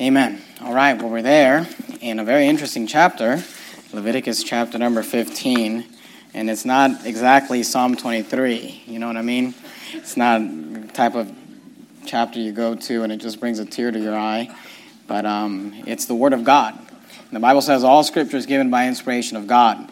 Amen. 0.00 0.40
All 0.60 0.72
right, 0.72 0.96
well, 0.96 1.10
we're 1.10 1.22
there 1.22 1.66
in 2.00 2.20
a 2.20 2.24
very 2.24 2.46
interesting 2.46 2.86
chapter, 2.86 3.42
Leviticus 3.92 4.44
chapter 4.44 4.78
number 4.78 5.02
15. 5.02 5.84
And 6.34 6.48
it's 6.48 6.64
not 6.64 7.04
exactly 7.04 7.64
Psalm 7.64 7.96
23. 7.96 8.84
You 8.86 9.00
know 9.00 9.08
what 9.08 9.16
I 9.16 9.22
mean? 9.22 9.54
It's 9.94 10.16
not 10.16 10.40
type 10.94 11.16
of 11.16 11.34
chapter 12.06 12.38
you 12.38 12.52
go 12.52 12.76
to 12.76 13.02
and 13.02 13.10
it 13.10 13.16
just 13.16 13.40
brings 13.40 13.58
a 13.58 13.64
tear 13.64 13.90
to 13.90 13.98
your 13.98 14.16
eye. 14.16 14.54
But 15.08 15.26
um, 15.26 15.74
it's 15.84 16.04
the 16.04 16.14
Word 16.14 16.32
of 16.32 16.44
God. 16.44 16.78
And 16.78 17.32
the 17.32 17.40
Bible 17.40 17.60
says 17.60 17.82
all 17.82 18.04
Scripture 18.04 18.36
is 18.36 18.46
given 18.46 18.70
by 18.70 18.86
inspiration 18.86 19.36
of 19.36 19.48
God. 19.48 19.90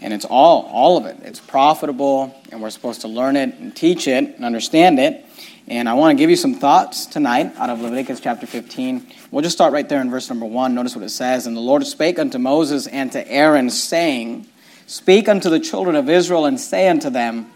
And 0.00 0.14
it's 0.14 0.24
all, 0.24 0.70
all 0.72 0.98
of 0.98 1.06
it. 1.06 1.16
It's 1.22 1.40
profitable, 1.40 2.32
and 2.52 2.62
we're 2.62 2.70
supposed 2.70 3.00
to 3.00 3.08
learn 3.08 3.34
it 3.34 3.56
and 3.56 3.74
teach 3.74 4.06
it 4.06 4.36
and 4.36 4.44
understand 4.44 5.00
it. 5.00 5.24
And 5.70 5.86
I 5.86 5.92
want 5.92 6.16
to 6.16 6.22
give 6.22 6.30
you 6.30 6.36
some 6.36 6.54
thoughts 6.54 7.04
tonight 7.04 7.52
out 7.58 7.68
of 7.68 7.82
Leviticus 7.82 8.20
chapter 8.20 8.46
15. 8.46 9.06
We'll 9.30 9.42
just 9.42 9.54
start 9.54 9.74
right 9.74 9.86
there 9.86 10.00
in 10.00 10.10
verse 10.10 10.30
number 10.30 10.46
1. 10.46 10.74
Notice 10.74 10.96
what 10.96 11.04
it 11.04 11.10
says. 11.10 11.46
And 11.46 11.54
the 11.54 11.60
Lord 11.60 11.86
spake 11.86 12.18
unto 12.18 12.38
Moses 12.38 12.86
and 12.86 13.12
to 13.12 13.30
Aaron, 13.30 13.68
saying, 13.68 14.46
Speak 14.86 15.28
unto 15.28 15.50
the 15.50 15.60
children 15.60 15.94
of 15.94 16.08
Israel 16.08 16.46
and 16.46 16.58
say 16.58 16.88
unto 16.88 17.10
them, 17.10 17.50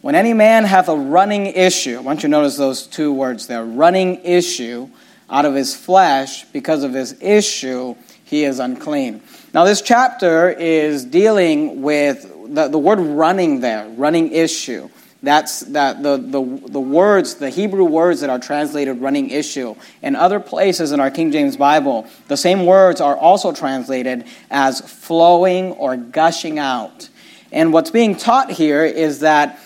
When 0.00 0.16
any 0.16 0.32
man 0.32 0.64
hath 0.64 0.88
a 0.88 0.96
running 0.96 1.46
issue, 1.46 1.96
I 1.96 2.00
want 2.00 2.18
you 2.18 2.22
to 2.22 2.28
notice 2.28 2.56
those 2.56 2.88
two 2.88 3.12
words 3.12 3.46
there 3.46 3.64
running 3.64 4.24
issue 4.24 4.88
out 5.30 5.44
of 5.44 5.54
his 5.54 5.76
flesh, 5.76 6.44
because 6.46 6.82
of 6.82 6.92
his 6.92 7.22
issue, 7.22 7.94
he 8.24 8.42
is 8.42 8.58
unclean. 8.58 9.22
Now, 9.52 9.62
this 9.62 9.80
chapter 9.80 10.50
is 10.50 11.04
dealing 11.04 11.82
with 11.82 12.28
the, 12.52 12.66
the 12.66 12.78
word 12.78 12.98
running 12.98 13.60
there, 13.60 13.88
running 13.90 14.32
issue. 14.32 14.88
That's 15.24 15.60
that 15.60 16.02
the, 16.02 16.18
the, 16.18 16.68
the 16.68 16.80
words, 16.80 17.36
the 17.36 17.48
Hebrew 17.48 17.84
words 17.84 18.20
that 18.20 18.28
are 18.28 18.38
translated 18.38 19.00
running 19.00 19.30
issue. 19.30 19.74
In 20.02 20.16
other 20.16 20.38
places 20.38 20.92
in 20.92 21.00
our 21.00 21.10
King 21.10 21.32
James 21.32 21.56
Bible, 21.56 22.06
the 22.28 22.36
same 22.36 22.66
words 22.66 23.00
are 23.00 23.16
also 23.16 23.52
translated 23.52 24.26
as 24.50 24.80
flowing 24.80 25.72
or 25.72 25.96
gushing 25.96 26.58
out. 26.58 27.08
And 27.50 27.72
what's 27.72 27.90
being 27.90 28.16
taught 28.16 28.50
here 28.50 28.84
is 28.84 29.20
that 29.20 29.58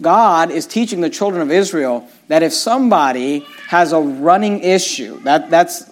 God 0.00 0.50
is 0.50 0.66
teaching 0.66 1.02
the 1.02 1.10
children 1.10 1.42
of 1.42 1.50
Israel 1.50 2.08
that 2.28 2.42
if 2.42 2.54
somebody 2.54 3.40
has 3.68 3.92
a 3.92 4.00
running 4.00 4.60
issue, 4.60 5.20
that, 5.20 5.50
that's 5.50 5.82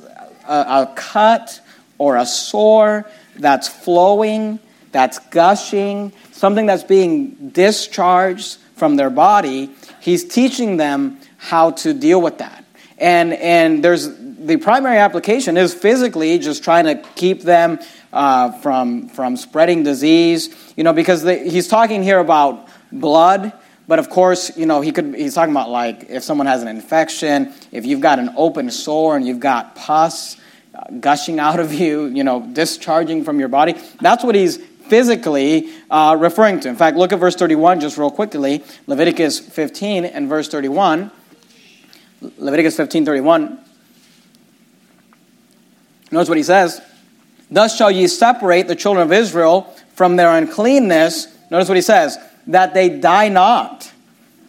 a, 0.49 0.55
a 0.89 0.93
cut 0.97 1.61
or 1.99 2.17
a 2.17 2.25
sore 2.25 3.05
that's 3.37 3.69
flowing, 3.69 4.59
that's 4.91 5.19
gushing, 5.19 6.13
something 6.33 6.67
that's 6.67 6.85
being 6.85 7.51
discharged 7.51 8.59
from 8.75 8.97
their 8.97 9.11
body, 9.11 9.71
he's 10.01 10.25
teaching 10.25 10.77
them 10.77 11.19
how 11.39 11.71
to 11.71 11.95
deal 11.95 12.21
with 12.21 12.39
that. 12.39 12.65
And, 12.99 13.33
and 13.35 13.83
there's 13.83 14.09
the 14.19 14.57
primary 14.59 14.99
application 14.99 15.57
is 15.57 15.73
physically 15.73 16.39
just 16.39 16.63
trying 16.63 16.85
to 16.85 17.03
keep 17.15 17.43
them 17.43 17.79
uh, 18.13 18.53
from, 18.53 19.09
from 19.09 19.37
spreading 19.37 19.83
disease, 19.83 20.55
you 20.77 20.85
know, 20.85 20.93
because 20.93 21.23
the, 21.23 21.37
he's 21.37 21.67
talking 21.67 22.03
here 22.03 22.19
about 22.19 22.69
blood. 22.93 23.53
But 23.87 23.99
of 23.99 24.09
course, 24.09 24.57
you 24.57 24.67
know, 24.67 24.81
he 24.81 24.93
could, 24.93 25.15
he's 25.15 25.35
talking 25.35 25.53
about 25.53 25.71
like 25.71 26.07
if 26.09 26.23
someone 26.23 26.47
has 26.47 26.63
an 26.63 26.69
infection, 26.69 27.53
if 27.73 27.85
you've 27.85 28.01
got 28.01 28.19
an 28.19 28.31
open 28.37 28.71
sore 28.71 29.17
and 29.17 29.27
you've 29.27 29.41
got 29.41 29.75
pus 29.75 30.37
uh, 30.75 30.85
gushing 31.01 31.39
out 31.47 31.61
of 31.61 31.73
you, 31.73 32.07
you 32.07 32.25
know, 32.25 32.47
discharging 32.53 33.25
from 33.25 33.39
your 33.39 33.49
body. 33.49 33.75
That's 34.01 34.25
what 34.25 34.35
he's 34.35 34.59
physically 34.89 35.71
uh, 35.91 36.17
referring 36.19 36.61
to. 36.61 36.69
In 36.69 36.77
fact, 36.77 36.97
look 36.97 37.13
at 37.13 37.19
verse 37.19 37.37
31 37.37 37.81
just 37.81 37.99
real 37.99 38.11
quickly. 38.11 38.63
Leviticus 38.87 39.39
15 39.41 40.05
and 40.05 40.29
verse 40.29 40.49
31. 40.49 41.11
Leviticus 42.39 42.77
15, 42.77 43.05
31. 43.05 43.59
Notice 46.11 46.29
what 46.29 46.39
he 46.39 46.45
says. 46.45 46.81
Thus 47.51 47.77
shall 47.77 47.91
ye 47.91 48.07
separate 48.07 48.69
the 48.69 48.77
children 48.77 49.07
of 49.07 49.13
Israel 49.13 49.63
from 49.95 50.17
their 50.17 50.31
uncleanness. 50.37 51.29
Notice 51.51 51.69
what 51.69 51.77
he 51.77 51.83
says. 51.83 52.19
That 52.47 52.75
they 52.75 52.89
die 52.89 53.29
not 53.29 53.93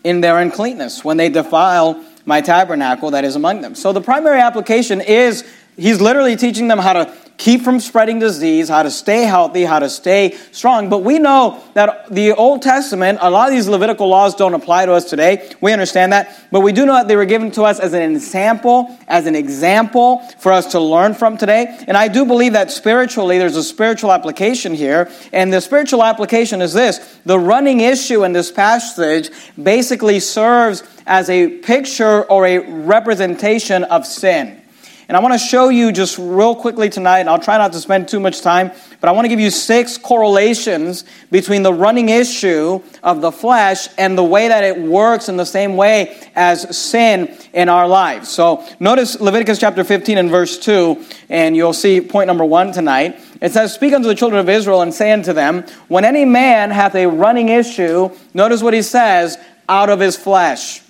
in 0.04 0.22
their 0.22 0.40
uncleanness 0.40 1.04
when 1.04 1.18
they 1.18 1.30
defile 1.30 2.04
my 2.26 2.42
tabernacle 2.42 3.12
that 3.12 3.24
is 3.24 3.36
among 3.36 3.62
them. 3.62 3.76
So 3.76 3.94
the 3.94 4.02
primary 4.02 4.40
application 4.40 5.02
is 5.02 5.44
he's 5.78 6.02
literally 6.02 6.36
teaching 6.36 6.68
them 6.68 6.80
how 6.80 6.94
to 6.94 7.14
keep 7.38 7.62
from 7.62 7.80
spreading 7.80 8.20
disease, 8.20 8.70
how 8.70 8.84
to 8.84 8.92
stay 8.92 9.24
healthy, 9.24 9.64
how 9.64 9.80
to 9.80 9.90
stay 9.90 10.38
strong. 10.52 10.90
But 10.90 11.00
we 11.00 11.20
know 11.20 11.62
that 11.74 12.10
the 12.10 12.32
Old 12.34 12.62
Testament, 12.62 13.20
a 13.22 13.30
lot 13.30 13.50
of 13.50 13.54
these 13.54 13.68
Levitical 13.68 14.08
laws 14.08 14.36
don't 14.36 14.54
apply 14.54 14.86
to 14.86 14.94
us 14.94 15.10
today. 15.10 15.52
We 15.62 15.74
understand 15.74 16.14
that. 16.14 16.40
But 16.52 16.62
we 16.62 16.72
do 16.72 16.86
know 16.86 16.94
that 16.94 17.08
they 17.08 17.16
were 17.16 17.26
given 17.26 17.52
to 17.52 17.64
us 17.64 17.80
as 17.80 17.94
an 17.94 18.02
example, 18.02 18.98
as 19.08 19.26
an 19.26 19.36
example 19.36 20.20
for 20.40 20.52
us 20.52 20.72
to 20.72 20.80
learn 20.80 21.14
from 21.14 21.38
today. 21.38 21.84
And 21.88 21.98
I 21.98 22.08
do 22.08 22.26
believe 22.26 22.54
that 22.54 22.72
spiritually, 22.72 23.38
there's 23.38 23.58
a 23.58 23.64
spiritual 23.64 24.12
application 24.12 24.74
here. 24.74 25.10
And 25.34 25.52
the 25.52 25.62
spiritual 25.62 26.04
application 26.04 26.62
is 26.62 26.74
this 26.74 27.20
the 27.26 27.40
running 27.40 27.82
issue 27.82 28.24
in 28.24 28.34
this 28.34 28.52
passage 28.52 29.30
basically 29.62 30.20
serves 30.20 30.84
as 31.06 31.30
a 31.30 31.50
picture 31.60 32.24
or 32.24 32.46
a 32.46 32.60
representation 32.60 33.84
of 33.86 34.06
sin. 34.06 34.62
And 35.08 35.16
I 35.16 35.20
want 35.20 35.34
to 35.34 35.40
show 35.40 35.70
you 35.70 35.92
just 35.92 36.18
real 36.18 36.56
quickly 36.56 36.90
tonight, 36.90 37.20
and 37.20 37.30
I'll 37.30 37.40
try 37.40 37.60
not 37.60 37.74
to 37.74 37.80
spend 37.80 38.08
too 38.08 38.20
much 38.20 38.42
time, 38.42 38.72
but 39.00 39.08
I 39.08 39.12
want 39.12 39.26
to 39.26 39.30
give 39.30 39.40
you 39.40 39.52
six 39.52 40.00
correlations 40.00 41.04
between 41.30 41.62
the 41.62 41.72
running 41.72 42.10
issue 42.10 42.82
of 43.04 43.22
the 43.22 43.32
flesh 43.32 43.88
and 44.00 44.18
the 44.18 44.24
way 44.24 44.48
that 44.48 44.64
it 44.64 44.82
works 44.82 45.30
in 45.30 45.38
the 45.38 45.46
same 45.46 45.78
way 45.78 46.18
as 46.36 46.76
sin 46.76 47.38
in 47.54 47.70
our 47.70 47.88
lives. 47.88 48.30
So 48.30 48.66
notice 48.80 49.20
Leviticus 49.22 49.60
chapter 49.60 49.84
15 49.84 50.18
and 50.18 50.30
verse 50.32 50.58
2, 50.58 51.06
and 51.30 51.56
you'll 51.56 51.74
see 51.74 52.02
point 52.02 52.26
number 52.26 52.46
one 52.46 52.72
tonight. 52.72 53.20
It 53.42 53.52
says, 53.52 53.76
Speak 53.76 53.94
unto 53.94 54.08
the 54.08 54.16
children 54.16 54.40
of 54.40 54.50
Israel 54.50 54.82
and 54.82 54.92
say 54.92 55.12
unto 55.12 55.34
them, 55.34 55.66
When 55.88 56.04
any 56.04 56.26
man 56.26 56.72
hath 56.72 56.96
a 56.96 57.06
running 57.06 57.50
issue, 57.50 58.10
notice 58.34 58.64
what 58.64 58.74
he 58.74 58.82
says, 58.82 59.38
out 59.70 59.92
of 59.92 60.00
his 60.00 60.16
flesh. 60.16 60.82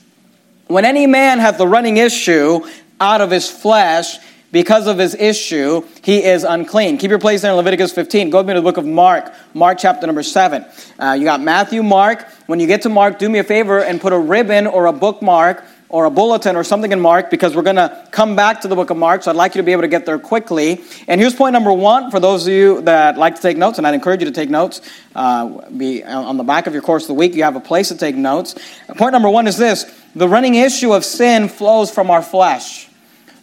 When 0.67 0.85
any 0.85 1.05
man 1.05 1.39
hath 1.39 1.57
the 1.57 1.67
running 1.67 1.97
issue 1.97 2.65
out 2.99 3.21
of 3.21 3.31
his 3.31 3.49
flesh 3.49 4.17
because 4.51 4.87
of 4.87 4.97
his 4.97 5.15
issue, 5.15 5.83
he 6.01 6.23
is 6.23 6.45
unclean. 6.45 6.97
Keep 6.97 7.09
your 7.09 7.19
place 7.19 7.41
there 7.41 7.51
in 7.51 7.57
Leviticus 7.57 7.91
15. 7.91 8.29
Go 8.29 8.37
with 8.37 8.47
me 8.47 8.53
to 8.53 8.61
the 8.61 8.63
book 8.63 8.77
of 8.77 8.85
Mark, 8.85 9.33
Mark 9.53 9.77
chapter 9.77 10.07
number 10.07 10.23
7. 10.23 10.65
Uh, 10.97 11.11
you 11.11 11.25
got 11.25 11.41
Matthew, 11.41 11.83
Mark. 11.83 12.25
When 12.47 12.61
you 12.61 12.67
get 12.67 12.83
to 12.83 12.89
Mark, 12.89 13.19
do 13.19 13.27
me 13.27 13.39
a 13.39 13.43
favor 13.43 13.79
and 13.79 13.99
put 13.99 14.13
a 14.13 14.17
ribbon 14.17 14.65
or 14.65 14.85
a 14.85 14.93
bookmark 14.93 15.65
or 15.89 16.05
a 16.05 16.09
bulletin 16.09 16.55
or 16.55 16.63
something 16.63 16.91
in 16.91 16.99
Mark 16.99 17.29
because 17.29 17.55
we're 17.55 17.63
going 17.63 17.75
to 17.75 18.07
come 18.11 18.35
back 18.35 18.61
to 18.61 18.67
the 18.67 18.75
book 18.75 18.89
of 18.89 18.97
Mark. 18.97 19.23
So 19.23 19.31
I'd 19.31 19.37
like 19.37 19.55
you 19.55 19.61
to 19.61 19.65
be 19.65 19.71
able 19.71 19.83
to 19.83 19.87
get 19.87 20.05
there 20.05 20.19
quickly. 20.19 20.81
And 21.07 21.19
here's 21.19 21.35
point 21.35 21.53
number 21.53 21.73
one 21.73 22.09
for 22.09 22.19
those 22.19 22.47
of 22.47 22.53
you 22.53 22.81
that 22.83 23.17
like 23.17 23.35
to 23.35 23.41
take 23.41 23.57
notes, 23.57 23.77
and 23.77 23.85
I'd 23.85 23.93
encourage 23.93 24.21
you 24.21 24.25
to 24.27 24.33
take 24.33 24.49
notes. 24.49 24.81
Uh, 25.13 25.69
be 25.69 26.03
on 26.03 26.37
the 26.37 26.43
back 26.43 26.65
of 26.67 26.73
your 26.73 26.81
course 26.81 27.03
of 27.03 27.07
the 27.09 27.13
week, 27.13 27.35
you 27.35 27.43
have 27.43 27.55
a 27.55 27.61
place 27.61 27.89
to 27.89 27.97
take 27.97 28.15
notes. 28.15 28.55
Point 28.95 29.11
number 29.11 29.29
one 29.29 29.47
is 29.47 29.57
this 29.57 29.85
the 30.15 30.27
running 30.27 30.55
issue 30.55 30.93
of 30.93 31.03
sin 31.03 31.49
flows 31.49 31.91
from 31.91 32.09
our 32.09 32.21
flesh. 32.21 32.87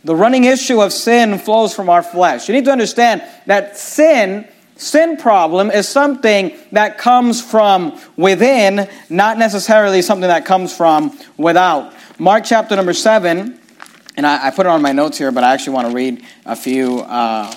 The 0.04 0.16
running 0.16 0.44
issue 0.44 0.80
of 0.80 0.92
sin 0.92 1.38
flows 1.38 1.74
from 1.74 1.88
our 1.88 2.02
flesh. 2.02 2.48
You 2.48 2.54
need 2.54 2.64
to 2.64 2.72
understand 2.72 3.22
that 3.46 3.76
sin, 3.76 4.48
sin 4.76 5.16
problem, 5.16 5.70
is 5.70 5.86
something 5.86 6.56
that 6.72 6.98
comes 6.98 7.42
from 7.42 8.00
within, 8.16 8.88
not 9.08 9.38
necessarily 9.38 10.02
something 10.02 10.28
that 10.28 10.44
comes 10.44 10.74
from 10.74 11.16
without. 11.36 11.92
Mark 12.18 12.44
chapter 12.44 12.74
number 12.74 12.94
7, 12.94 13.60
and 14.16 14.26
I, 14.26 14.48
I 14.48 14.50
put 14.50 14.66
it 14.66 14.70
on 14.70 14.82
my 14.82 14.92
notes 14.92 15.18
here, 15.18 15.30
but 15.30 15.44
I 15.44 15.52
actually 15.52 15.74
want 15.74 15.88
to 15.88 15.94
read 15.94 16.24
a 16.46 16.56
few 16.56 17.00
uh, 17.00 17.54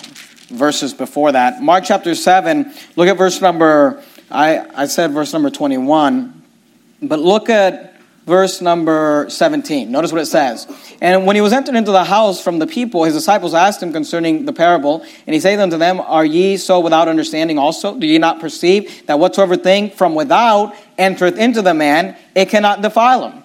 verses 0.49 0.93
before 0.93 1.31
that. 1.31 1.63
Mark 1.63 1.85
chapter 1.85 2.13
7, 2.13 2.73
look 2.95 3.07
at 3.07 3.17
verse 3.17 3.41
number, 3.41 4.03
I, 4.29 4.83
I 4.83 4.85
said 4.85 5.11
verse 5.11 5.33
number 5.33 5.49
21, 5.49 6.43
but 7.01 7.19
look 7.19 7.49
at 7.49 7.94
verse 8.25 8.59
number 8.59 9.27
17. 9.29 9.91
Notice 9.91 10.11
what 10.11 10.21
it 10.21 10.25
says. 10.25 10.67
And 11.01 11.25
when 11.25 11.35
he 11.35 11.41
was 11.41 11.53
entered 11.53 11.75
into 11.75 11.91
the 11.91 12.03
house 12.03 12.41
from 12.41 12.59
the 12.59 12.67
people, 12.67 13.03
his 13.03 13.13
disciples 13.13 13.53
asked 13.53 13.81
him 13.81 13.93
concerning 13.93 14.45
the 14.45 14.53
parable. 14.53 15.05
And 15.27 15.33
he 15.33 15.39
said 15.39 15.59
unto 15.59 15.77
them, 15.77 15.99
Are 15.99 16.25
ye 16.25 16.57
so 16.57 16.79
without 16.79 17.07
understanding 17.07 17.59
also? 17.59 17.97
Do 17.97 18.07
ye 18.07 18.17
not 18.17 18.39
perceive 18.39 19.05
that 19.07 19.19
whatsoever 19.19 19.55
thing 19.55 19.91
from 19.91 20.15
without 20.15 20.75
entereth 20.97 21.37
into 21.37 21.61
the 21.61 21.73
man, 21.73 22.17
it 22.33 22.49
cannot 22.49 22.81
defile 22.81 23.29
him? 23.29 23.43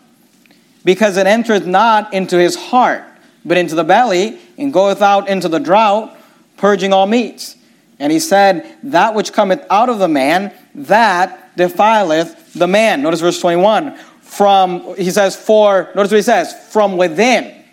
Because 0.85 1.17
it 1.17 1.27
entereth 1.27 1.67
not 1.67 2.15
into 2.15 2.39
his 2.39 2.57
heart, 2.57 3.05
but 3.45 3.59
into 3.59 3.75
the 3.75 3.85
belly, 3.85 4.39
and 4.57 4.73
goeth 4.73 5.03
out 5.03 5.29
into 5.29 5.49
the 5.49 5.61
drought, 5.61 6.17
purging 6.57 6.93
all 6.93 7.07
meats. 7.07 7.57
And 7.99 8.11
he 8.11 8.19
said, 8.19 8.79
That 8.85 9.15
which 9.15 9.35
cometh 9.35 9.63
out 9.69 9.91
of 9.91 9.99
the 9.99 10.09
man, 10.09 10.55
that 10.75 11.55
defileth 11.57 12.55
the 12.55 12.67
man. 12.67 13.03
Notice 13.03 13.21
verse 13.21 13.41
21 13.41 13.99
from, 14.31 14.95
he 14.95 15.11
says, 15.11 15.35
for, 15.35 15.91
notice 15.97 16.13
what 16.13 16.19
he 16.19 16.23
says, 16.23 16.55
from 16.71 16.97
within, 16.97 17.65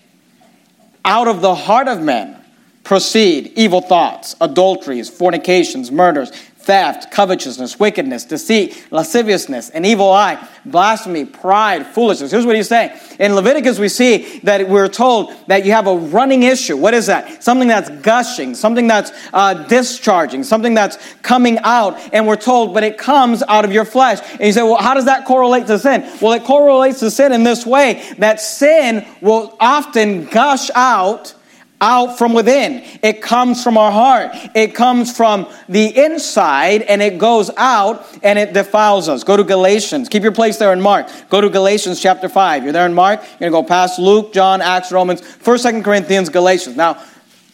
out 1.06 1.28
of 1.28 1.42
the 1.42 1.54
heart 1.54 1.88
of 1.88 2.02
men 2.02 2.44
proceed 2.84 3.54
evil 3.56 3.80
thoughts, 3.80 4.36
adulteries, 4.42 5.08
fornications, 5.08 5.92
murders, 5.92 6.32
theft, 6.68 7.10
covetousness, 7.12 7.80
wickedness, 7.80 8.26
deceit, 8.26 8.88
lasciviousness, 8.92 9.70
an 9.70 9.86
evil 9.86 10.12
eye, 10.12 10.38
blasphemy, 10.66 11.24
pride, 11.24 11.88
foolishness. 11.88 12.30
Here's 12.30 12.46
what 12.46 12.58
he's 12.58 12.68
saying. 12.68 12.92
In 13.20 13.36
Leviticus, 13.36 13.80
we 13.80 13.88
see 13.88 14.40
that 14.40 14.68
we're 14.68 14.90
told 14.90 15.34
that 15.48 15.66
you 15.66 15.72
have 15.72 15.88
a 15.88 15.96
running 15.96 16.44
issue. 16.44 16.76
What 16.76 16.94
is 16.94 17.06
that? 17.06 17.42
Something 17.42 17.70
that's 17.70 17.90
gushing, 18.02 18.54
something 18.54 18.86
that's 18.86 19.14
uh, 19.32 19.54
discharging, 19.68 20.44
something 20.44 20.74
that's 20.74 20.98
coming 21.22 21.58
out. 21.64 21.98
And 22.12 22.28
we're 22.28 22.36
told, 22.36 22.74
but 22.74 22.84
it 22.84 22.98
comes 22.98 23.42
out 23.48 23.64
of 23.64 23.72
your 23.72 23.86
flesh. 23.86 24.20
And 24.34 24.42
you 24.42 24.52
say, 24.52 24.62
well, 24.62 24.76
how 24.76 24.94
does 24.94 25.06
that 25.06 25.26
correlate 25.26 25.68
to 25.68 25.80
sin? 25.80 26.02
Well, 26.22 26.34
it 26.34 26.44
correlates 26.44 27.00
to 27.00 27.10
sin 27.10 27.32
in 27.32 27.46
this 27.46 27.66
way 27.66 28.04
that 28.18 28.42
sin 28.42 29.08
will 29.22 29.56
often 29.62 30.26
gush 30.26 30.70
out 30.76 31.34
out 31.80 32.18
from 32.18 32.34
within. 32.34 32.84
It 33.04 33.22
comes 33.22 33.64
from 33.64 33.78
our 33.78 33.92
heart. 33.92 34.32
It 34.56 34.74
comes 34.74 35.16
from 35.16 35.48
the 35.70 35.96
inside 35.96 36.82
and 36.82 37.02
it 37.02 37.20
goes 37.20 37.52
out 37.56 38.06
and 38.24 38.40
it 38.40 38.54
defiles 38.54 39.08
us. 39.10 39.24
Go 39.24 39.38
to 39.38 39.44
Galatians. 39.44 40.10
Keep 40.10 40.24
your 40.24 40.32
place 40.32 40.58
there 40.58 40.74
in 40.74 40.82
Mark. 40.82 41.08
Go 41.30 41.40
to 41.40 41.50
Galatians 41.50 42.02
chapter 42.02 42.30
5. 42.30 42.64
You're 42.64 42.74
there 42.74 42.86
in 42.86 42.94
Mark. 42.94 43.22
You're 43.40 43.50
going 43.50 43.52
to 43.52 43.62
go 43.62 43.64
past 43.64 44.00
Luke, 44.00 44.34
John, 44.34 44.62
Acts, 44.62 44.92
Romans, 44.92 45.22
1st, 45.22 45.72
2nd 45.72 45.84
Corinthians, 45.84 46.30
Galatians. 46.30 46.76
Now, 46.76 47.04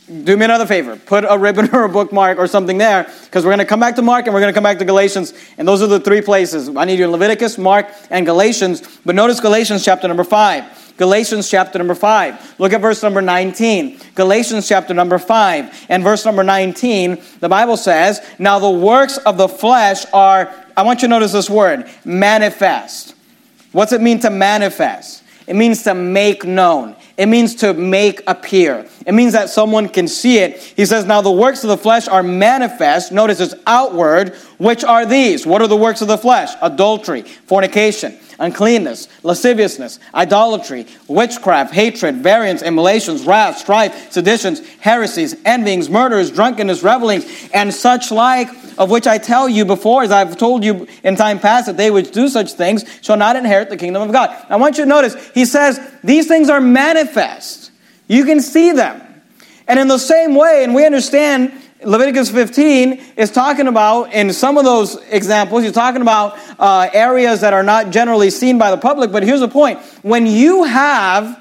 do 0.08 0.36
me 0.38 0.46
another 0.46 0.66
favor. 0.66 0.96
Put 0.96 1.26
a 1.28 1.38
ribbon 1.38 1.70
or 1.74 1.84
a 1.84 1.90
bookmark 1.90 2.38
or 2.38 2.48
something 2.48 2.78
there 2.78 3.12
because 3.26 3.44
we're 3.44 3.52
going 3.52 3.60
to 3.60 3.66
come 3.66 3.80
back 3.80 3.96
to 3.96 4.02
Mark 4.02 4.26
and 4.26 4.34
we're 4.34 4.42
going 4.42 4.54
to 4.54 4.56
come 4.56 4.64
back 4.64 4.80
to 4.80 4.86
Galatians. 4.86 5.34
And 5.58 5.68
those 5.68 5.82
are 5.82 5.88
the 5.88 6.00
three 6.00 6.22
places. 6.22 6.70
I 6.70 6.86
need 6.86 7.00
you 7.00 7.06
in 7.06 7.12
Leviticus, 7.12 7.58
Mark, 7.58 7.88
and 8.10 8.26
Galatians. 8.26 9.00
But 9.06 9.16
notice 9.16 9.40
Galatians 9.40 9.84
chapter 9.84 10.08
number 10.08 10.24
5. 10.24 10.83
Galatians 11.04 11.50
chapter 11.50 11.78
number 11.78 11.96
5. 11.96 12.60
Look 12.60 12.72
at 12.72 12.80
verse 12.80 13.04
number 13.04 13.22
19. 13.22 14.00
Galatians 14.16 14.66
chapter 14.70 14.94
number 14.94 15.18
5 15.18 15.88
and 15.90 16.02
verse 16.02 16.24
number 16.24 16.46
19. 16.46 17.22
The 17.42 17.50
Bible 17.50 17.76
says, 17.76 18.26
Now 18.40 18.58
the 18.58 18.70
works 18.70 19.18
of 19.18 19.36
the 19.36 19.50
flesh 19.50 20.06
are, 20.14 20.50
I 20.78 20.84
want 20.84 21.02
you 21.02 21.10
to 21.10 21.10
notice 21.10 21.34
this 21.34 21.50
word, 21.50 21.90
manifest. 22.06 23.16
What's 23.74 23.92
it 23.92 24.00
mean 24.00 24.20
to 24.20 24.30
manifest? 24.30 25.24
It 25.46 25.58
means 25.58 25.84
to 25.84 25.94
make 25.94 26.46
known. 26.46 26.96
It 27.18 27.26
means 27.26 27.56
to 27.56 27.74
make 27.74 28.22
appear. 28.26 28.88
It 29.06 29.12
means 29.14 29.34
that 29.34 29.50
someone 29.50 29.90
can 29.90 30.08
see 30.08 30.38
it. 30.38 30.58
He 30.62 30.86
says, 30.86 31.04
Now 31.04 31.20
the 31.20 31.32
works 31.32 31.66
of 31.66 31.68
the 31.68 31.76
flesh 31.76 32.08
are 32.08 32.24
manifest. 32.24 33.12
Notice 33.12 33.42
it's 33.42 33.56
outward, 33.68 34.36
which 34.58 34.86
are 34.86 35.06
these. 35.06 35.46
What 35.46 35.62
are 35.62 35.68
the 35.68 35.76
works 35.76 36.02
of 36.02 36.08
the 36.08 36.18
flesh? 36.18 36.52
Adultery, 36.62 37.24
fornication 37.24 38.18
uncleanness, 38.40 39.08
lasciviousness, 39.24 40.00
idolatry, 40.14 40.88
witchcraft, 41.08 41.74
hatred, 41.74 42.18
variance, 42.18 42.62
emulations, 42.62 43.26
wrath, 43.26 43.58
strife, 43.58 44.12
seditions, 44.12 44.60
heresies, 44.80 45.36
envyings, 45.46 45.90
murders, 45.90 46.32
drunkenness, 46.32 46.84
revelings, 46.84 47.50
and 47.54 47.74
such 47.74 48.12
like, 48.12 48.50
of 48.78 48.90
which 48.90 49.08
I 49.08 49.18
tell 49.18 49.48
you 49.48 49.66
before, 49.66 50.04
as 50.04 50.12
I've 50.12 50.38
told 50.38 50.64
you 50.64 50.88
in 51.04 51.16
time 51.16 51.40
past, 51.40 51.68
that 51.68 51.78
they 51.78 51.92
which 51.92 52.12
do 52.12 52.28
such 52.28 52.54
things 52.54 52.84
shall 53.02 53.18
not 53.18 53.36
inherit 53.36 53.70
the 53.70 53.78
kingdom 53.78 54.02
of 54.02 54.12
God. 54.12 54.30
I 54.50 54.56
want 54.56 54.78
you 54.78 54.84
to 54.84 54.90
notice, 54.90 55.16
he 55.30 55.46
says, 55.46 55.80
these 56.04 56.28
things 56.28 56.50
are 56.50 56.62
manifest. 56.62 57.72
You 58.08 58.26
can 58.26 58.42
see 58.42 58.72
them. 58.72 59.02
And 59.68 59.80
in 59.80 59.88
the 59.88 59.98
same 59.98 60.36
way, 60.36 60.64
and 60.64 60.76
we 60.76 60.86
understand 60.86 61.54
Leviticus 61.86 62.30
15 62.30 63.02
is 63.18 63.32
talking 63.32 63.68
about, 63.68 64.14
in 64.14 64.32
some 64.34 64.58
of 64.58 64.66
those 64.66 64.96
examples, 65.10 65.64
he's 65.64 65.72
talking 65.72 66.02
about 66.02 66.38
uh, 66.60 66.90
areas 66.94 67.42
that 67.42 67.54
are 67.54 67.64
not 67.64 67.90
generally 67.90 68.30
seen 68.30 68.58
by 68.58 68.72
the 68.72 68.78
public. 68.78 69.12
But 69.12 69.24
here's 69.24 69.40
the 69.40 69.48
point 69.48 69.80
when 70.02 70.26
you 70.26 70.64
have 70.64 71.40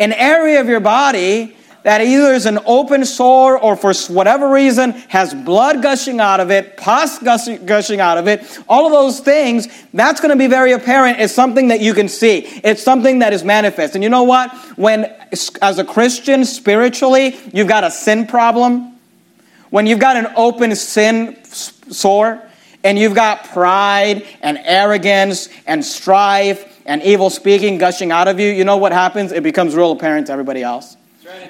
an 0.00 0.12
area 0.12 0.60
of 0.60 0.68
your 0.68 0.80
body 0.80 1.56
that 1.84 2.00
either 2.00 2.32
is 2.32 2.46
an 2.46 2.58
open 2.64 3.04
sore 3.04 3.58
or 3.58 3.76
for 3.76 3.92
whatever 4.12 4.48
reason 4.48 4.92
has 5.08 5.34
blood 5.34 5.82
gushing 5.82 6.18
out 6.18 6.40
of 6.40 6.50
it, 6.50 6.78
pus 6.78 7.18
gushing 7.18 8.00
out 8.00 8.16
of 8.16 8.26
it, 8.26 8.58
all 8.68 8.86
of 8.86 8.92
those 8.92 9.20
things, 9.20 9.68
that's 9.92 10.18
going 10.18 10.30
to 10.30 10.36
be 10.36 10.46
very 10.46 10.72
apparent. 10.72 11.20
It's 11.20 11.34
something 11.34 11.68
that 11.68 11.80
you 11.80 11.92
can 11.92 12.08
see. 12.08 12.38
It's 12.64 12.82
something 12.82 13.18
that 13.18 13.34
is 13.34 13.44
manifest. 13.44 13.94
And 13.94 14.02
you 14.02 14.08
know 14.08 14.22
what? 14.22 14.50
When, 14.78 15.14
as 15.60 15.78
a 15.78 15.84
Christian, 15.84 16.46
spiritually, 16.46 17.36
you've 17.52 17.68
got 17.68 17.84
a 17.84 17.90
sin 17.90 18.26
problem, 18.26 18.93
when 19.74 19.88
you've 19.88 19.98
got 19.98 20.14
an 20.14 20.28
open 20.36 20.76
sin 20.76 21.36
sore 21.44 22.40
and 22.84 22.96
you've 22.96 23.16
got 23.16 23.42
pride 23.48 24.24
and 24.40 24.56
arrogance 24.62 25.48
and 25.66 25.84
strife 25.84 26.80
and 26.86 27.02
evil 27.02 27.28
speaking 27.28 27.76
gushing 27.76 28.12
out 28.12 28.28
of 28.28 28.38
you, 28.38 28.52
you 28.52 28.62
know 28.62 28.76
what 28.76 28.92
happens? 28.92 29.32
It 29.32 29.42
becomes 29.42 29.74
real 29.74 29.90
apparent 29.90 30.28
to 30.28 30.32
everybody 30.32 30.62
else. 30.62 30.96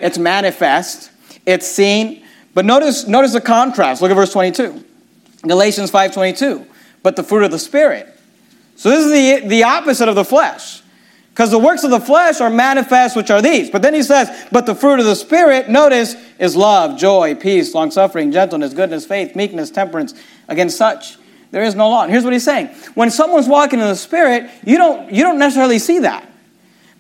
It's 0.01 0.17
manifest, 0.17 1.11
it's 1.45 1.67
seen. 1.67 2.25
But 2.55 2.65
notice, 2.65 3.07
notice 3.07 3.35
the 3.35 3.43
contrast. 3.43 4.01
Look 4.01 4.11
at 4.11 4.15
verse 4.15 4.33
22. 4.33 4.83
Galatians 5.43 5.91
5:22. 5.91 6.65
But 7.03 7.17
the 7.17 7.23
fruit 7.23 7.43
of 7.43 7.51
the 7.51 7.59
Spirit. 7.59 8.09
So 8.77 8.89
this 8.89 9.05
is 9.05 9.43
the, 9.43 9.49
the 9.49 9.65
opposite 9.65 10.09
of 10.09 10.15
the 10.15 10.25
flesh. 10.25 10.81
Because 11.35 11.51
the 11.51 11.59
works 11.59 11.83
of 11.83 11.91
the 11.91 11.99
flesh 11.99 12.41
are 12.41 12.49
manifest, 12.49 13.17
which 13.17 13.29
are 13.29 13.43
these. 13.43 13.69
But 13.69 13.83
then 13.83 13.93
he 13.93 14.05
says, 14.05 14.31
but 14.53 14.67
the 14.67 14.75
fruit 14.75 15.01
of 15.01 15.05
the 15.05 15.17
Spirit, 15.17 15.69
notice, 15.69 16.15
is 16.39 16.55
love, 16.55 16.97
joy, 16.97 17.35
peace, 17.35 17.75
long 17.75 17.91
suffering, 17.91 18.31
gentleness, 18.31 18.73
goodness, 18.73 19.05
faith, 19.05 19.35
meekness, 19.35 19.69
temperance. 19.73 20.15
Against 20.47 20.77
such, 20.77 21.19
there 21.51 21.65
is 21.65 21.75
no 21.75 21.89
law. 21.89 22.05
And 22.05 22.13
here's 22.13 22.23
what 22.23 22.33
he's 22.33 22.45
saying 22.45 22.69
when 22.95 23.11
someone's 23.11 23.49
walking 23.49 23.81
in 23.81 23.89
the 23.89 23.97
Spirit, 23.97 24.49
you 24.65 24.77
don't, 24.79 25.11
you 25.11 25.25
don't 25.25 25.41
necessarily 25.41 25.81
see 25.81 25.99
that. 26.01 26.31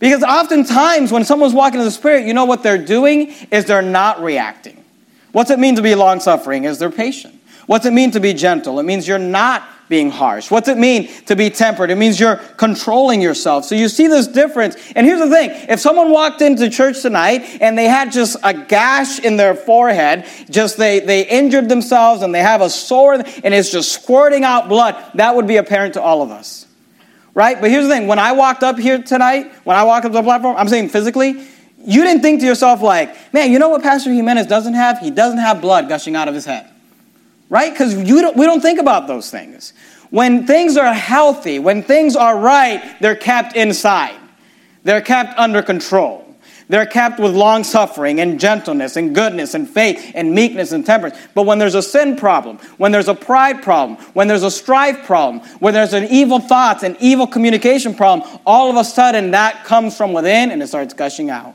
Because 0.00 0.24
oftentimes, 0.24 1.12
when 1.12 1.24
someone's 1.24 1.54
walking 1.54 1.78
in 1.78 1.84
the 1.84 1.92
Spirit, 1.92 2.26
you 2.26 2.34
know 2.34 2.44
what 2.44 2.64
they're 2.64 2.76
doing 2.76 3.32
is 3.52 3.66
they're 3.66 3.82
not 3.82 4.20
reacting. 4.20 4.82
What's 5.30 5.50
it 5.50 5.60
mean 5.60 5.76
to 5.76 5.82
be 5.82 5.94
long 5.94 6.18
suffering? 6.18 6.64
Is 6.64 6.80
they're 6.80 6.90
patient. 6.90 7.40
What's 7.66 7.86
it 7.86 7.92
mean 7.92 8.10
to 8.10 8.20
be 8.20 8.34
gentle? 8.34 8.80
It 8.80 8.82
means 8.82 9.06
you're 9.06 9.16
not 9.16 9.62
being 9.88 10.10
harsh. 10.10 10.50
What's 10.50 10.68
it 10.68 10.78
mean 10.78 11.08
to 11.26 11.36
be 11.36 11.50
tempered? 11.50 11.90
It 11.90 11.96
means 11.96 12.18
you're 12.18 12.36
controlling 12.56 13.20
yourself. 13.20 13.64
So 13.64 13.74
you 13.74 13.88
see 13.88 14.06
this 14.06 14.26
difference. 14.26 14.76
And 14.96 15.06
here's 15.06 15.20
the 15.20 15.28
thing 15.28 15.50
if 15.68 15.80
someone 15.80 16.10
walked 16.10 16.40
into 16.40 16.70
church 16.70 17.02
tonight 17.02 17.58
and 17.60 17.76
they 17.76 17.86
had 17.86 18.10
just 18.10 18.36
a 18.42 18.54
gash 18.54 19.18
in 19.18 19.36
their 19.36 19.54
forehead, 19.54 20.26
just 20.48 20.76
they, 20.78 21.00
they 21.00 21.26
injured 21.26 21.68
themselves 21.68 22.22
and 22.22 22.34
they 22.34 22.40
have 22.40 22.60
a 22.60 22.70
sore 22.70 23.14
and 23.14 23.54
it's 23.54 23.70
just 23.70 23.92
squirting 23.92 24.44
out 24.44 24.68
blood, 24.68 24.96
that 25.14 25.36
would 25.36 25.46
be 25.46 25.56
apparent 25.56 25.94
to 25.94 26.02
all 26.02 26.22
of 26.22 26.30
us. 26.30 26.66
Right? 27.34 27.60
But 27.60 27.70
here's 27.70 27.86
the 27.86 27.92
thing 27.92 28.06
when 28.06 28.18
I 28.18 28.32
walked 28.32 28.62
up 28.62 28.78
here 28.78 29.02
tonight, 29.02 29.52
when 29.64 29.76
I 29.76 29.82
walked 29.82 30.06
up 30.06 30.12
to 30.12 30.18
the 30.18 30.22
platform, 30.22 30.56
I'm 30.56 30.68
saying 30.68 30.88
physically, 30.90 31.46
you 31.86 32.02
didn't 32.02 32.22
think 32.22 32.40
to 32.40 32.46
yourself, 32.46 32.80
like, 32.80 33.34
man, 33.34 33.52
you 33.52 33.58
know 33.58 33.68
what 33.68 33.82
Pastor 33.82 34.10
Jimenez 34.10 34.46
doesn't 34.46 34.72
have? 34.72 35.00
He 35.00 35.10
doesn't 35.10 35.38
have 35.38 35.60
blood 35.60 35.88
gushing 35.88 36.16
out 36.16 36.28
of 36.28 36.34
his 36.34 36.46
head 36.46 36.73
right? 37.54 37.72
Because 37.72 37.94
we 37.94 38.04
don't 38.10 38.60
think 38.60 38.80
about 38.80 39.06
those 39.06 39.30
things. 39.30 39.74
When 40.10 40.44
things 40.44 40.76
are 40.76 40.92
healthy, 40.92 41.60
when 41.60 41.84
things 41.84 42.16
are 42.16 42.36
right, 42.36 42.96
they're 43.00 43.14
kept 43.14 43.54
inside. 43.54 44.18
They're 44.82 45.00
kept 45.00 45.38
under 45.38 45.62
control. 45.62 46.22
They're 46.68 46.84
kept 46.84 47.20
with 47.20 47.32
long 47.32 47.62
suffering 47.62 48.18
and 48.18 48.40
gentleness 48.40 48.96
and 48.96 49.14
goodness 49.14 49.54
and 49.54 49.70
faith 49.70 50.10
and 50.16 50.34
meekness 50.34 50.72
and 50.72 50.84
temperance. 50.84 51.16
But 51.32 51.46
when 51.46 51.60
there's 51.60 51.76
a 51.76 51.82
sin 51.82 52.16
problem, 52.16 52.58
when 52.78 52.90
there's 52.90 53.06
a 53.06 53.14
pride 53.14 53.62
problem, 53.62 53.98
when 54.14 54.26
there's 54.26 54.42
a 54.42 54.50
strife 54.50 55.06
problem, 55.06 55.40
when 55.60 55.74
there's 55.74 55.92
an 55.92 56.08
evil 56.10 56.40
thoughts 56.40 56.82
and 56.82 56.96
evil 56.98 57.28
communication 57.28 57.94
problem, 57.94 58.28
all 58.44 58.68
of 58.68 58.76
a 58.76 58.82
sudden 58.82 59.30
that 59.30 59.64
comes 59.64 59.96
from 59.96 60.12
within 60.12 60.50
and 60.50 60.60
it 60.60 60.66
starts 60.66 60.92
gushing 60.92 61.30
out. 61.30 61.54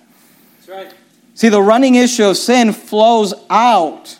That's 0.60 0.70
right. 0.70 0.94
See, 1.34 1.50
the 1.50 1.62
running 1.62 1.96
issue 1.96 2.24
of 2.24 2.38
sin 2.38 2.72
flows 2.72 3.34
out 3.50 4.19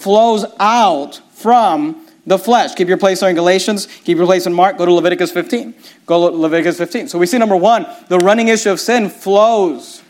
flows 0.00 0.46
out 0.58 1.20
from 1.32 2.06
the 2.26 2.38
flesh. 2.38 2.74
Keep 2.74 2.88
your 2.88 2.96
place 2.96 3.20
there 3.20 3.28
in 3.28 3.36
Galatians. 3.36 3.86
Keep 3.86 4.16
your 4.16 4.26
place 4.26 4.46
in 4.46 4.52
Mark. 4.52 4.78
Go 4.78 4.86
to 4.86 4.92
Leviticus 4.92 5.30
15. 5.30 5.74
Go 6.06 6.30
to 6.30 6.36
Leviticus 6.36 6.78
15. 6.78 7.08
So 7.08 7.18
we 7.18 7.26
see 7.26 7.38
number 7.38 7.56
one, 7.56 7.86
the 8.08 8.18
running 8.18 8.48
issue 8.48 8.70
of 8.70 8.80
sin 8.80 9.10
flows 9.10 10.02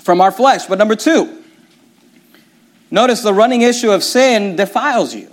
from 0.00 0.20
our 0.20 0.30
flesh. 0.30 0.66
But 0.66 0.78
number 0.78 0.96
two, 0.96 1.42
notice 2.90 3.22
the 3.22 3.34
running 3.34 3.62
issue 3.62 3.90
of 3.90 4.02
sin 4.02 4.56
defiles 4.56 5.14
you. 5.14 5.30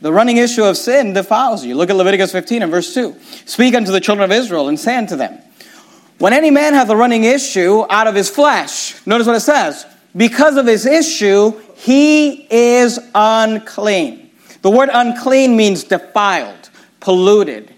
The 0.00 0.12
running 0.12 0.38
issue 0.38 0.64
of 0.64 0.76
sin 0.76 1.12
defiles 1.12 1.64
you. 1.64 1.74
Look 1.74 1.90
at 1.90 1.96
Leviticus 1.96 2.32
15 2.32 2.62
and 2.62 2.70
verse 2.70 2.94
2. 2.94 3.14
Speak 3.44 3.74
unto 3.74 3.92
the 3.92 4.00
children 4.00 4.30
of 4.30 4.36
Israel 4.36 4.68
and 4.68 4.80
say 4.80 4.96
unto 4.96 5.16
them, 5.16 5.38
When 6.18 6.32
any 6.32 6.50
man 6.50 6.72
hath 6.72 6.88
a 6.88 6.96
running 6.96 7.24
issue 7.24 7.84
out 7.90 8.06
of 8.06 8.14
his 8.14 8.30
flesh, 8.30 9.06
notice 9.06 9.26
what 9.26 9.36
it 9.36 9.40
says 9.40 9.86
because 10.16 10.56
of 10.56 10.66
his 10.66 10.86
issue, 10.86 11.58
he 11.76 12.46
is 12.50 12.98
unclean. 13.14 14.30
The 14.62 14.70
word 14.70 14.90
unclean 14.92 15.56
means 15.56 15.84
defiled, 15.84 16.70
polluted. 17.00 17.72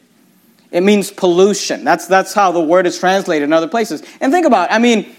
It 0.70 0.82
means 0.82 1.10
pollution. 1.10 1.84
That's, 1.84 2.06
that's 2.06 2.32
how 2.32 2.50
the 2.50 2.60
word 2.60 2.86
is 2.86 2.98
translated 2.98 3.44
in 3.44 3.52
other 3.52 3.68
places. 3.68 4.02
And 4.20 4.32
think 4.32 4.46
about 4.46 4.70
it. 4.70 4.74
I 4.74 4.78
mean, 4.78 5.14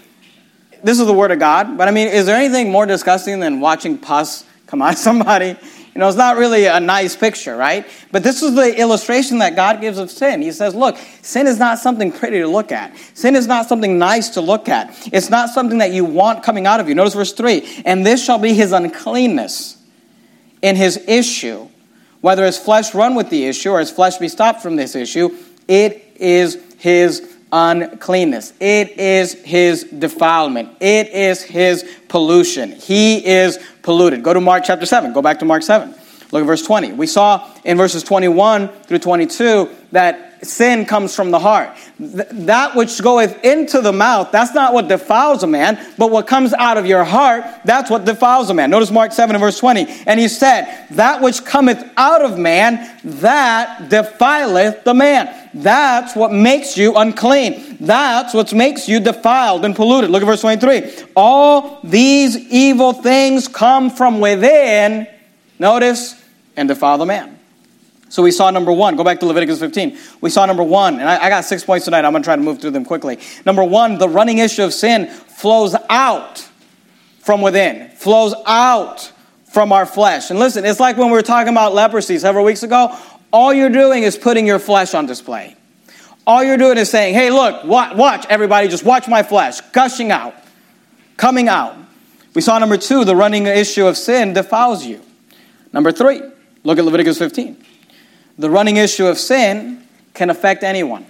this 0.82 1.00
is 1.00 1.06
the 1.06 1.12
word 1.12 1.30
of 1.30 1.38
God, 1.38 1.78
but 1.78 1.88
I 1.88 1.92
mean, 1.92 2.08
is 2.08 2.26
there 2.26 2.36
anything 2.36 2.70
more 2.70 2.84
disgusting 2.84 3.40
than 3.40 3.60
watching 3.60 3.96
pus 3.96 4.44
come 4.66 4.82
out 4.82 4.92
of 4.94 4.98
somebody? 4.98 5.56
You 5.94 6.00
know, 6.00 6.08
it's 6.08 6.16
not 6.16 6.36
really 6.36 6.66
a 6.66 6.80
nice 6.80 7.14
picture, 7.14 7.56
right? 7.56 7.86
But 8.10 8.24
this 8.24 8.42
is 8.42 8.56
the 8.56 8.76
illustration 8.78 9.38
that 9.38 9.54
God 9.54 9.80
gives 9.80 9.96
of 9.98 10.10
sin. 10.10 10.42
He 10.42 10.50
says, 10.50 10.74
look, 10.74 10.96
sin 11.22 11.46
is 11.46 11.58
not 11.58 11.78
something 11.78 12.10
pretty 12.10 12.40
to 12.40 12.48
look 12.48 12.72
at. 12.72 12.96
Sin 13.14 13.36
is 13.36 13.46
not 13.46 13.68
something 13.68 13.96
nice 13.96 14.30
to 14.30 14.40
look 14.40 14.68
at. 14.68 15.08
It's 15.12 15.30
not 15.30 15.50
something 15.50 15.78
that 15.78 15.92
you 15.92 16.04
want 16.04 16.42
coming 16.42 16.66
out 16.66 16.80
of 16.80 16.88
you. 16.88 16.96
Notice 16.96 17.14
verse 17.14 17.32
3 17.32 17.82
And 17.84 18.04
this 18.04 18.24
shall 18.24 18.38
be 18.38 18.54
his 18.54 18.72
uncleanness. 18.72 19.76
in 20.62 20.76
his 20.76 20.96
issue, 21.06 21.68
whether 22.22 22.44
his 22.44 22.58
flesh 22.58 22.94
run 22.94 23.14
with 23.14 23.30
the 23.30 23.44
issue 23.44 23.70
or 23.70 23.78
his 23.78 23.90
flesh 23.90 24.16
be 24.16 24.28
stopped 24.28 24.62
from 24.62 24.76
this 24.76 24.96
issue, 24.96 25.28
it 25.68 26.02
is 26.16 26.58
his 26.78 27.33
uncleanness. 27.52 28.52
It 28.60 28.98
is 28.98 29.34
his 29.34 29.84
defilement. 29.84 30.70
It 30.80 31.08
is 31.08 31.42
his 31.42 31.84
pollution. 32.08 32.72
He 32.72 33.24
is 33.24 33.58
polluted. 33.82 34.22
Go 34.22 34.34
to 34.34 34.40
Mark 34.40 34.64
chapter 34.66 34.86
7. 34.86 35.12
Go 35.12 35.22
back 35.22 35.38
to 35.40 35.44
Mark 35.44 35.62
7. 35.62 35.94
Look 36.32 36.42
at 36.42 36.46
verse 36.46 36.62
20. 36.62 36.92
We 36.92 37.06
saw 37.06 37.50
in 37.64 37.76
verses 37.76 38.02
21 38.02 38.68
through 38.68 38.98
22 38.98 39.70
that 39.92 40.34
sin 40.44 40.84
comes 40.84 41.14
from 41.14 41.30
the 41.30 41.38
heart. 41.38 41.70
Th- 41.98 42.28
that 42.30 42.74
which 42.74 43.00
goeth 43.00 43.42
into 43.44 43.80
the 43.80 43.92
mouth, 43.92 44.30
that's 44.30 44.54
not 44.54 44.74
what 44.74 44.88
defiles 44.88 45.42
a 45.42 45.46
man, 45.46 45.78
but 45.98 46.10
what 46.10 46.26
comes 46.26 46.52
out 46.54 46.76
of 46.76 46.86
your 46.86 47.04
heart, 47.04 47.44
that's 47.64 47.90
what 47.90 48.04
defiles 48.04 48.50
a 48.50 48.54
man. 48.54 48.70
Notice 48.70 48.90
Mark 48.90 49.12
7 49.12 49.34
and 49.34 49.40
verse 49.40 49.58
20. 49.58 49.86
And 50.06 50.20
he 50.20 50.28
said, 50.28 50.86
That 50.92 51.22
which 51.22 51.44
cometh 51.44 51.82
out 51.96 52.24
of 52.24 52.38
man, 52.38 52.90
that 53.04 53.88
defileth 53.88 54.84
the 54.84 54.94
man. 54.94 55.50
That's 55.54 56.16
what 56.16 56.32
makes 56.32 56.76
you 56.76 56.96
unclean. 56.96 57.76
That's 57.78 58.34
what 58.34 58.52
makes 58.52 58.88
you 58.88 58.98
defiled 58.98 59.64
and 59.64 59.76
polluted. 59.76 60.10
Look 60.10 60.22
at 60.22 60.26
verse 60.26 60.40
23. 60.40 61.10
All 61.14 61.80
these 61.84 62.36
evil 62.50 62.92
things 62.92 63.46
come 63.46 63.90
from 63.90 64.20
within, 64.20 65.06
notice, 65.58 66.20
and 66.56 66.68
defile 66.68 66.98
the 66.98 67.06
man. 67.06 67.38
So 68.08 68.22
we 68.22 68.30
saw 68.30 68.50
number 68.50 68.72
one. 68.72 68.96
Go 68.96 69.02
back 69.02 69.18
to 69.20 69.26
Leviticus 69.26 69.58
15. 69.58 69.98
We 70.20 70.30
saw 70.30 70.46
number 70.46 70.62
one, 70.62 71.00
and 71.00 71.08
I, 71.08 71.24
I 71.24 71.28
got 71.28 71.44
six 71.44 71.64
points 71.64 71.84
tonight. 71.84 72.04
I'm 72.04 72.12
going 72.12 72.22
to 72.22 72.26
try 72.26 72.36
to 72.36 72.42
move 72.42 72.60
through 72.60 72.70
them 72.70 72.84
quickly. 72.84 73.18
Number 73.44 73.64
one, 73.64 73.98
the 73.98 74.08
running 74.08 74.38
issue 74.38 74.62
of 74.62 74.72
sin 74.72 75.08
flows 75.08 75.74
out 75.90 76.48
from 77.20 77.40
within, 77.40 77.90
flows 77.90 78.34
out 78.46 79.10
from 79.46 79.72
our 79.72 79.86
flesh. 79.86 80.30
And 80.30 80.38
listen, 80.38 80.64
it's 80.64 80.78
like 80.78 80.96
when 80.96 81.08
we 81.08 81.12
were 81.14 81.22
talking 81.22 81.52
about 81.52 81.74
leprosy 81.74 82.18
several 82.18 82.44
weeks 82.44 82.62
ago. 82.62 82.96
All 83.32 83.52
you're 83.52 83.68
doing 83.68 84.04
is 84.04 84.16
putting 84.16 84.46
your 84.46 84.60
flesh 84.60 84.94
on 84.94 85.06
display. 85.06 85.56
All 86.26 86.44
you're 86.44 86.56
doing 86.56 86.78
is 86.78 86.88
saying, 86.88 87.14
hey, 87.14 87.30
look, 87.30 87.64
watch, 87.64 88.24
everybody, 88.28 88.68
just 88.68 88.84
watch 88.84 89.08
my 89.08 89.22
flesh, 89.22 89.60
gushing 89.72 90.10
out, 90.10 90.34
coming 91.16 91.48
out. 91.48 91.76
We 92.34 92.42
saw 92.42 92.58
number 92.58 92.76
two, 92.76 93.04
the 93.04 93.16
running 93.16 93.46
issue 93.46 93.86
of 93.86 93.96
sin 93.96 94.34
defiles 94.34 94.86
you. 94.86 95.00
Number 95.74 95.90
three, 95.90 96.22
look 96.62 96.78
at 96.78 96.84
Leviticus 96.84 97.18
15. 97.18 97.56
The 98.38 98.48
running 98.48 98.76
issue 98.76 99.06
of 99.06 99.18
sin 99.18 99.84
can 100.14 100.30
affect 100.30 100.62
anyone. 100.62 101.04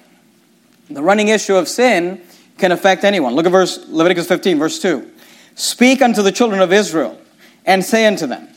The 0.89 1.03
running 1.03 1.29
issue 1.29 1.55
of 1.55 1.69
sin 1.69 2.23
can 2.57 2.73
affect 2.73 3.05
anyone. 3.05 3.35
Look 3.35 3.45
at 3.45 3.53
verse 3.53 3.87
Leviticus 3.89 4.27
15, 4.27 4.59
verse 4.59 4.81
2. 4.81 5.11
Speak 5.55 6.01
unto 6.01 6.23
the 6.23 6.33
children 6.33 6.63
of 6.63 6.73
Israel 6.73 7.21
and 7.67 7.85
say 7.85 8.07
unto 8.07 8.27
them. 8.27 8.49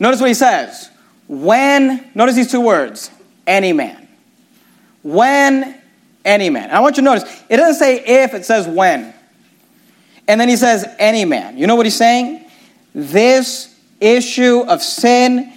Notice 0.00 0.20
what 0.20 0.26
he 0.26 0.34
says. 0.34 0.90
When, 1.28 2.10
notice 2.12 2.34
these 2.34 2.50
two 2.50 2.60
words, 2.60 3.12
any 3.46 3.72
man. 3.72 4.08
When 5.04 5.80
any 6.24 6.50
man. 6.50 6.64
And 6.64 6.72
I 6.72 6.80
want 6.80 6.96
you 6.96 7.02
to 7.02 7.04
notice, 7.04 7.42
it 7.48 7.56
doesn't 7.58 7.78
say 7.78 8.00
if, 8.04 8.34
it 8.34 8.44
says 8.44 8.66
when. 8.66 9.14
And 10.26 10.40
then 10.40 10.48
he 10.48 10.56
says 10.56 10.84
any 10.98 11.24
man. 11.24 11.56
You 11.56 11.68
know 11.68 11.76
what 11.76 11.86
he's 11.86 11.96
saying? 11.96 12.50
This 12.96 13.71
issue 14.02 14.60
of 14.60 14.82
sin 14.82 15.52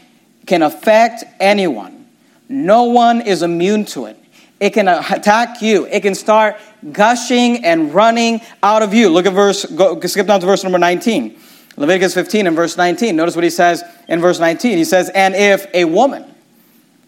can 0.45 0.61
affect 0.61 1.23
anyone. 1.39 2.07
No 2.47 2.85
one 2.85 3.21
is 3.21 3.41
immune 3.41 3.85
to 3.85 4.05
it. 4.05 4.17
It 4.59 4.71
can 4.71 4.87
attack 4.87 5.61
you. 5.61 5.85
It 5.85 6.01
can 6.01 6.15
start 6.15 6.57
gushing 6.91 7.65
and 7.65 7.93
running 7.93 8.41
out 8.63 8.83
of 8.83 8.93
you. 8.93 9.09
Look 9.09 9.25
at 9.25 9.33
verse, 9.33 9.65
go, 9.65 9.99
skip 10.01 10.27
down 10.27 10.39
to 10.39 10.45
verse 10.45 10.63
number 10.63 10.79
19. 10.79 11.37
Leviticus 11.77 12.13
15 12.13 12.47
and 12.47 12.55
verse 12.55 12.77
19. 12.77 13.15
Notice 13.15 13.35
what 13.35 13.43
he 13.43 13.49
says 13.49 13.83
in 14.07 14.21
verse 14.21 14.39
19. 14.39 14.77
He 14.77 14.85
says, 14.85 15.09
And 15.09 15.35
if 15.35 15.65
a 15.73 15.85
woman 15.85 16.23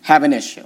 have 0.01 0.23
an 0.23 0.33
issue. 0.33 0.65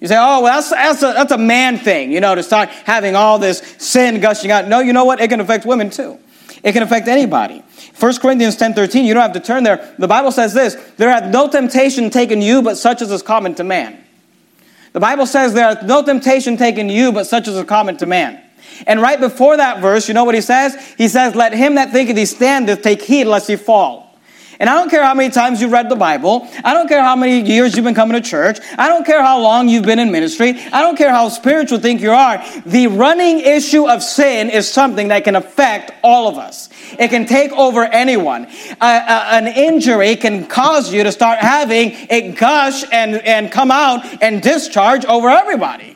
You 0.00 0.08
say, 0.08 0.16
oh, 0.18 0.42
well, 0.42 0.60
that's, 0.60 0.70
that's, 0.70 1.02
a, 1.02 1.14
that's 1.14 1.32
a 1.32 1.38
man 1.38 1.78
thing, 1.78 2.12
you 2.12 2.20
know, 2.20 2.34
to 2.34 2.42
start 2.42 2.68
having 2.68 3.16
all 3.16 3.38
this 3.38 3.58
sin 3.78 4.20
gushing 4.20 4.50
out. 4.50 4.68
No, 4.68 4.80
you 4.80 4.92
know 4.92 5.04
what? 5.04 5.20
It 5.20 5.28
can 5.28 5.40
affect 5.40 5.64
women 5.64 5.90
too. 5.90 6.18
It 6.64 6.72
can 6.72 6.82
affect 6.82 7.08
anybody. 7.08 7.62
1 8.00 8.16
Corinthians 8.16 8.56
10 8.56 8.72
13, 8.72 9.04
you 9.04 9.12
don't 9.12 9.22
have 9.22 9.34
to 9.34 9.40
turn 9.40 9.64
there. 9.64 9.94
The 9.98 10.08
Bible 10.08 10.32
says 10.32 10.54
this 10.54 10.74
There 10.96 11.10
hath 11.10 11.30
no 11.30 11.46
temptation 11.46 12.08
taken 12.08 12.40
you, 12.40 12.62
but 12.62 12.76
such 12.76 13.02
as 13.02 13.12
is 13.12 13.22
common 13.22 13.54
to 13.56 13.64
man. 13.64 14.02
The 14.94 15.00
Bible 15.00 15.26
says 15.26 15.52
there 15.52 15.74
hath 15.74 15.84
no 15.84 16.02
temptation 16.02 16.56
taken 16.56 16.88
you, 16.88 17.12
but 17.12 17.24
such 17.24 17.48
as 17.48 17.54
is 17.54 17.64
common 17.66 17.98
to 17.98 18.06
man. 18.06 18.40
And 18.86 19.02
right 19.02 19.20
before 19.20 19.58
that 19.58 19.80
verse, 19.82 20.08
you 20.08 20.14
know 20.14 20.24
what 20.24 20.34
he 20.34 20.40
says? 20.40 20.74
He 20.96 21.08
says, 21.08 21.34
Let 21.34 21.52
him 21.52 21.74
that 21.74 21.92
thinketh 21.92 22.16
he 22.16 22.24
standeth 22.24 22.80
take 22.80 23.02
heed 23.02 23.26
lest 23.26 23.46
he 23.46 23.56
fall. 23.56 24.13
And 24.60 24.70
I 24.70 24.74
don't 24.74 24.90
care 24.90 25.04
how 25.04 25.14
many 25.14 25.30
times 25.30 25.60
you've 25.60 25.72
read 25.72 25.88
the 25.88 25.96
Bible. 25.96 26.48
I 26.62 26.74
don't 26.74 26.88
care 26.88 27.02
how 27.02 27.16
many 27.16 27.40
years 27.40 27.74
you've 27.74 27.84
been 27.84 27.94
coming 27.94 28.20
to 28.20 28.26
church. 28.26 28.58
I 28.78 28.88
don't 28.88 29.04
care 29.04 29.22
how 29.22 29.40
long 29.40 29.68
you've 29.68 29.84
been 29.84 29.98
in 29.98 30.12
ministry. 30.12 30.50
I 30.72 30.80
don't 30.80 30.96
care 30.96 31.10
how 31.10 31.28
spiritual 31.28 31.78
think 31.78 32.00
you 32.00 32.12
are. 32.12 32.44
The 32.66 32.86
running 32.86 33.40
issue 33.40 33.88
of 33.88 34.02
sin 34.02 34.50
is 34.50 34.70
something 34.70 35.08
that 35.08 35.24
can 35.24 35.36
affect 35.36 35.92
all 36.02 36.28
of 36.28 36.38
us. 36.38 36.68
It 36.98 37.08
can 37.08 37.26
take 37.26 37.52
over 37.52 37.84
anyone. 37.84 38.46
An 38.80 39.46
injury 39.46 40.16
can 40.16 40.46
cause 40.46 40.92
you 40.92 41.02
to 41.02 41.12
start 41.12 41.38
having 41.38 41.92
it 42.10 42.36
gush 42.36 42.84
and, 42.92 43.16
and 43.16 43.50
come 43.50 43.70
out 43.70 44.22
and 44.22 44.42
discharge 44.42 45.04
over 45.04 45.28
everybody. 45.28 45.93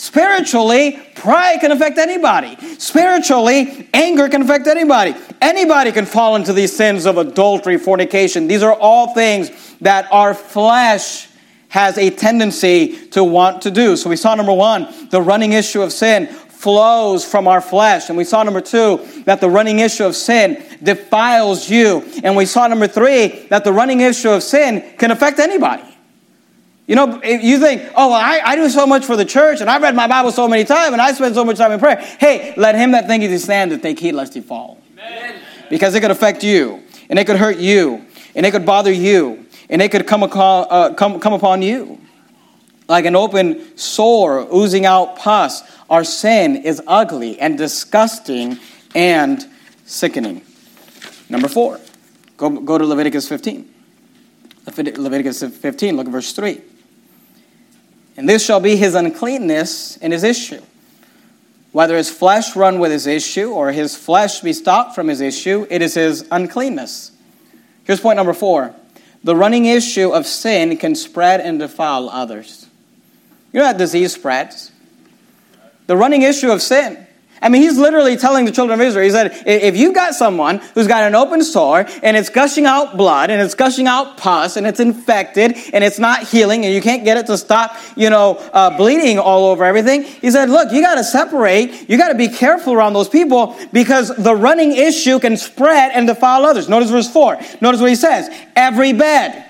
Spiritually, 0.00 0.98
pride 1.14 1.60
can 1.60 1.72
affect 1.72 1.98
anybody. 1.98 2.56
Spiritually, 2.78 3.86
anger 3.92 4.30
can 4.30 4.40
affect 4.40 4.66
anybody. 4.66 5.14
Anybody 5.42 5.92
can 5.92 6.06
fall 6.06 6.36
into 6.36 6.54
these 6.54 6.74
sins 6.74 7.04
of 7.04 7.18
adultery, 7.18 7.76
fornication. 7.76 8.46
These 8.46 8.62
are 8.62 8.72
all 8.72 9.12
things 9.12 9.50
that 9.82 10.10
our 10.10 10.32
flesh 10.32 11.28
has 11.68 11.98
a 11.98 12.08
tendency 12.08 13.08
to 13.08 13.22
want 13.22 13.60
to 13.60 13.70
do. 13.70 13.94
So 13.94 14.08
we 14.08 14.16
saw 14.16 14.34
number 14.34 14.54
one, 14.54 14.88
the 15.10 15.20
running 15.20 15.52
issue 15.52 15.82
of 15.82 15.92
sin 15.92 16.28
flows 16.28 17.22
from 17.22 17.46
our 17.46 17.60
flesh. 17.60 18.08
And 18.08 18.16
we 18.16 18.24
saw 18.24 18.42
number 18.42 18.62
two, 18.62 19.06
that 19.26 19.42
the 19.42 19.50
running 19.50 19.80
issue 19.80 20.06
of 20.06 20.16
sin 20.16 20.64
defiles 20.82 21.68
you. 21.68 22.10
And 22.24 22.34
we 22.36 22.46
saw 22.46 22.66
number 22.68 22.88
three, 22.88 23.46
that 23.50 23.64
the 23.64 23.72
running 23.74 24.00
issue 24.00 24.30
of 24.30 24.42
sin 24.42 24.94
can 24.96 25.10
affect 25.10 25.40
anybody. 25.40 25.82
You 26.90 26.96
know, 26.96 27.22
you 27.22 27.60
think, 27.60 27.82
oh, 27.94 28.08
well, 28.08 28.20
I, 28.20 28.40
I 28.44 28.56
do 28.56 28.68
so 28.68 28.84
much 28.84 29.04
for 29.04 29.14
the 29.14 29.24
church, 29.24 29.60
and 29.60 29.70
I 29.70 29.78
read 29.78 29.94
my 29.94 30.08
Bible 30.08 30.32
so 30.32 30.48
many 30.48 30.64
times, 30.64 30.92
and 30.92 31.00
I 31.00 31.12
spend 31.12 31.36
so 31.36 31.44
much 31.44 31.56
time 31.56 31.70
in 31.70 31.78
prayer. 31.78 31.98
Hey, 32.18 32.52
let 32.56 32.74
him 32.74 32.90
that 32.90 33.06
thinketh 33.06 33.30
he 33.30 33.38
stand 33.38 33.70
to 33.70 33.78
take 33.78 34.00
heed 34.00 34.10
lest 34.10 34.34
he 34.34 34.40
fall. 34.40 34.76
Amen. 34.94 35.40
Because 35.68 35.94
it 35.94 36.00
could 36.00 36.10
affect 36.10 36.42
you, 36.42 36.82
and 37.08 37.16
it 37.16 37.28
could 37.28 37.36
hurt 37.36 37.58
you, 37.58 38.04
and 38.34 38.44
it 38.44 38.50
could 38.50 38.66
bother 38.66 38.90
you, 38.90 39.46
and 39.68 39.80
it 39.80 39.92
could 39.92 40.04
come, 40.08 40.24
upon, 40.24 40.66
uh, 40.68 40.92
come, 40.94 41.20
come 41.20 41.32
upon 41.32 41.62
you. 41.62 42.00
Like 42.88 43.04
an 43.04 43.14
open 43.14 43.78
sore 43.78 44.48
oozing 44.52 44.84
out 44.84 45.14
pus, 45.14 45.62
our 45.88 46.02
sin 46.02 46.56
is 46.56 46.82
ugly 46.88 47.38
and 47.38 47.56
disgusting 47.56 48.58
and 48.96 49.46
sickening. 49.84 50.42
Number 51.28 51.46
four, 51.46 51.78
go, 52.36 52.50
go 52.50 52.78
to 52.78 52.84
Leviticus 52.84 53.28
15. 53.28 53.74
Leviticus 54.66 55.44
15, 55.44 55.96
look 55.96 56.06
at 56.06 56.12
verse 56.12 56.32
3. 56.32 56.62
And 58.20 58.28
this 58.28 58.44
shall 58.44 58.60
be 58.60 58.76
his 58.76 58.94
uncleanness 58.94 59.96
in 59.96 60.12
his 60.12 60.24
issue. 60.24 60.60
Whether 61.72 61.96
his 61.96 62.10
flesh 62.10 62.54
run 62.54 62.78
with 62.78 62.92
his 62.92 63.06
issue 63.06 63.50
or 63.50 63.72
his 63.72 63.96
flesh 63.96 64.40
be 64.40 64.52
stopped 64.52 64.94
from 64.94 65.08
his 65.08 65.22
issue, 65.22 65.66
it 65.70 65.80
is 65.80 65.94
his 65.94 66.28
uncleanness. 66.30 67.12
Here's 67.84 67.98
point 67.98 68.18
number 68.18 68.34
four 68.34 68.74
the 69.24 69.34
running 69.34 69.64
issue 69.64 70.10
of 70.10 70.26
sin 70.26 70.76
can 70.76 70.94
spread 70.94 71.40
and 71.40 71.60
defile 71.60 72.10
others. 72.10 72.66
You 73.54 73.60
know 73.60 73.64
that 73.64 73.78
disease 73.78 74.12
spreads? 74.12 74.70
The 75.86 75.96
running 75.96 76.20
issue 76.20 76.50
of 76.50 76.60
sin 76.60 77.06
I 77.42 77.48
mean, 77.48 77.62
he's 77.62 77.78
literally 77.78 78.16
telling 78.16 78.44
the 78.44 78.52
children 78.52 78.78
of 78.78 78.86
Israel, 78.86 79.04
he 79.04 79.10
said, 79.10 79.42
if 79.46 79.74
you've 79.74 79.94
got 79.94 80.14
someone 80.14 80.58
who's 80.74 80.86
got 80.86 81.04
an 81.04 81.14
open 81.14 81.42
sore 81.42 81.86
and 82.02 82.14
it's 82.14 82.28
gushing 82.28 82.66
out 82.66 82.98
blood 82.98 83.30
and 83.30 83.40
it's 83.40 83.54
gushing 83.54 83.86
out 83.86 84.18
pus 84.18 84.56
and 84.56 84.66
it's 84.66 84.78
infected 84.78 85.56
and 85.72 85.82
it's 85.82 85.98
not 85.98 86.28
healing 86.28 86.66
and 86.66 86.74
you 86.74 86.82
can't 86.82 87.02
get 87.02 87.16
it 87.16 87.26
to 87.26 87.38
stop, 87.38 87.76
you 87.96 88.10
know, 88.10 88.36
uh, 88.52 88.76
bleeding 88.76 89.18
all 89.18 89.46
over 89.46 89.64
everything, 89.64 90.02
he 90.02 90.30
said, 90.30 90.50
look, 90.50 90.70
you 90.70 90.82
got 90.82 90.96
to 90.96 91.04
separate. 91.04 91.88
You 91.88 91.96
got 91.96 92.08
to 92.08 92.18
be 92.18 92.28
careful 92.28 92.74
around 92.74 92.92
those 92.92 93.08
people 93.08 93.56
because 93.72 94.14
the 94.16 94.36
running 94.36 94.72
issue 94.72 95.18
can 95.18 95.38
spread 95.38 95.92
and 95.94 96.06
defile 96.06 96.44
others. 96.44 96.68
Notice 96.68 96.90
verse 96.90 97.10
4. 97.10 97.38
Notice 97.62 97.80
what 97.80 97.88
he 97.88 97.96
says. 97.96 98.28
Every 98.54 98.92
bed, 98.92 99.46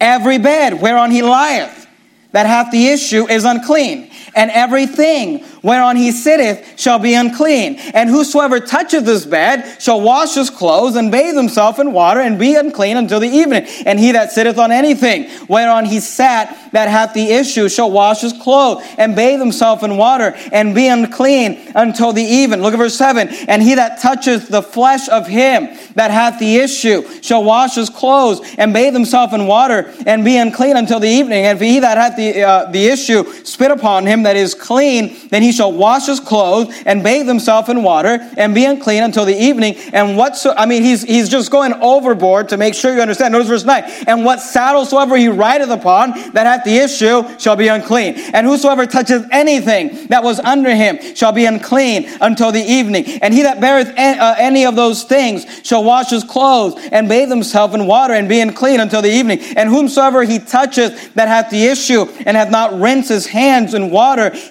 every 0.00 0.38
bed 0.38 0.80
whereon 0.80 1.10
he 1.10 1.22
lieth 1.22 1.86
that 2.32 2.46
hath 2.46 2.70
the 2.70 2.88
issue 2.88 3.28
is 3.28 3.44
unclean. 3.44 4.09
And 4.34 4.50
everything 4.50 5.44
whereon 5.62 5.96
he 5.96 6.12
sitteth 6.12 6.78
shall 6.80 6.98
be 6.98 7.14
unclean. 7.14 7.76
And 7.94 8.08
whosoever 8.08 8.60
toucheth 8.60 9.04
this 9.04 9.26
bed 9.26 9.80
shall 9.80 10.00
wash 10.00 10.34
his 10.34 10.50
clothes 10.50 10.96
and 10.96 11.10
bathe 11.10 11.36
himself 11.36 11.78
in 11.78 11.92
water 11.92 12.20
and 12.20 12.38
be 12.38 12.54
unclean 12.54 12.96
until 12.96 13.20
the 13.20 13.28
evening. 13.28 13.66
And 13.86 13.98
he 13.98 14.12
that 14.12 14.32
sitteth 14.32 14.58
on 14.58 14.72
anything 14.72 15.28
whereon 15.48 15.84
he 15.84 16.00
sat 16.00 16.56
that 16.72 16.88
hath 16.88 17.14
the 17.14 17.30
issue 17.32 17.68
shall 17.68 17.90
wash 17.90 18.20
his 18.20 18.32
clothes 18.32 18.84
and 18.98 19.16
bathe 19.16 19.40
himself 19.40 19.82
in 19.82 19.96
water 19.96 20.34
and 20.52 20.74
be 20.74 20.88
unclean 20.88 21.72
until 21.74 22.12
the 22.12 22.22
even. 22.22 22.62
Look 22.62 22.74
at 22.74 22.78
verse 22.78 22.96
7. 22.96 23.28
And 23.48 23.62
he 23.62 23.74
that 23.74 24.00
toucheth 24.00 24.48
the 24.48 24.62
flesh 24.62 25.08
of 25.08 25.26
him 25.26 25.68
that 25.94 26.10
hath 26.10 26.38
the 26.38 26.56
issue 26.56 27.02
shall 27.22 27.44
wash 27.44 27.74
his 27.74 27.90
clothes 27.90 28.40
and 28.58 28.72
bathe 28.72 28.92
himself 28.92 29.32
in 29.32 29.46
water 29.46 29.92
and 30.06 30.24
be 30.24 30.36
unclean 30.36 30.76
until 30.76 31.00
the 31.00 31.08
evening. 31.08 31.44
And 31.46 31.58
if 31.60 31.62
he 31.62 31.80
that 31.80 31.96
hath 31.96 32.16
the, 32.16 32.42
uh, 32.42 32.70
the 32.70 32.86
issue 32.86 33.24
spit 33.44 33.70
upon 33.70 34.06
him 34.06 34.19
that 34.24 34.36
is 34.36 34.54
clean, 34.54 35.16
then 35.28 35.42
he 35.42 35.52
shall 35.52 35.72
wash 35.72 36.06
his 36.06 36.20
clothes 36.20 36.74
and 36.86 37.02
bathe 37.02 37.26
himself 37.26 37.68
in 37.68 37.82
water 37.82 38.18
and 38.36 38.54
be 38.54 38.64
unclean 38.64 39.02
until 39.02 39.24
the 39.24 39.36
evening. 39.36 39.76
And 39.92 40.16
what 40.16 40.36
so, 40.36 40.54
I 40.56 40.66
mean, 40.66 40.82
he's, 40.82 41.02
he's 41.02 41.28
just 41.28 41.50
going 41.50 41.74
overboard 41.74 42.48
to 42.50 42.56
make 42.56 42.74
sure 42.74 42.94
you 42.94 43.00
understand. 43.00 43.32
Notice 43.32 43.48
verse 43.48 43.64
9. 43.64 43.84
And 44.06 44.24
what 44.24 44.40
saddle 44.40 44.84
soever 44.84 45.16
he 45.16 45.28
rideth 45.28 45.70
upon 45.70 46.12
that 46.32 46.46
hath 46.46 46.64
the 46.64 46.76
issue 46.76 47.22
shall 47.38 47.56
be 47.56 47.68
unclean. 47.68 48.14
And 48.32 48.46
whosoever 48.46 48.86
toucheth 48.86 49.26
anything 49.30 50.06
that 50.08 50.22
was 50.22 50.40
under 50.40 50.74
him 50.74 50.98
shall 51.14 51.32
be 51.32 51.44
unclean 51.44 52.08
until 52.20 52.52
the 52.52 52.62
evening. 52.62 53.04
And 53.22 53.32
he 53.34 53.42
that 53.42 53.60
beareth 53.60 53.88
uh, 53.88 54.34
any 54.38 54.66
of 54.66 54.76
those 54.76 55.04
things 55.04 55.46
shall 55.64 55.84
wash 55.84 56.10
his 56.10 56.24
clothes 56.24 56.80
and 56.92 57.08
bathe 57.08 57.28
himself 57.28 57.74
in 57.74 57.86
water 57.86 58.14
and 58.14 58.28
be 58.28 58.40
unclean 58.40 58.80
until 58.80 59.02
the 59.02 59.10
evening. 59.10 59.40
And 59.56 59.68
whomsoever 59.68 60.22
he 60.24 60.38
toucheth 60.38 61.14
that 61.14 61.28
hath 61.28 61.50
the 61.50 61.64
issue 61.64 62.06
and 62.26 62.36
hath 62.36 62.50
not 62.50 62.78
rinsed 62.78 63.08
his 63.08 63.26
hands 63.26 63.74
in 63.74 63.90
water, 63.90 64.00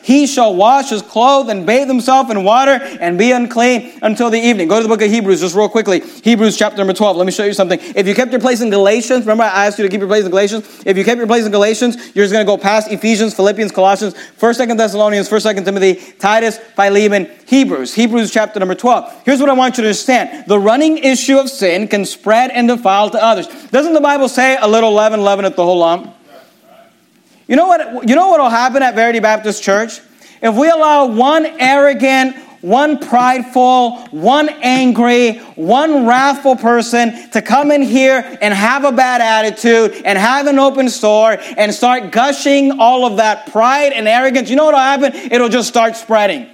he 0.04 0.28
shall 0.28 0.56
wash 0.56 0.90
his 0.90 1.02
clothes 1.02 1.50
and 1.50 1.66
bathe 1.66 1.88
himself 1.88 2.30
in 2.30 2.44
water 2.44 2.80
and 3.00 3.18
be 3.18 3.32
unclean 3.32 4.00
until 4.02 4.30
the 4.30 4.40
evening. 4.40 4.68
Go 4.68 4.78
to 4.78 4.84
the 4.84 4.90
book 4.90 5.02
of 5.02 5.10
Hebrews 5.10 5.42
just 5.42 5.56
real 5.56 5.70
quickly. 5.70 6.00
Hebrews 6.00 6.58
chapter 6.58 6.78
number 6.78 6.94
12. 6.94 7.18
Let 7.18 7.26
me 7.26 7.32
show 7.32 7.46
you 7.46 7.54
something. 7.54 7.80
If 7.96 8.08
you 8.08 8.16
kept 8.16 8.32
your 8.32 8.42
place 8.42 8.62
in 8.62 8.70
Galatians, 8.70 9.22
remember 9.22 9.44
I 9.44 9.68
asked 9.68 9.78
you 9.78 9.84
to 9.84 9.90
keep 9.90 10.00
your 10.00 10.08
place 10.08 10.26
in 10.26 10.32
Galatians? 10.32 10.84
If 10.86 10.98
you 10.98 11.04
kept 11.04 11.18
your 11.18 11.28
place 11.28 11.46
in 11.46 11.52
Galatians, 11.52 11.96
you're 12.16 12.26
just 12.26 12.34
going 12.34 12.46
to 12.46 12.50
go 12.50 12.58
past 12.58 12.92
Ephesians, 12.92 13.34
Philippians, 13.34 13.72
Colossians, 13.72 14.14
1st, 14.14 14.68
2nd 14.68 14.78
Thessalonians, 14.78 15.30
1st, 15.30 15.54
2nd 15.54 15.66
Timothy, 15.66 15.96
Titus, 16.20 16.58
Philemon, 16.58 17.30
Hebrews. 17.46 17.94
Hebrews 17.94 18.32
chapter 18.32 18.60
number 18.60 18.76
12. 18.76 19.24
Here's 19.26 19.40
what 19.40 19.50
I 19.50 19.54
want 19.54 19.78
you 19.78 19.84
to 19.84 19.88
understand. 19.90 20.46
The 20.48 20.60
running 20.60 21.00
issue 21.00 21.38
of 21.38 21.50
sin 21.50 21.88
can 21.88 22.06
spread 22.06 22.52
and 22.52 22.68
defile 22.68 23.10
to 23.10 23.24
others. 23.24 23.48
Doesn't 23.72 23.94
the 23.94 24.02
Bible 24.02 24.30
say 24.30 24.58
a 24.60 24.68
little 24.68 24.94
leaven 24.94 25.22
leaveneth 25.22 25.56
the 25.56 25.64
whole 25.64 25.80
lump? 25.80 26.16
You 27.50 27.56
know 27.56 27.66
what? 27.66 28.08
You 28.08 28.14
know 28.14 28.28
what 28.28 28.40
will 28.40 28.50
happen 28.50 28.84
at 28.84 28.94
Verity 28.94 29.20
Baptist 29.20 29.64
Church 29.64 30.02
if 30.40 30.56
we 30.56 30.70
allow 30.70 31.08
one 31.08 31.48
arrogant, 31.48 32.38
one 32.62 33.00
prideful, 33.00 33.98
one 34.12 34.50
angry, 34.62 35.40
one 35.56 36.06
wrathful 36.06 36.58
person 36.58 37.28
to 37.32 37.42
come 37.42 37.72
in 37.72 37.82
here 37.82 38.38
and 38.40 38.54
have 38.54 38.84
a 38.84 38.92
bad 38.92 39.22
attitude 39.22 40.00
and 40.06 40.16
have 40.16 40.46
an 40.46 40.60
open 40.60 40.90
store 40.90 41.38
and 41.58 41.74
start 41.74 42.12
gushing 42.12 42.80
all 42.80 43.04
of 43.04 43.18
that 43.18 43.52
pride 43.52 43.94
and 43.94 44.08
arrogance. 44.08 44.52
You 44.52 44.56
know 44.56 44.66
what 44.66 44.76
will 44.76 44.80
happen? 44.82 45.16
It'll 45.32 45.50
just 45.50 45.68
start 45.68 45.96
spreading. 45.96 46.48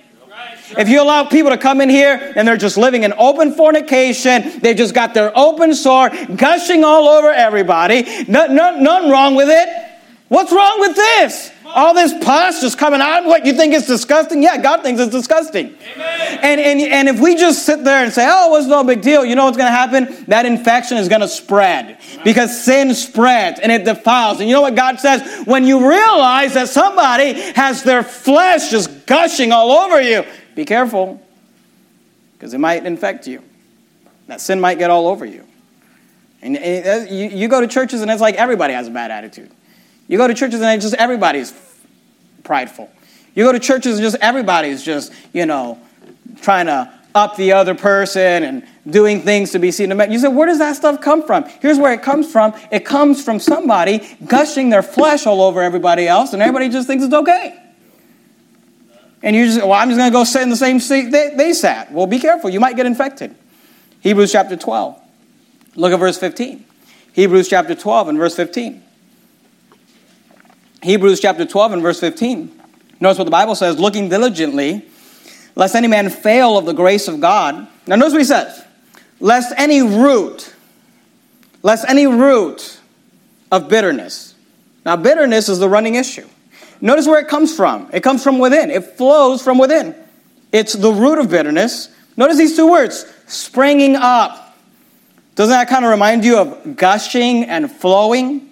If 0.78 0.88
you 0.88 1.02
allow 1.02 1.26
people 1.26 1.52
to 1.52 1.58
come 1.58 1.82
in 1.82 1.90
here 1.90 2.34
and 2.38 2.48
they're 2.48 2.56
just 2.56 2.78
living 2.78 3.04
in 3.04 3.12
open 3.18 3.52
fornication, 3.52 4.62
they 4.62 4.74
just 4.74 4.96
got 4.96 5.14
their 5.14 5.38
open 5.38 5.76
sore, 5.76 6.10
gushing 6.38 6.86
all 6.86 7.10
over 7.10 7.32
everybody, 7.32 8.24
no, 8.30 8.48
no, 8.48 8.80
nothing 8.80 9.12
wrong 9.12 9.36
with 9.36 9.50
it. 9.50 9.85
What's 10.28 10.52
wrong 10.52 10.80
with 10.80 10.96
this? 10.96 11.52
All 11.68 11.94
this 11.94 12.12
pus 12.24 12.62
just 12.62 12.80
coming 12.80 13.00
out. 13.00 13.26
What 13.26 13.46
you 13.46 13.54
think 13.54 13.76
is 13.76 13.86
disgusting? 13.86 14.42
Yeah, 14.42 14.58
God 14.58 14.82
thinks 14.82 15.00
it's 15.00 15.12
disgusting. 15.12 15.76
Amen. 15.94 16.40
And, 16.42 16.62
and, 16.62 16.82
and 16.82 17.10
if 17.10 17.20
we 17.20 17.36
just 17.36 17.64
sit 17.64 17.84
there 17.84 18.04
and 18.04 18.12
say, 18.12 18.28
oh, 18.28 18.56
it's 18.56 18.66
no 18.66 18.84
big 18.84 19.02
deal, 19.02 19.24
you 19.24 19.36
know 19.36 19.46
what's 19.46 19.58
going 19.58 19.72
to 19.72 19.78
happen? 19.78 20.26
That 20.28 20.48
infection 20.48 20.98
is 20.98 21.10
going 21.10 21.22
to 21.22 21.28
spread 21.28 22.00
because 22.24 22.64
sin 22.64 22.96
spreads 22.96 23.60
and 23.60 23.72
it 23.72 23.86
defiles. 23.86 24.40
And 24.40 24.50
you 24.50 24.56
know 24.56 24.62
what 24.62 24.74
God 24.74 25.00
says? 25.00 25.46
When 25.46 25.64
you 25.64 25.88
realize 25.88 26.56
that 26.56 26.70
somebody 26.70 27.34
has 27.54 27.84
their 27.84 28.02
flesh 28.02 28.72
just 28.72 29.06
gushing 29.06 29.52
all 29.52 29.72
over 29.72 30.02
you, 30.02 30.24
be 30.56 30.66
careful 30.66 31.22
because 32.34 32.56
it 32.56 32.60
might 32.60 32.84
infect 32.84 33.28
you. 33.28 33.44
That 34.26 34.42
sin 34.42 34.60
might 34.60 34.80
get 34.80 34.90
all 34.90 35.08
over 35.08 35.26
you. 35.26 35.46
And 36.42 36.56
you, 37.12 37.28
you 37.28 37.48
go 37.48 37.62
to 37.62 37.68
churches 37.68 38.02
and 38.02 38.10
it's 38.10 38.22
like 38.22 38.36
everybody 38.36 38.74
has 38.74 38.88
a 38.88 38.92
bad 38.92 39.12
attitude. 39.12 39.52
You 40.08 40.18
go 40.18 40.28
to 40.28 40.34
churches 40.34 40.62
and 40.62 40.82
just 40.82 40.96
everybody's 40.96 41.54
prideful. 42.44 42.90
You 43.34 43.44
go 43.44 43.52
to 43.52 43.60
churches 43.60 43.98
and 43.98 44.04
just 44.04 44.18
everybody's 44.22 44.84
just, 44.84 45.12
you 45.34 45.46
know, 45.46 45.80
trying 46.42 46.68
to 46.68 46.92
up 47.16 47.38
the 47.38 47.54
other 47.54 47.74
person 47.74 48.44
and 48.44 48.68
doing 48.88 49.22
things 49.22 49.52
to 49.52 49.60
be 49.60 49.72
seen. 49.72 49.90
You 49.90 50.20
say, 50.20 50.28
where 50.28 50.46
does 50.46 50.60
that 50.60 50.76
stuff 50.76 51.00
come 51.02 51.26
from? 51.26 51.46
Here's 51.62 51.80
where 51.80 51.94
it 51.94 52.04
comes 52.04 52.30
from. 52.30 52.54
It 52.72 52.86
comes 52.86 53.24
from 53.24 53.40
somebody 53.40 54.06
gushing 54.28 54.70
their 54.70 54.84
flesh 54.84 55.26
all 55.26 55.42
over 55.42 55.62
everybody 55.62 56.08
else, 56.08 56.34
and 56.34 56.42
everybody 56.42 56.70
just 56.70 56.88
thinks 56.88 57.06
it's 57.06 57.14
okay. 57.14 57.58
And 59.24 59.36
you 59.36 59.46
just, 59.46 59.62
well, 59.62 59.74
I'm 59.74 59.88
just 59.90 59.98
going 59.98 60.12
to 60.12 60.14
go 60.14 60.24
sit 60.26 60.44
in 60.44 60.50
the 60.50 60.58
same 60.58 60.80
seat 60.80 61.10
they, 61.10 61.34
they 61.36 61.54
sat. 61.54 61.92
Well, 61.92 62.06
be 62.06 62.20
careful. 62.20 62.50
You 62.50 62.60
might 62.60 62.76
get 62.76 62.86
infected. 62.86 63.34
Hebrews 64.02 64.32
chapter 64.32 64.56
12. 64.56 65.02
Look 65.78 65.94
at 65.94 66.00
verse 66.00 66.20
15. 66.20 66.64
Hebrews 67.14 67.48
chapter 67.48 67.74
12 67.74 68.10
and 68.10 68.18
verse 68.18 68.36
15. 68.36 68.84
Hebrews 70.86 71.20
chapter 71.20 71.46
12 71.46 71.74
and 71.74 71.82
verse 71.82 72.00
15. 72.00 72.62
Notice 73.00 73.18
what 73.18 73.24
the 73.26 73.32
Bible 73.32 73.56
says 73.56 73.80
looking 73.80 74.08
diligently, 74.08 74.88
lest 75.56 75.74
any 75.74 75.88
man 75.88 76.12
fail 76.12 76.60
of 76.60 76.66
the 76.66 76.74
grace 76.74 77.08
of 77.08 77.20
God. 77.20 77.68
Now, 77.88 77.96
notice 77.96 78.14
what 78.14 78.20
he 78.20 78.26
says 78.26 78.64
lest 79.20 79.52
any 79.58 79.82
root, 79.82 80.54
lest 81.64 81.86
any 81.90 82.06
root 82.06 82.80
of 83.52 83.68
bitterness. 83.68 84.36
Now, 84.86 84.96
bitterness 84.96 85.50
is 85.50 85.58
the 85.58 85.68
running 85.68 85.96
issue. 85.96 86.28
Notice 86.82 87.08
where 87.08 87.20
it 87.20 87.28
comes 87.28 87.56
from. 87.56 87.90
It 87.92 88.04
comes 88.04 88.24
from 88.24 88.38
within, 88.38 88.70
it 88.70 88.96
flows 88.96 89.42
from 89.42 89.58
within. 89.58 89.96
It's 90.52 90.74
the 90.74 90.92
root 90.92 91.18
of 91.18 91.32
bitterness. 91.32 91.90
Notice 92.16 92.38
these 92.38 92.56
two 92.56 92.70
words 92.70 93.12
springing 93.26 93.96
up. 93.96 94.56
Doesn't 95.34 95.52
that 95.52 95.68
kind 95.68 95.84
of 95.84 95.90
remind 95.90 96.24
you 96.24 96.38
of 96.38 96.76
gushing 96.78 97.46
and 97.46 97.72
flowing? 97.72 98.52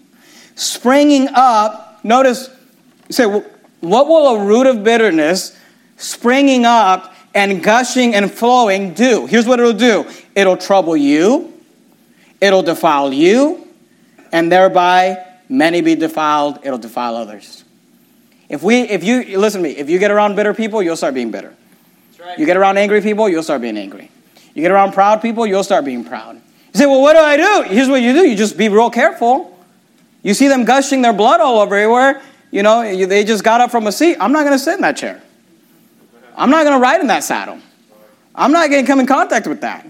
Springing 0.56 1.30
up 1.34 1.93
Notice, 2.04 2.50
say, 3.10 3.26
what 3.26 4.08
will 4.08 4.36
a 4.36 4.46
root 4.46 4.68
of 4.68 4.84
bitterness 4.84 5.58
springing 5.98 6.66
up 6.66 7.14
and 7.34 7.64
gushing 7.64 8.14
and 8.14 8.32
flowing 8.32 8.94
do? 8.94 9.26
Here's 9.26 9.46
what 9.48 9.60
it'll 9.60 9.74
do 9.74 10.06
it'll 10.36 10.58
trouble 10.58 10.98
you, 10.98 11.54
it'll 12.42 12.64
defile 12.64 13.14
you, 13.14 13.68
and 14.32 14.52
thereby 14.52 15.26
many 15.50 15.82
be 15.82 15.96
defiled, 15.96 16.60
it'll 16.64 16.78
defile 16.78 17.16
others. 17.16 17.64
If 18.50 18.62
we, 18.62 18.82
if 18.82 19.04
you, 19.04 19.40
listen 19.40 19.64
to 19.64 19.70
me, 19.70 19.76
if 19.76 19.90
you 19.90 20.00
get 20.00 20.12
around 20.12 20.36
bitter 20.36 20.54
people, 20.54 20.84
you'll 20.84 20.98
start 20.98 21.14
being 21.14 21.32
bitter. 21.32 21.54
Right. 22.20 22.38
You 22.38 22.46
get 22.46 22.58
around 22.58 22.78
angry 22.78 23.02
people, 23.02 23.28
you'll 23.28 23.44
start 23.44 23.62
being 23.62 23.78
angry. 23.78 24.10
You 24.54 24.62
get 24.62 24.72
around 24.72 24.94
proud 24.94 25.22
people, 25.22 25.48
you'll 25.48 25.64
start 25.64 25.86
being 25.86 26.04
proud. 26.04 26.36
You 26.36 26.80
say, 26.80 26.86
well, 26.86 27.02
what 27.02 27.14
do 27.14 27.20
I 27.20 27.38
do? 27.38 27.74
Here's 27.74 27.90
what 27.90 28.02
you 28.02 28.14
do 28.14 28.28
you 28.28 28.36
just 28.36 28.58
be 28.58 28.70
real 28.70 28.90
careful. 28.90 29.53
You 30.24 30.34
see 30.34 30.48
them 30.48 30.66
gushing 30.66 31.02
their 31.02 31.14
blood 31.14 31.42
all 31.42 31.60
over 31.60 31.76
everywhere. 31.76 32.22
You 32.50 32.64
know, 32.64 32.82
they 33.06 33.24
just 33.24 33.44
got 33.44 33.62
up 33.62 33.72
from 33.72 33.88
a 33.88 33.92
seat. 33.92 34.18
I'm 34.20 34.32
not 34.32 34.44
going 34.44 34.54
to 34.54 34.60
sit 34.60 34.76
in 34.76 34.82
that 34.82 34.98
chair. 34.98 35.22
I'm 36.36 36.50
not 36.50 36.64
going 36.64 36.76
to 36.76 36.82
ride 36.82 37.02
in 37.02 37.08
that 37.08 37.24
saddle. 37.24 37.60
I'm 38.34 38.52
not 38.52 38.70
going 38.70 38.84
to 38.84 38.88
come 38.88 39.00
in 39.00 39.06
contact 39.06 39.46
with 39.48 39.62
that. 39.62 39.86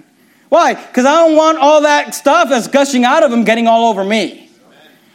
Why? 0.49 0.73
Because 0.73 1.05
I 1.05 1.15
don't 1.25 1.35
want 1.35 1.57
all 1.57 1.81
that 1.81 2.13
stuff 2.13 2.49
that's 2.49 2.67
gushing 2.67 3.05
out 3.05 3.23
of 3.23 3.31
them 3.31 3.43
getting 3.43 3.67
all 3.67 3.89
over 3.89 4.03
me. 4.03 4.49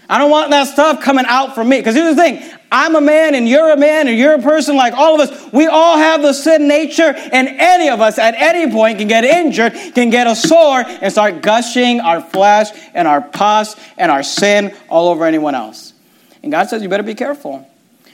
I 0.09 0.19
don't 0.19 0.31
want 0.31 0.51
that 0.51 0.69
stuff 0.69 1.03
coming 1.03 1.27
out 1.27 1.55
from 1.55 1.69
me. 1.69 1.79
Because 1.79 1.95
here's 1.95 2.17
the 2.17 2.23
thing 2.23 2.58
I'm 2.71 2.97
a 2.97 3.01
man 3.01 3.35
and 3.35 3.49
you're 3.49 3.71
a 3.71 3.77
man 3.77 4.09
and 4.09 4.19
you're 4.19 4.35
a 4.35 4.43
person 4.43 4.77
like 4.77 4.93
all 4.93 5.21
of 5.21 5.29
us. 5.29 5.53
We 5.53 5.67
all 5.67 5.97
have 5.97 6.21
the 6.21 6.35
sin 6.35 6.69
nature, 6.69 7.15
and 7.17 7.49
any 7.49 7.89
of 7.89 8.01
us 8.01 8.19
at 8.19 8.35
any 8.35 8.71
point 8.71 8.99
can 8.99 9.09
get 9.09 9.25
injured, 9.25 9.73
can 9.95 10.11
get 10.11 10.27
a 10.27 10.37
sore, 10.37 10.85
and 10.87 11.11
start 11.11 11.41
gushing 11.41 12.01
our 12.01 12.21
flesh 12.21 12.69
and 12.93 13.09
our 13.09 13.23
pus 13.23 13.75
and 13.97 14.11
our 14.11 14.23
sin 14.23 14.77
all 14.89 15.09
over 15.09 15.25
anyone 15.25 15.55
else. 15.55 15.95
And 16.43 16.53
God 16.53 16.69
says, 16.69 16.83
You 16.83 16.89
better 16.89 17.03
be 17.03 17.15
careful 17.15 17.67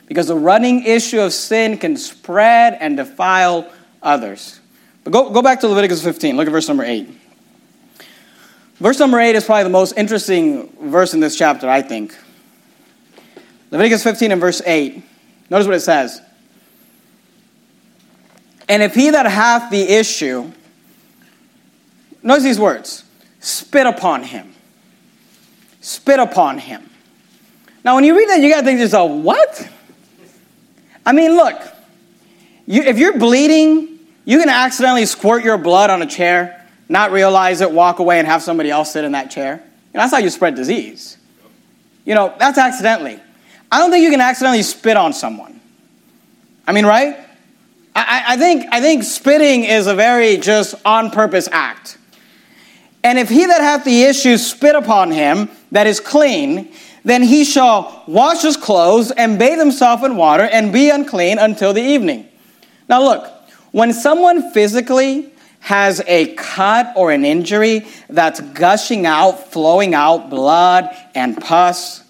because 0.07 0.29
the 0.29 0.37
running 0.37 0.85
issue 0.85 1.21
of 1.21 1.33
sin 1.33 1.79
can 1.79 1.97
spread 1.97 2.79
and 2.81 2.97
defile 2.97 3.71
others. 4.03 4.61
But 5.03 5.13
go, 5.13 5.31
go 5.31 5.43
back 5.43 5.61
to 5.61 5.69
Leviticus 5.69 6.03
15. 6.03 6.37
Look 6.37 6.47
at 6.47 6.53
verse 6.53 6.69
number 6.69 6.85
8. 6.85 7.09
Verse 8.77 8.99
number 8.99 9.19
8 9.19 9.35
is 9.35 9.45
probably 9.45 9.65
the 9.65 9.71
most 9.71 9.97
interesting 9.97 10.69
verse 10.81 11.15
in 11.15 11.21
this 11.21 11.37
chapter, 11.37 11.69
I 11.69 11.83
think. 11.83 12.17
Leviticus 13.75 14.05
15 14.05 14.31
and 14.31 14.41
verse 14.41 14.63
8. 14.65 15.03
Notice 15.51 15.67
what 15.67 15.75
it 15.75 15.81
says. 15.81 16.23
And 18.69 18.85
if 18.85 18.95
he 18.95 19.11
that 19.11 19.27
hath 19.27 19.69
the 19.73 19.83
issue, 19.83 20.53
notice 22.23 22.45
these 22.45 22.61
words 22.61 23.03
spit 23.41 23.89
upon 23.89 24.23
him. 24.23 24.55
Spit 25.81 26.21
upon 26.21 26.59
him. 26.59 26.89
Now, 27.85 27.97
when 27.97 28.05
you 28.05 28.17
read 28.17 28.29
that, 28.29 28.41
you 28.41 28.49
got 28.49 28.61
to 28.61 28.65
think 28.65 28.79
to 28.79 28.85
yourself, 28.85 29.11
what? 29.11 29.69
I 31.05 31.11
mean, 31.11 31.35
look, 31.35 31.61
you, 32.67 32.81
if 32.83 32.97
you're 32.97 33.19
bleeding, 33.19 33.99
you 34.25 34.39
can 34.39 34.51
accidentally 34.51 35.05
squirt 35.05 35.43
your 35.43 35.59
blood 35.59 35.91
on 35.91 36.01
a 36.01 36.07
chair, 36.07 36.65
not 36.89 37.11
realize 37.11 37.61
it, 37.61 37.73
walk 37.73 37.99
away, 37.99 38.21
and 38.21 38.29
have 38.29 38.41
somebody 38.41 38.71
else 38.71 38.93
sit 38.93 39.05
in 39.05 39.13
that 39.13 39.33
chair. 39.33 39.55
And 39.55 40.01
that's 40.01 40.13
how 40.13 40.19
you 40.19 40.31
spread 40.31 40.55
disease. 40.55 41.19
You 42.05 42.15
know, 42.15 42.33
that's 42.39 42.57
accidentally. 42.57 43.19
I 43.75 43.79
don't 43.79 43.91
think 43.91 44.05
you 44.05 44.11
can 44.13 44.21
accidentally 44.21 44.63
spit 44.63 44.97
on 44.97 45.13
someone. 45.13 45.61
I 46.65 46.71
mean, 46.71 46.87
right? 46.87 47.17
I, 47.97 48.23
I, 48.29 48.37
think, 48.37 48.67
I 48.71 48.81
think 48.81 49.03
spitting 49.03 49.65
is 49.65 49.89
a 49.89 49.97
very 49.97 50.37
just 50.37 50.77
on 50.85 51.11
purpose 51.11 51.49
act. 51.51 51.99
And 53.03 53.19
if 53.19 53.29
he 53.29 53.47
that 53.47 53.61
hath 53.61 53.83
the 53.83 54.05
issue 54.05 54.37
spit 54.37 54.77
upon 54.77 55.11
him 55.11 55.51
that 55.73 55.89
is 55.89 55.99
clean, 55.99 56.73
then 57.03 57.25
he 57.25 57.43
shall 57.43 58.05
wash 58.07 58.43
his 58.43 58.57
clothes 58.57 59.11
and 59.11 59.41
bathe 59.41 59.59
himself 59.59 60.05
in 60.05 60.15
water 60.15 60.45
and 60.45 60.73
be 60.73 60.91
unclean 60.91 61.41
until 61.41 61.73
the 61.73 61.83
evening. 61.83 62.29
Now, 62.89 63.03
look, 63.03 63.29
when 63.73 63.93
someone 63.93 64.53
physically 64.53 65.33
has 65.59 66.01
a 66.07 66.33
cut 66.37 66.93
or 66.95 67.11
an 67.11 67.25
injury 67.25 67.89
that's 68.09 68.41
gushing 68.41 69.05
out, 69.05 69.51
flowing 69.51 69.95
out 69.95 70.31
blood 70.31 70.97
and 71.17 71.37
pus, 71.41 72.04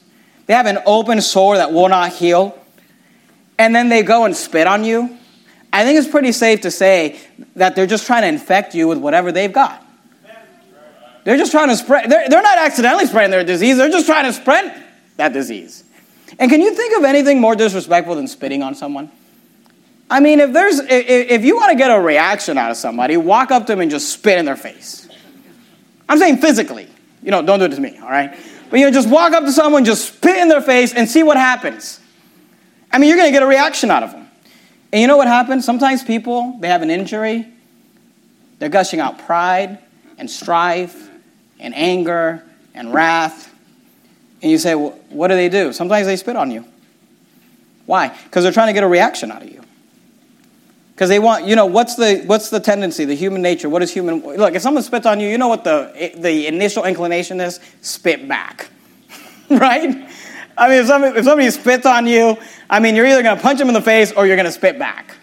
they 0.47 0.55
have 0.55 0.67
an 0.67 0.79
open 0.87 1.21
sore 1.21 1.57
that 1.57 1.73
will 1.73 1.89
not 1.89 2.13
heal, 2.13 2.59
and 3.59 3.75
then 3.75 3.89
they 3.89 4.03
go 4.03 4.25
and 4.25 4.37
spit 4.37 4.67
on 4.67 4.85
you, 4.85 5.17
I 5.73 5.85
think 5.85 5.99
it's 5.99 6.09
pretty 6.09 6.33
safe 6.33 6.61
to 6.63 6.71
say 6.71 7.19
that 7.57 7.75
they're 7.75 7.87
just 7.87 8.07
trying 8.07 8.23
to 8.23 8.29
infect 8.29 8.75
you 8.75 8.87
with 8.87 8.99
whatever 8.99 9.33
they've 9.33 9.53
got. 9.53 9.85
They're 11.25 11.39
just 11.39 11.51
trying 11.51 11.69
to 11.69 11.77
spread, 11.77 12.11
they're, 12.11 12.29
they're 12.29 12.43
not 12.43 12.59
accidentally 12.59 13.07
spreading 13.07 13.31
their 13.31 13.45
disease, 13.45 13.77
they're 13.77 13.91
just 13.91 14.07
trying 14.07 14.25
to 14.25 14.33
spread 14.33 14.85
that 15.17 15.33
disease. 15.33 15.83
And 16.39 16.51
can 16.51 16.61
you 16.61 16.75
think 16.75 16.97
of 16.97 17.05
anything 17.05 17.41
more 17.41 17.57
disrespectful 17.57 18.15
than 18.15 18.29
spitting 18.29 18.63
on 18.63 18.75
someone? 18.75 19.11
I 20.11 20.21
mean, 20.21 20.39
if 20.41 20.53
there's 20.53 20.81
if 20.81 21.45
you 21.45 21.57
want 21.57 21.73
to 21.73 21.79
get 21.79 21.91
a 21.91 21.99
reaction 21.99 22.59
out 22.59 22.71
of 22.71 22.77
somebody, 22.77 23.17
walk 23.17 23.51
up 23.51 23.67
to 23.67 23.73
them 23.73 23.81
and 23.81 23.91
just 23.91 24.11
spit 24.11 24.39
in 24.39 24.45
their 24.45 24.57
face. 24.57 25.09
I'm 26.09 26.19
saying 26.19 26.39
physically. 26.39 26.89
You 27.23 27.31
know, 27.31 27.41
don't 27.41 27.59
do 27.59 27.65
it 27.65 27.71
to 27.71 27.81
me, 27.81 27.99
all 27.99 28.11
right? 28.11 28.39
But 28.71 28.81
you 28.81 28.87
know, 28.87 28.93
just 28.93 29.09
walk 29.09 29.33
up 29.33 29.45
to 29.45 29.53
someone, 29.53 29.85
just 29.85 30.15
spit 30.15 30.39
in 30.39 30.49
their 30.49 30.63
face 30.63 30.93
and 30.95 31.09
see 31.09 31.23
what 31.23 31.37
happens. 31.37 32.01
I 32.91 32.99
mean, 32.99 33.09
you're 33.09 33.19
going 33.19 33.29
to 33.29 33.33
get 33.33 33.43
a 33.43 33.47
reaction 33.47 33.91
out 33.91 34.03
of 34.03 34.13
them. 34.13 34.29
And 34.93 35.01
you 35.01 35.09
know 35.09 35.17
what 35.17 35.27
happens? 35.27 35.65
Sometimes 35.65 36.05
people, 36.05 36.57
they 36.61 36.69
have 36.69 36.83
an 36.83 36.91
injury, 36.91 37.49
they're 38.61 38.69
gushing 38.69 39.01
out 39.01 39.19
pride 39.19 39.79
and 40.19 40.31
strife 40.31 41.11
and 41.59 41.75
anger 41.75 42.45
and 42.75 42.95
wrath. 42.95 43.53
And 44.41 44.51
you 44.51 44.59
say, 44.59 44.75
well, 44.75 44.99
what 45.09 45.29
do 45.29 45.35
they 45.35 45.49
do? 45.49 45.73
Sometimes 45.73 46.07
they 46.07 46.17
spit 46.17 46.37
on 46.37 46.51
you. 46.51 46.65
Why? 47.87 48.17
Because 48.25 48.45
they're 48.45 48.53
trying 48.53 48.69
to 48.69 48.73
get 48.73 48.85
a 48.85 48.89
reaction 48.89 49.33
out 49.33 49.43
of 49.43 49.51
you. 49.51 49.64
Because 50.95 51.09
they 51.09 51.19
want, 51.19 51.45
you 51.45 51.57
know, 51.57 51.67
what's 51.67 51.97
the, 51.97 52.23
what's 52.27 52.51
the 52.51 52.61
tendency, 52.61 53.05
the 53.05 53.17
human 53.17 53.43
nature? 53.43 53.69
What 53.69 53.83
is 53.83 53.93
human? 53.93 54.21
Look, 54.21 54.55
if 54.55 54.63
someone 54.63 54.83
spits 54.85 55.07
on 55.07 55.19
you, 55.19 55.29
you 55.29 55.39
know 55.39 55.49
what 55.49 55.65
the, 55.65 56.13
the 56.17 56.47
initial 56.47 56.85
inclination 56.85 57.41
is? 57.41 57.59
Spit 57.81 58.29
back. 58.29 58.69
right? 59.51 60.09
I 60.57 60.69
mean, 60.69 60.79
if 60.79 60.87
somebody, 60.87 61.19
if 61.19 61.25
somebody 61.25 61.51
spits 61.51 61.85
on 61.85 62.07
you, 62.07 62.37
I 62.71 62.79
mean, 62.79 62.95
you're 62.95 63.07
either 63.07 63.25
going 63.25 63.37
to 63.37 63.43
punch 63.43 63.59
them 63.59 63.67
in 63.67 63.75
the 63.75 63.83
face 63.83 64.13
or 64.13 64.25
you're 64.25 64.37
going 64.37 64.47
to 64.47 64.53
spit 64.53 64.79
back. 64.79 65.17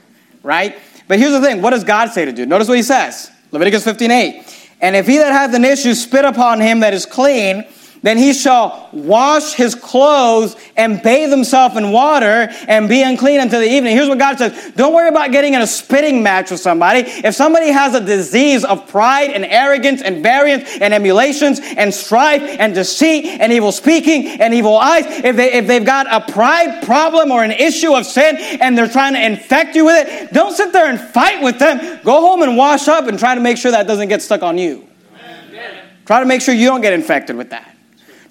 Right? 0.43 0.77
But 1.07 1.19
here's 1.19 1.31
the 1.31 1.41
thing 1.41 1.61
what 1.61 1.69
does 1.69 1.85
God 1.85 2.09
say 2.11 2.25
to 2.25 2.33
do? 2.33 2.45
Notice 2.45 2.67
what 2.67 2.77
he 2.77 2.83
says 2.83 3.31
Leviticus 3.51 3.83
15 3.85 4.11
8. 4.11 4.69
And 4.81 4.95
if 4.95 5.07
he 5.07 5.17
that 5.17 5.31
hath 5.31 5.53
an 5.53 5.63
issue 5.63 5.93
spit 5.93 6.25
upon 6.25 6.59
him 6.59 6.81
that 6.81 6.93
is 6.93 7.05
clean, 7.05 7.65
then 8.03 8.17
he 8.17 8.33
shall 8.33 8.89
wash 8.91 9.53
his 9.53 9.75
clothes 9.75 10.55
and 10.75 11.03
bathe 11.03 11.29
himself 11.29 11.77
in 11.77 11.91
water 11.91 12.49
and 12.67 12.89
be 12.89 13.03
unclean 13.03 13.39
until 13.39 13.59
the 13.59 13.69
evening. 13.69 13.95
Here's 13.95 14.09
what 14.09 14.17
God 14.17 14.39
says 14.39 14.71
Don't 14.75 14.93
worry 14.93 15.09
about 15.09 15.31
getting 15.31 15.53
in 15.53 15.61
a 15.61 15.67
spitting 15.67 16.23
match 16.23 16.49
with 16.49 16.59
somebody. 16.59 17.01
If 17.01 17.35
somebody 17.35 17.67
has 17.67 17.93
a 17.93 18.03
disease 18.03 18.63
of 18.63 18.87
pride 18.87 19.29
and 19.29 19.45
arrogance 19.45 20.01
and 20.01 20.23
variance 20.23 20.63
and 20.81 20.95
emulations 20.95 21.59
and 21.61 21.93
strife 21.93 22.41
and 22.41 22.73
deceit 22.73 23.25
and 23.25 23.53
evil 23.53 23.71
speaking 23.71 24.41
and 24.41 24.53
evil 24.53 24.77
eyes, 24.77 25.05
if, 25.05 25.35
they, 25.35 25.53
if 25.53 25.67
they've 25.67 25.85
got 25.85 26.07
a 26.11 26.31
pride 26.31 26.83
problem 26.83 27.31
or 27.31 27.43
an 27.43 27.51
issue 27.51 27.93
of 27.93 28.07
sin 28.07 28.35
and 28.37 28.75
they're 28.75 28.87
trying 28.87 29.13
to 29.13 29.23
infect 29.23 29.75
you 29.75 29.85
with 29.85 30.07
it, 30.07 30.33
don't 30.33 30.55
sit 30.55 30.73
there 30.73 30.89
and 30.89 30.99
fight 30.99 31.43
with 31.43 31.59
them. 31.59 31.99
Go 32.03 32.19
home 32.21 32.41
and 32.41 32.57
wash 32.57 32.87
up 32.87 33.07
and 33.07 33.19
try 33.19 33.35
to 33.35 33.41
make 33.41 33.57
sure 33.57 33.69
that 33.69 33.85
doesn't 33.85 34.07
get 34.07 34.23
stuck 34.23 34.41
on 34.41 34.57
you. 34.57 34.87
Amen. 35.13 35.85
Try 36.07 36.19
to 36.19 36.25
make 36.25 36.41
sure 36.41 36.55
you 36.55 36.65
don't 36.65 36.81
get 36.81 36.93
infected 36.93 37.35
with 37.35 37.51
that. 37.51 37.70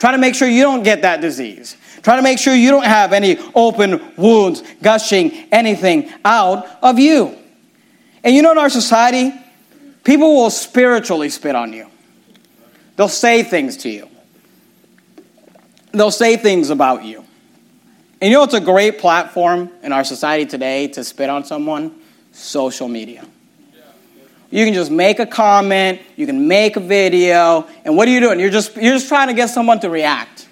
Try 0.01 0.13
to 0.13 0.19
make 0.19 0.35
sure 0.35 0.49
you 0.49 0.63
don't 0.63 0.83
get 0.83 1.03
that 1.03 1.21
disease. 1.21 1.77
Try 2.03 2.17
to 2.17 2.23
make 2.23 2.39
sure 2.39 2.55
you 2.55 2.71
don't 2.71 2.87
have 2.87 3.13
any 3.13 3.37
open 3.55 4.15
wounds 4.17 4.63
gushing 4.83 5.31
anything 5.53 6.11
out 6.25 6.67
of 6.83 6.99
you. 6.99 7.37
And 8.25 8.35
you 8.35 8.41
know, 8.41 8.53
in 8.53 8.59
our 8.59 8.71
society, 8.71 9.33
people 10.03 10.35
will 10.35 10.51
spiritually 10.51 11.29
spit 11.29 11.55
on 11.55 11.75
you. 11.75 11.87
They'll 12.97 13.09
say 13.09 13.43
things 13.43 13.77
to 13.79 13.91
you, 13.91 14.09
they'll 15.93 16.11
say 16.11 16.39
things 16.39 16.71
about 16.71 17.05
you. 17.05 17.25
And 18.23 18.31
you 18.31 18.37
know, 18.39 18.45
it's 18.45 18.55
a 18.55 18.61
great 18.61 18.99
platform 18.99 19.71
in 19.83 19.93
our 19.93 20.05
society 20.05 20.47
today 20.47 20.89
to 20.89 21.05
spit 21.05 21.31
on 21.31 21.45
someone? 21.45 22.01
Social 22.33 22.89
media. 22.89 23.27
You 24.51 24.65
can 24.65 24.75
just 24.75 24.91
make 24.91 25.21
a 25.21 25.27
comment, 25.27 26.01
you 26.17 26.27
can 26.27 26.49
make 26.49 26.77
a 26.77 26.81
video, 26.81 27.69
and 27.85 27.97
what 27.97 28.09
are 28.09 28.11
you 28.11 28.21
doing? 28.21 28.41
You're 28.41 28.51
just, 28.51 28.75
you're 28.77 28.95
just 28.95 29.09
trying 29.09 29.29
to 29.29 29.35
get 29.35 29.49
someone 29.49 29.79
to 29.81 29.89
react. 29.89 30.49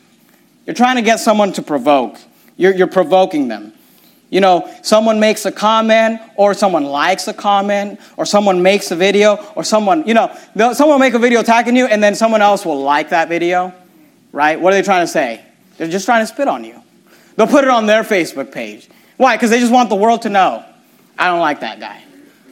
You're 0.66 0.74
trying 0.74 0.96
to 0.96 1.02
get 1.02 1.18
someone 1.18 1.52
to 1.54 1.62
provoke. 1.62 2.16
You're, 2.56 2.74
you're 2.74 2.86
provoking 2.86 3.48
them. 3.48 3.72
You 4.30 4.40
know, 4.40 4.72
someone 4.82 5.18
makes 5.18 5.46
a 5.46 5.52
comment, 5.52 6.20
or 6.36 6.54
someone 6.54 6.84
likes 6.84 7.26
a 7.26 7.34
comment, 7.34 7.98
or 8.16 8.24
someone 8.24 8.62
makes 8.62 8.90
a 8.90 8.96
video, 8.96 9.36
or 9.56 9.64
someone, 9.64 10.06
you 10.06 10.14
know, 10.14 10.32
someone 10.54 10.90
will 10.90 10.98
make 10.98 11.14
a 11.14 11.18
video 11.18 11.40
attacking 11.40 11.74
you, 11.74 11.86
and 11.86 12.02
then 12.02 12.14
someone 12.14 12.42
else 12.42 12.64
will 12.64 12.80
like 12.80 13.08
that 13.08 13.28
video, 13.28 13.72
right? 14.30 14.60
What 14.60 14.72
are 14.72 14.76
they 14.76 14.82
trying 14.82 15.04
to 15.04 15.10
say? 15.10 15.44
They're 15.76 15.88
just 15.88 16.04
trying 16.04 16.22
to 16.22 16.26
spit 16.26 16.46
on 16.46 16.62
you. 16.62 16.82
They'll 17.36 17.46
put 17.46 17.64
it 17.64 17.70
on 17.70 17.86
their 17.86 18.02
Facebook 18.04 18.52
page. 18.52 18.88
Why? 19.16 19.36
Because 19.36 19.50
they 19.50 19.60
just 19.60 19.72
want 19.72 19.88
the 19.88 19.96
world 19.96 20.22
to 20.22 20.28
know. 20.28 20.64
I 21.18 21.28
don't 21.28 21.40
like 21.40 21.60
that 21.60 21.80
guy. 21.80 22.02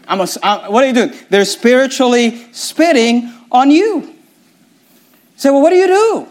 I'm 0.08 0.20
a, 0.20 0.26
I'm, 0.42 0.72
what 0.72 0.84
are 0.84 0.86
you 0.86 0.94
doing? 0.94 1.12
They're 1.30 1.44
spiritually 1.44 2.52
spitting 2.52 3.32
on 3.50 3.70
you. 3.70 4.00
You 4.02 4.14
say, 5.36 5.50
well, 5.50 5.62
what 5.62 5.70
do 5.70 5.76
you 5.76 5.86
do? 5.86 6.28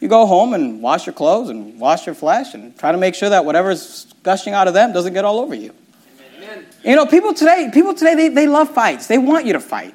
You 0.00 0.08
go 0.08 0.26
home 0.26 0.52
and 0.54 0.82
wash 0.82 1.06
your 1.06 1.14
clothes 1.14 1.48
and 1.48 1.80
wash 1.80 2.06
your 2.06 2.14
flesh 2.14 2.54
and 2.54 2.76
try 2.78 2.92
to 2.92 2.98
make 2.98 3.14
sure 3.14 3.30
that 3.30 3.44
whatever's 3.44 4.12
gushing 4.22 4.52
out 4.52 4.68
of 4.68 4.74
them 4.74 4.92
doesn't 4.92 5.14
get 5.14 5.24
all 5.24 5.38
over 5.38 5.54
you. 5.54 5.74
Amen. 6.36 6.66
You 6.84 6.96
know, 6.96 7.06
people 7.06 7.32
today, 7.32 7.70
people 7.72 7.94
today, 7.94 8.14
they, 8.14 8.28
they 8.28 8.46
love 8.46 8.70
fights. 8.70 9.06
They 9.06 9.18
want 9.18 9.46
you 9.46 9.54
to 9.54 9.60
fight. 9.60 9.94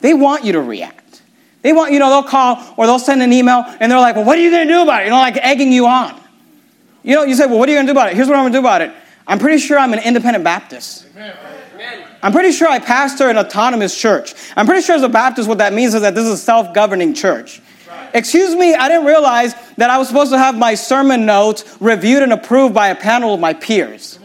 They 0.00 0.12
want 0.12 0.44
you 0.44 0.52
to 0.52 0.60
react. 0.60 1.22
They 1.62 1.72
want, 1.72 1.92
you 1.92 1.98
know, 1.98 2.10
they'll 2.10 2.28
call 2.28 2.74
or 2.76 2.86
they'll 2.86 2.98
send 2.98 3.22
an 3.22 3.32
email 3.32 3.64
and 3.80 3.90
they're 3.90 4.00
like, 4.00 4.16
well, 4.16 4.24
what 4.24 4.36
are 4.36 4.42
you 4.42 4.50
going 4.50 4.66
to 4.66 4.72
do 4.72 4.82
about 4.82 5.02
it? 5.02 5.04
You 5.04 5.10
know, 5.10 5.16
like 5.16 5.36
egging 5.36 5.72
you 5.72 5.86
on. 5.86 6.20
You 7.04 7.14
know, 7.14 7.24
you 7.24 7.34
say, 7.34 7.46
well, 7.46 7.58
what 7.58 7.68
are 7.68 7.72
you 7.72 7.78
going 7.78 7.86
to 7.86 7.92
do 7.92 7.98
about 7.98 8.10
it? 8.10 8.16
Here's 8.16 8.28
what 8.28 8.36
I'm 8.36 8.42
going 8.42 8.52
to 8.52 8.56
do 8.58 8.60
about 8.60 8.82
it. 8.82 8.92
I'm 9.26 9.38
pretty 9.38 9.58
sure 9.58 9.78
I'm 9.78 9.92
an 9.92 10.00
independent 10.00 10.44
Baptist. 10.44 11.06
Amen. 11.14 12.08
I'm 12.22 12.32
pretty 12.32 12.52
sure 12.52 12.68
I 12.68 12.78
pastor 12.78 13.28
an 13.28 13.38
autonomous 13.38 13.98
church. 13.98 14.34
I'm 14.56 14.66
pretty 14.66 14.82
sure 14.82 14.94
as 14.94 15.02
a 15.02 15.08
Baptist, 15.08 15.48
what 15.48 15.58
that 15.58 15.72
means 15.72 15.94
is 15.94 16.02
that 16.02 16.14
this 16.14 16.24
is 16.24 16.30
a 16.30 16.36
self 16.36 16.72
governing 16.72 17.14
church. 17.14 17.60
Excuse 18.14 18.54
me, 18.54 18.74
I 18.74 18.88
didn't 18.88 19.06
realize 19.06 19.54
that 19.76 19.90
I 19.90 19.98
was 19.98 20.08
supposed 20.08 20.30
to 20.32 20.38
have 20.38 20.56
my 20.56 20.74
sermon 20.74 21.26
notes 21.26 21.76
reviewed 21.80 22.22
and 22.22 22.32
approved 22.32 22.74
by 22.74 22.88
a 22.88 22.94
panel 22.94 23.34
of 23.34 23.40
my 23.40 23.54
peers. 23.54 24.18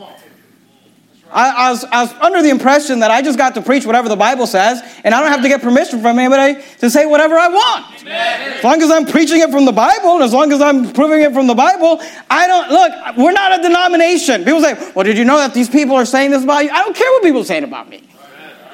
I, 1.31 1.67
I, 1.67 1.71
was, 1.71 1.83
I 1.85 2.03
was 2.03 2.13
under 2.13 2.41
the 2.41 2.49
impression 2.49 2.99
that 2.99 3.11
I 3.11 3.21
just 3.21 3.37
got 3.37 3.53
to 3.55 3.61
preach 3.61 3.85
whatever 3.85 4.07
the 4.07 4.15
Bible 4.15 4.47
says, 4.47 4.81
and 5.03 5.13
I 5.13 5.21
don't 5.21 5.31
have 5.31 5.41
to 5.41 5.49
get 5.49 5.61
permission 5.61 6.01
from 6.01 6.17
anybody 6.19 6.63
to 6.79 6.89
say 6.89 7.05
whatever 7.05 7.35
I 7.35 7.47
want. 7.47 8.01
Amen. 8.01 8.53
As 8.53 8.63
long 8.63 8.81
as 8.81 8.91
I'm 8.91 9.05
preaching 9.05 9.41
it 9.41 9.51
from 9.51 9.65
the 9.65 9.71
Bible, 9.71 10.15
and 10.15 10.23
as 10.23 10.33
long 10.33 10.51
as 10.51 10.61
I'm 10.61 10.93
proving 10.93 11.21
it 11.21 11.33
from 11.33 11.47
the 11.47 11.55
Bible, 11.55 12.01
I 12.29 12.47
don't 12.47 12.69
look. 12.69 13.17
We're 13.17 13.33
not 13.33 13.59
a 13.59 13.61
denomination. 13.61 14.45
People 14.45 14.61
say, 14.61 14.91
"Well, 14.95 15.03
did 15.03 15.17
you 15.17 15.25
know 15.25 15.37
that 15.37 15.53
these 15.53 15.69
people 15.69 15.95
are 15.95 16.05
saying 16.05 16.31
this 16.31 16.43
about 16.43 16.63
you?" 16.63 16.71
I 16.71 16.83
don't 16.83 16.95
care 16.95 17.11
what 17.11 17.23
people 17.23 17.41
are 17.41 17.45
saying 17.45 17.65
about 17.65 17.89
me. 17.89 18.07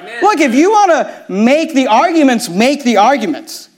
Amen. 0.00 0.22
Look, 0.22 0.40
if 0.40 0.54
you 0.54 0.70
want 0.70 0.90
to 0.92 1.32
make 1.32 1.74
the 1.74 1.88
arguments, 1.88 2.48
make 2.48 2.84
the 2.84 2.98
arguments. 2.98 3.68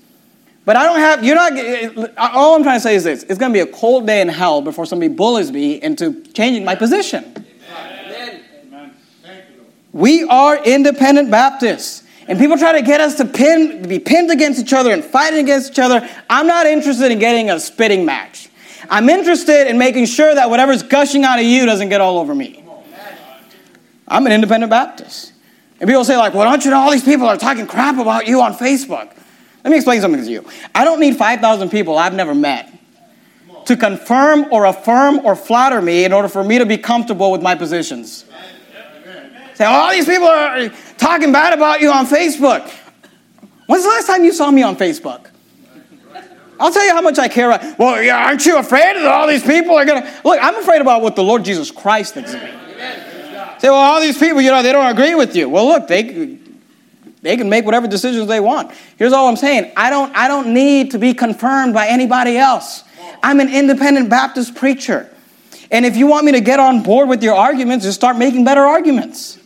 But 0.67 0.75
I 0.75 0.83
don't 0.83 0.99
have, 0.99 1.25
you're 1.25 1.37
not, 1.37 2.13
all 2.19 2.57
I'm 2.57 2.65
trying 2.65 2.77
to 2.77 2.81
say 2.81 2.97
is 2.97 3.05
this 3.05 3.23
it's 3.23 3.39
going 3.39 3.53
to 3.53 3.57
be 3.57 3.61
a 3.61 3.73
cold 3.73 4.07
day 4.07 4.21
in 4.21 4.29
hell 4.29 4.61
before 4.61 4.85
somebody 4.85 5.15
bullies 5.15 5.53
me 5.53 5.81
into 5.81 6.23
changing 6.33 6.65
my 6.65 6.75
position. 6.75 7.46
We 9.97 10.25
are 10.25 10.63
independent 10.63 11.31
Baptists. 11.31 12.03
And 12.29 12.39
people 12.39 12.59
try 12.59 12.73
to 12.73 12.83
get 12.83 13.01
us 13.01 13.15
to 13.15 13.25
pin, 13.25 13.89
be 13.89 13.99
pinned 13.99 14.31
against 14.31 14.61
each 14.61 14.75
other 14.75 14.91
and 14.91 15.03
fighting 15.03 15.41
against 15.41 15.73
each 15.73 15.79
other. 15.79 16.07
I'm 16.29 16.47
not 16.47 16.67
interested 16.67 17.11
in 17.11 17.19
getting 17.19 17.49
a 17.49 17.59
spitting 17.59 18.05
match. 18.05 18.51
I'm 18.91 19.09
interested 19.09 19.69
in 19.69 19.79
making 19.79 20.05
sure 20.05 20.35
that 20.35 20.51
whatever's 20.51 20.83
gushing 20.83 21.25
out 21.25 21.39
of 21.39 21.47
you 21.47 21.65
doesn't 21.65 21.89
get 21.89 22.03
all 22.03 22.19
over 22.19 22.35
me. 22.35 22.63
I'm 24.07 24.27
an 24.27 24.33
independent 24.33 24.69
Baptist. 24.69 25.33
And 25.81 25.89
people 25.89 26.05
say, 26.05 26.19
like, 26.19 26.35
well, 26.35 26.45
don't 26.45 26.63
you 26.63 26.73
know 26.73 26.81
all 26.81 26.91
these 26.91 27.03
people 27.03 27.27
are 27.27 27.39
talking 27.39 27.67
crap 27.67 27.99
about 27.99 28.27
you 28.27 28.43
on 28.43 28.53
Facebook? 28.53 29.17
Let 29.65 29.71
me 29.71 29.77
explain 29.77 30.03
something 30.03 30.23
to 30.23 30.31
you. 30.31 30.45
I 30.75 30.85
don't 30.85 31.01
need 31.01 31.17
5,000 31.17 31.71
people 31.71 31.97
I've 31.97 32.15
never 32.15 32.35
met 32.35 32.71
to 33.65 33.77
confirm 33.79 34.47
or 34.53 34.67
affirm 34.67 35.25
or 35.25 35.35
flatter 35.35 35.81
me 35.81 36.05
in 36.05 36.13
order 36.13 36.29
for 36.29 36.45
me 36.45 36.59
to 36.59 36.67
be 36.67 36.77
comfortable 36.77 37.33
with 37.33 37.41
my 37.43 37.55
positions. 37.55 38.27
Say, 39.57 39.65
all 39.65 39.91
these 39.91 40.05
people 40.05 40.29
are 40.29 40.69
talking 40.99 41.33
bad 41.33 41.55
about 41.55 41.81
you 41.81 41.91
on 41.91 42.07
Facebook. 42.07 42.71
When's 43.67 43.85
the 43.85 43.89
last 43.89 44.07
time 44.07 44.23
you 44.23 44.33
saw 44.33 44.51
me 44.51 44.63
on 44.63 44.77
Facebook? 44.77 45.31
I'll 46.61 46.71
tell 46.71 46.85
you 46.85 46.93
how 46.93 47.01
much 47.01 47.19
I 47.19 47.29
care. 47.29 47.51
About, 47.51 47.79
well, 47.79 48.03
yeah, 48.03 48.27
aren't 48.27 48.45
you 48.45 48.59
afraid 48.59 48.97
that 48.97 49.07
all 49.07 49.27
these 49.27 49.43
people 49.43 49.75
are 49.75 49.85
going 49.85 50.03
to. 50.03 50.21
Look, 50.25 50.39
I'm 50.43 50.57
afraid 50.57 50.81
about 50.81 51.01
what 51.01 51.17
the 51.17 51.25
Lord 51.25 51.45
Jesus 51.45 51.71
Christ 51.71 52.15
thinks 52.15 52.35
of 52.35 52.43
me. 52.43 52.51
Say, 53.59 53.71
well, 53.71 53.75
all 53.75 54.01
these 54.01 54.19
people, 54.19 54.43
you 54.43 54.51
know, 54.51 54.63
they 54.63 54.73
don't 54.73 54.91
agree 54.91 55.15
with 55.15 55.35
you. 55.35 55.49
Well, 55.49 55.67
look, 55.67 55.89
they, 55.89 56.39
they 57.23 57.37
can 57.39 57.49
make 57.49 57.65
whatever 57.65 57.87
decisions 57.87 58.29
they 58.29 58.41
want. 58.41 58.73
Here's 58.99 59.15
all 59.15 59.27
I'm 59.27 59.37
saying 59.37 59.73
I 59.75 59.89
don't, 59.89 60.15
I 60.15 60.29
don't 60.29 60.53
need 60.53 60.91
to 60.91 60.99
be 60.99 61.15
confirmed 61.15 61.73
by 61.73 61.89
anybody 61.89 62.37
else. 62.37 62.85
I'm 63.23 63.41
an 63.41 63.53
independent 63.53 64.11
Baptist 64.11 64.55
preacher. 64.55 65.11
And 65.71 65.85
if 65.85 65.97
you 65.97 66.07
want 66.07 66.27
me 66.27 66.33
to 66.33 66.41
get 66.41 66.61
on 66.61 66.83
board 66.83 67.09
with 67.09 67.23
your 67.23 67.35
arguments, 67.35 67.85
just 67.87 67.99
start 67.99 68.19
making 68.19 68.45
better 68.45 68.61
arguments. 68.61 69.39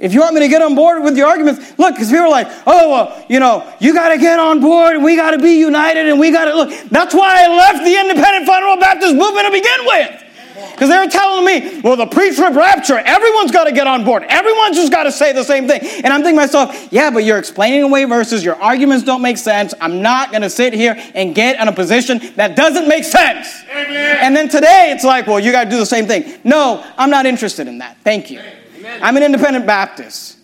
If 0.00 0.14
you 0.14 0.20
want 0.20 0.34
me 0.34 0.40
to 0.40 0.48
get 0.48 0.62
on 0.62 0.74
board 0.74 1.02
with 1.02 1.14
your 1.14 1.28
arguments, 1.28 1.78
look, 1.78 1.94
because 1.94 2.08
people 2.08 2.24
are 2.24 2.30
like, 2.30 2.48
oh, 2.66 2.88
well, 2.90 3.26
you 3.28 3.38
know, 3.38 3.70
you 3.80 3.92
got 3.92 4.08
to 4.08 4.18
get 4.18 4.40
on 4.40 4.58
board 4.60 4.96
and 4.96 5.04
we 5.04 5.14
got 5.14 5.32
to 5.32 5.38
be 5.38 5.58
united 5.58 6.08
and 6.08 6.18
we 6.18 6.30
got 6.30 6.46
to 6.46 6.54
look. 6.54 6.70
That's 6.88 7.14
why 7.14 7.44
I 7.44 7.48
left 7.54 7.84
the 7.84 7.94
independent 7.94 8.46
fundamental 8.46 8.80
Baptist 8.80 9.14
movement 9.14 9.46
to 9.46 9.52
begin 9.52 9.84
with. 9.84 10.24
Because 10.72 10.88
they 10.88 10.98
were 10.98 11.10
telling 11.10 11.44
me, 11.44 11.80
well, 11.82 11.96
the 11.96 12.06
pre 12.06 12.34
trib 12.34 12.56
rapture, 12.56 12.96
everyone's 12.96 13.50
got 13.50 13.64
to 13.64 13.72
get 13.72 13.86
on 13.86 14.02
board. 14.02 14.24
Everyone's 14.26 14.76
just 14.76 14.90
got 14.90 15.02
to 15.02 15.12
say 15.12 15.34
the 15.34 15.44
same 15.44 15.68
thing. 15.68 15.80
And 15.82 16.06
I'm 16.06 16.22
thinking 16.22 16.36
to 16.36 16.46
myself, 16.46 16.88
yeah, 16.90 17.10
but 17.10 17.24
you're 17.24 17.38
explaining 17.38 17.82
away 17.82 18.04
verses. 18.04 18.42
Your 18.42 18.56
arguments 18.56 19.04
don't 19.04 19.20
make 19.20 19.36
sense. 19.36 19.74
I'm 19.82 20.00
not 20.00 20.30
going 20.30 20.42
to 20.42 20.50
sit 20.50 20.72
here 20.72 20.96
and 21.14 21.34
get 21.34 21.60
in 21.60 21.68
a 21.68 21.72
position 21.72 22.20
that 22.36 22.56
doesn't 22.56 22.88
make 22.88 23.04
sense. 23.04 23.62
Amen. 23.70 24.18
And 24.22 24.34
then 24.34 24.48
today 24.48 24.92
it's 24.94 25.04
like, 25.04 25.26
well, 25.26 25.38
you 25.38 25.52
got 25.52 25.64
to 25.64 25.70
do 25.70 25.76
the 25.76 25.84
same 25.84 26.06
thing. 26.06 26.40
No, 26.44 26.82
I'm 26.96 27.10
not 27.10 27.26
interested 27.26 27.68
in 27.68 27.78
that. 27.78 27.98
Thank 28.02 28.30
you. 28.30 28.40
Amen. 28.80 29.02
I'm 29.02 29.16
an 29.16 29.22
independent 29.22 29.66
Baptist. 29.66 30.38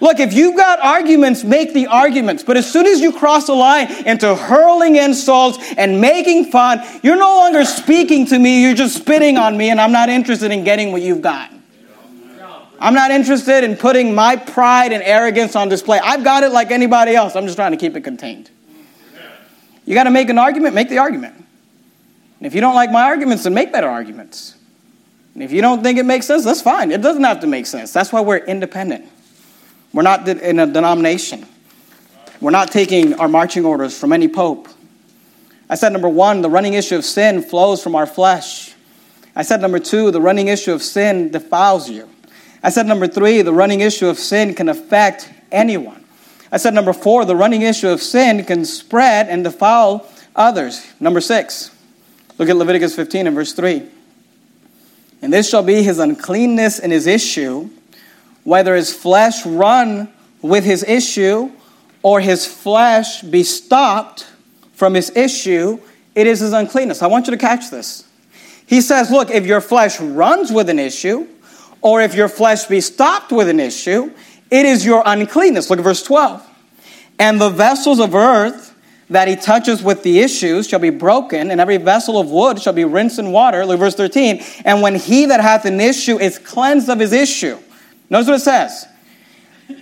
Look, 0.00 0.18
if 0.18 0.32
you've 0.32 0.56
got 0.56 0.80
arguments, 0.80 1.44
make 1.44 1.74
the 1.74 1.88
arguments. 1.88 2.42
But 2.42 2.56
as 2.56 2.70
soon 2.70 2.86
as 2.86 3.00
you 3.00 3.12
cross 3.12 3.46
the 3.46 3.52
line 3.52 3.90
into 4.06 4.34
hurling 4.34 4.96
insults 4.96 5.58
and 5.76 6.00
making 6.00 6.50
fun, 6.50 6.80
you're 7.02 7.18
no 7.18 7.36
longer 7.36 7.66
speaking 7.66 8.24
to 8.26 8.38
me, 8.38 8.62
you're 8.62 8.74
just 8.74 8.96
spitting 8.96 9.36
on 9.36 9.58
me, 9.58 9.68
and 9.68 9.78
I'm 9.78 9.92
not 9.92 10.08
interested 10.08 10.50
in 10.52 10.64
getting 10.64 10.92
what 10.92 11.02
you've 11.02 11.20
got. 11.20 11.52
I'm 12.80 12.94
not 12.94 13.10
interested 13.10 13.62
in 13.62 13.76
putting 13.76 14.14
my 14.14 14.36
pride 14.36 14.94
and 14.94 15.02
arrogance 15.02 15.54
on 15.54 15.68
display. 15.68 15.98
I've 16.02 16.24
got 16.24 16.44
it 16.44 16.48
like 16.50 16.70
anybody 16.70 17.14
else. 17.14 17.36
I'm 17.36 17.44
just 17.44 17.56
trying 17.56 17.72
to 17.72 17.76
keep 17.76 17.94
it 17.94 18.00
contained. 18.00 18.50
You 19.84 19.94
got 19.94 20.04
to 20.04 20.10
make 20.10 20.30
an 20.30 20.38
argument, 20.38 20.74
make 20.74 20.88
the 20.88 20.96
argument. 20.96 21.34
And 21.34 22.46
if 22.46 22.54
you 22.54 22.62
don't 22.62 22.74
like 22.74 22.90
my 22.90 23.02
arguments, 23.02 23.44
then 23.44 23.52
make 23.52 23.70
better 23.70 23.88
arguments. 23.88 24.54
And 25.34 25.42
if 25.42 25.52
you 25.52 25.60
don't 25.60 25.82
think 25.82 25.98
it 25.98 26.04
makes 26.04 26.26
sense, 26.26 26.44
that's 26.44 26.62
fine. 26.62 26.90
It 26.90 27.02
doesn't 27.02 27.24
have 27.24 27.40
to 27.40 27.46
make 27.46 27.66
sense. 27.66 27.92
That's 27.92 28.12
why 28.12 28.20
we're 28.20 28.38
independent. 28.38 29.06
We're 29.92 30.02
not 30.02 30.28
in 30.28 30.58
a 30.58 30.66
denomination. 30.66 31.46
We're 32.40 32.50
not 32.50 32.70
taking 32.70 33.14
our 33.14 33.28
marching 33.28 33.64
orders 33.64 33.98
from 33.98 34.12
any 34.12 34.28
pope. 34.28 34.68
I 35.68 35.74
said, 35.74 35.92
number 35.92 36.08
one, 36.08 36.42
the 36.42 36.50
running 36.50 36.74
issue 36.74 36.96
of 36.96 37.04
sin 37.04 37.42
flows 37.42 37.82
from 37.82 37.94
our 37.94 38.06
flesh. 38.06 38.74
I 39.36 39.42
said, 39.42 39.60
number 39.60 39.78
two, 39.78 40.10
the 40.10 40.20
running 40.20 40.48
issue 40.48 40.72
of 40.72 40.82
sin 40.82 41.30
defiles 41.30 41.88
you. 41.88 42.08
I 42.62 42.70
said, 42.70 42.86
number 42.86 43.06
three, 43.06 43.42
the 43.42 43.52
running 43.52 43.80
issue 43.80 44.08
of 44.08 44.18
sin 44.18 44.54
can 44.54 44.68
affect 44.68 45.30
anyone. 45.52 46.04
I 46.50 46.56
said, 46.56 46.74
number 46.74 46.92
four, 46.92 47.24
the 47.24 47.36
running 47.36 47.62
issue 47.62 47.88
of 47.88 48.02
sin 48.02 48.44
can 48.44 48.64
spread 48.64 49.28
and 49.28 49.44
defile 49.44 50.08
others. 50.34 50.84
Number 50.98 51.20
six, 51.20 51.70
look 52.38 52.48
at 52.48 52.56
Leviticus 52.56 52.96
15 52.96 53.28
and 53.28 53.36
verse 53.36 53.52
3. 53.52 53.88
And 55.22 55.32
this 55.32 55.48
shall 55.48 55.62
be 55.62 55.82
his 55.82 55.98
uncleanness 55.98 56.78
and 56.78 56.92
his 56.92 57.06
issue, 57.06 57.68
whether 58.44 58.74
his 58.74 58.92
flesh 58.92 59.44
run 59.44 60.12
with 60.42 60.64
his 60.64 60.82
issue 60.84 61.50
or 62.02 62.20
his 62.20 62.46
flesh 62.46 63.22
be 63.22 63.42
stopped 63.42 64.26
from 64.72 64.94
his 64.94 65.14
issue, 65.14 65.78
it 66.14 66.26
is 66.26 66.40
his 66.40 66.52
uncleanness. 66.52 67.02
I 67.02 67.06
want 67.06 67.26
you 67.26 67.32
to 67.32 67.38
catch 67.38 67.70
this. 67.70 68.06
He 68.66 68.80
says, 68.80 69.10
Look, 69.10 69.30
if 69.30 69.46
your 69.46 69.60
flesh 69.60 70.00
runs 70.00 70.50
with 70.50 70.70
an 70.70 70.78
issue, 70.78 71.26
or 71.82 72.00
if 72.00 72.14
your 72.14 72.28
flesh 72.28 72.66
be 72.66 72.80
stopped 72.80 73.32
with 73.32 73.48
an 73.48 73.60
issue, 73.60 74.12
it 74.50 74.66
is 74.66 74.84
your 74.84 75.02
uncleanness. 75.04 75.70
Look 75.70 75.78
at 75.78 75.84
verse 75.84 76.02
12. 76.02 76.46
And 77.18 77.40
the 77.40 77.50
vessels 77.50 78.00
of 78.00 78.14
earth 78.14 78.69
that 79.10 79.28
he 79.28 79.36
touches 79.36 79.82
with 79.82 80.02
the 80.02 80.20
issues 80.20 80.68
shall 80.68 80.78
be 80.78 80.90
broken, 80.90 81.50
and 81.50 81.60
every 81.60 81.76
vessel 81.76 82.18
of 82.18 82.30
wood 82.30 82.62
shall 82.62 82.72
be 82.72 82.84
rinsed 82.84 83.18
in 83.18 83.32
water. 83.32 83.66
Look 83.66 83.80
verse 83.80 83.94
13. 83.94 84.42
And 84.64 84.80
when 84.80 84.94
he 84.94 85.26
that 85.26 85.40
hath 85.40 85.64
an 85.64 85.80
issue 85.80 86.18
is 86.18 86.38
cleansed 86.38 86.88
of 86.88 87.00
his 87.00 87.12
issue. 87.12 87.58
Notice 88.08 88.28
what 88.28 88.36
it 88.36 88.40
says. 88.40 88.86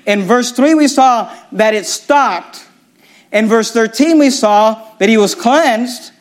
In 0.06 0.22
verse 0.22 0.50
3, 0.52 0.74
we 0.74 0.88
saw 0.88 1.34
that 1.52 1.74
it 1.74 1.86
stopped. 1.86 2.66
In 3.30 3.46
verse 3.46 3.70
13, 3.70 4.18
we 4.18 4.30
saw 4.30 4.92
that 4.98 5.08
he 5.08 5.18
was 5.18 5.34
cleansed 5.34 6.12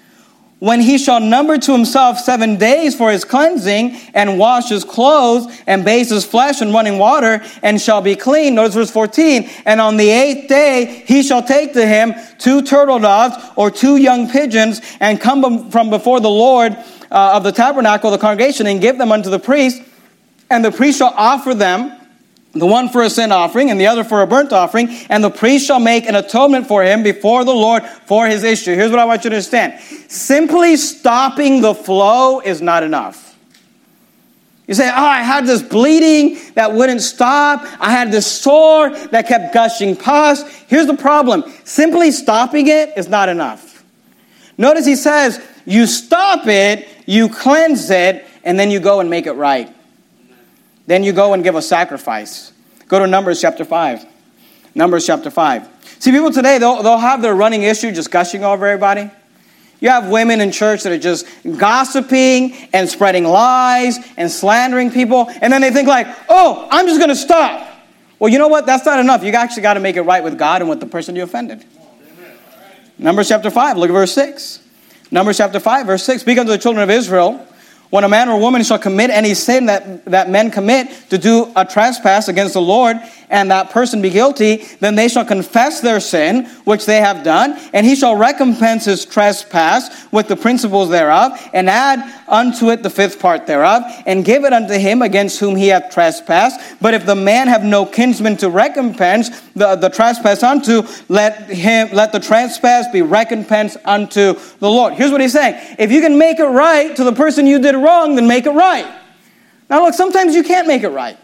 when 0.60 0.82
he 0.82 0.98
shall 0.98 1.20
number 1.20 1.58
to 1.58 1.72
himself 1.72 2.18
seven 2.20 2.58
days 2.58 2.96
for 2.96 3.12
his 3.12 3.24
cleansing, 3.24 3.96
and 4.14 4.40
wash 4.40 4.70
his 4.70 4.84
clothes, 4.84 5.46
and 5.68 5.86
bathe 5.86 6.10
his 6.10 6.26
flesh 6.26 6.62
in 6.62 6.74
running 6.74 6.98
water, 6.98 7.44
and 7.62 7.80
shall 7.80 8.02
be 8.02 8.16
clean. 8.16 8.56
Notice 8.56 8.74
verse 8.74 8.92
14. 8.92 9.50
And 9.66 9.80
on 9.80 9.98
the 9.98 10.10
eighth 10.10 10.48
day 10.48 11.04
he 11.06 11.22
shall 11.22 11.44
take 11.44 11.74
to 11.74 11.86
him 11.86 12.16
two 12.40 12.62
turtle 12.64 13.00
doves 13.00 13.36
or 13.56 13.70
two 13.70 13.98
young 13.98 14.30
pigeons, 14.30 14.82
and 15.00 15.22
come 15.22 15.70
from 15.70 15.90
before 15.90 16.20
the 16.20 16.30
Lord 16.30 16.74
uh, 17.12 17.34
of 17.34 17.44
the 17.44 17.52
tabernacle, 17.52 18.10
the 18.10 18.18
congregation, 18.18 18.66
and 18.68 18.82
give 18.82 18.98
them 18.98 19.12
unto 19.12 19.30
the 19.30 19.40
priest. 19.40 19.82
And 20.50 20.64
the 20.64 20.72
priest 20.72 20.98
shall 20.98 21.14
offer 21.16 21.54
them 21.54 21.94
the 22.60 22.66
one 22.66 22.90
for 22.90 23.04
a 23.04 23.10
sin 23.10 23.32
offering 23.32 23.72
and 23.72 23.80
the 23.80 23.88
other 23.88 24.04
for 24.04 24.22
a 24.22 24.28
burnt 24.28 24.54
offering, 24.54 24.90
and 25.10 25.24
the 25.24 25.30
priest 25.30 25.66
shall 25.68 25.80
make 25.80 26.06
an 26.06 26.16
atonement 26.16 26.68
for 26.68 26.84
him 26.84 27.04
before 27.04 27.44
the 27.44 27.54
Lord 27.54 27.84
for 28.06 28.28
his 28.28 28.44
issue. 28.44 28.76
Here's 28.76 28.92
what 28.92 29.00
I 29.00 29.06
want 29.06 29.24
you 29.24 29.30
to 29.30 29.36
understand 29.36 29.80
simply 30.10 30.78
stopping 30.78 31.62
the 31.62 31.76
flow 31.76 32.40
is 32.40 32.62
not 32.62 32.84
enough. 32.84 33.28
You 34.68 34.74
say, 34.74 34.90
Oh, 34.90 35.06
I 35.06 35.22
had 35.22 35.46
this 35.46 35.62
bleeding 35.62 36.38
that 36.56 36.74
wouldn't 36.74 37.02
stop. 37.02 37.66
I 37.80 37.92
had 37.92 38.12
this 38.12 38.28
sore 38.28 38.90
that 38.90 39.28
kept 39.28 39.54
gushing 39.54 39.96
pus. 39.96 40.44
Here's 40.68 40.88
the 40.88 40.98
problem 40.98 41.46
simply 41.64 42.12
stopping 42.12 42.68
it 42.68 42.98
is 42.98 43.08
not 43.08 43.30
enough. 43.30 43.84
Notice 44.58 44.86
he 44.86 44.96
says, 44.96 45.42
You 45.66 45.86
stop 45.86 46.48
it, 46.48 46.88
you 47.06 47.30
cleanse 47.30 47.90
it, 47.90 48.26
and 48.44 48.60
then 48.60 48.70
you 48.70 48.80
go 48.80 49.00
and 49.00 49.10
make 49.10 49.26
it 49.26 49.34
right. 49.34 49.74
Then 50.88 51.04
you 51.04 51.14
go 51.14 51.34
and 51.34 51.44
give 51.44 51.56
a 51.56 51.62
sacrifice. 51.62 52.54
Go 52.88 53.00
to 53.00 53.08
Numbers 53.08 53.40
chapter 53.40 53.64
5. 53.64 54.06
Numbers 54.74 55.06
chapter 55.06 55.30
5. 55.30 55.68
See, 56.00 56.12
people 56.12 56.32
today, 56.32 56.58
they'll, 56.58 56.82
they'll 56.82 56.98
have 56.98 57.22
their 57.22 57.36
running 57.36 57.64
issue 57.64 57.92
just 57.92 58.10
gushing 58.10 58.44
over 58.44 58.66
everybody. 58.66 59.12
You 59.80 59.90
have 59.90 60.10
women 60.10 60.42
in 60.42 60.52
church 60.52 60.84
that 60.84 60.92
are 60.92 60.98
just 60.98 61.28
gossiping 61.58 62.54
and 62.74 62.90
spreading 62.90 63.26
lies 63.26 64.00
and 64.18 64.32
slandering 64.32 64.90
people, 64.90 65.28
and 65.42 65.54
then 65.54 65.62
they 65.62 65.70
think 65.70 65.88
like, 65.88 66.08
"Oh, 66.30 66.68
I'm 66.72 66.88
just 66.88 67.00
going 67.00 67.10
to 67.10 67.16
stop." 67.16 67.68
Well, 68.18 68.32
you 68.32 68.40
know 68.40 68.48
what? 68.48 68.66
That's 68.66 68.86
not 68.86 69.00
enough. 69.00 69.24
You 69.24 69.32
actually 69.34 69.62
got 69.62 69.76
to 69.76 69.80
make 69.80 69.96
it 69.96 70.02
right 70.02 70.24
with 70.24 70.40
God 70.40 70.62
and 70.62 70.70
with 70.70 70.80
the 70.80 70.88
person 70.88 71.16
you 71.16 71.22
offended. 71.22 71.64
Numbers 72.98 73.28
chapter 73.28 73.52
5, 73.52 73.78
look 73.78 73.92
at 73.92 73.94
verse 73.94 74.14
6. 74.14 74.64
Numbers 75.12 75.38
chapter 75.38 75.60
5, 75.60 75.86
verse 75.86 76.04
6. 76.04 76.22
Speak 76.22 76.40
unto 76.40 76.52
the 76.52 76.58
children 76.58 76.82
of 76.82 76.90
Israel 76.90 77.47
when 77.90 78.04
a 78.04 78.10
man 78.10 78.30
or 78.30 78.40
woman 78.40 78.64
shall 78.64 78.80
commit 78.80 79.10
any 79.10 79.34
sin 79.34 79.68
that, 79.68 80.06
that 80.06 80.30
men 80.30 80.52
commit 80.52 80.90
to 81.10 81.18
do 81.18 81.52
a 81.56 81.64
trespass 81.64 82.28
against 82.28 82.54
the 82.54 82.62
Lord, 82.62 82.98
and 83.30 83.52
that 83.52 83.70
person 83.72 84.02
be 84.02 84.10
guilty, 84.10 84.64
then 84.80 84.96
they 84.96 85.08
shall 85.08 85.26
confess 85.26 85.82
their 85.82 86.00
sin, 86.00 86.46
which 86.64 86.86
they 86.86 86.98
have 86.98 87.24
done, 87.24 87.60
and 87.74 87.86
he 87.86 87.96
shall 87.96 88.16
recompense 88.16 88.86
his 88.86 89.06
trespass 89.06 90.08
with 90.12 90.28
the 90.28 90.36
principal 90.36 90.86
thereof, 90.86 91.32
and 91.54 91.70
add 91.70 92.00
unto 92.28 92.70
it 92.70 92.84
the 92.84 92.90
fifth 92.90 93.20
part 93.20 93.48
thereof, 93.48 93.84
and 94.06 94.26
give 94.26 94.44
it 94.44 94.54
unto 94.54 94.74
him 94.74 95.02
against 95.02 95.40
whom 95.40 95.56
he 95.56 95.68
hath 95.68 95.92
trespassed. 95.92 96.80
But 96.82 96.94
if 96.94 97.06
the 97.06 97.16
man 97.16 97.48
have 97.48 97.64
no 97.64 97.86
kinsman 97.86 98.38
to 98.38 98.50
recompense 98.50 99.42
the, 99.56 99.76
the 99.76 99.90
trespass 99.90 100.44
unto, 100.44 100.84
let 101.10 101.50
him 101.50 101.90
let 101.94 102.12
the 102.12 102.20
trespass 102.20 102.88
be 102.92 103.02
recompensed 103.02 103.78
unto 103.86 104.34
the 104.60 104.70
Lord. 104.70 104.94
Here's 104.94 105.12
what 105.12 105.22
he's 105.22 105.34
saying. 105.34 105.76
If 105.78 105.92
you 105.92 106.02
can 106.02 106.18
make 106.18 106.40
it 106.40 106.46
right 106.46 106.96
to 106.96 107.04
the 107.04 107.14
person 107.14 107.46
you 107.46 107.60
did 107.60 107.76
wrong, 107.76 108.16
then 108.16 108.28
make 108.28 108.46
it 108.46 108.52
right. 108.52 108.88
Now 109.70 109.84
look, 109.84 109.94
sometimes 109.94 110.34
you 110.34 110.44
can't 110.44 110.68
make 110.68 110.84
it 110.84 110.90
right. 110.90 111.18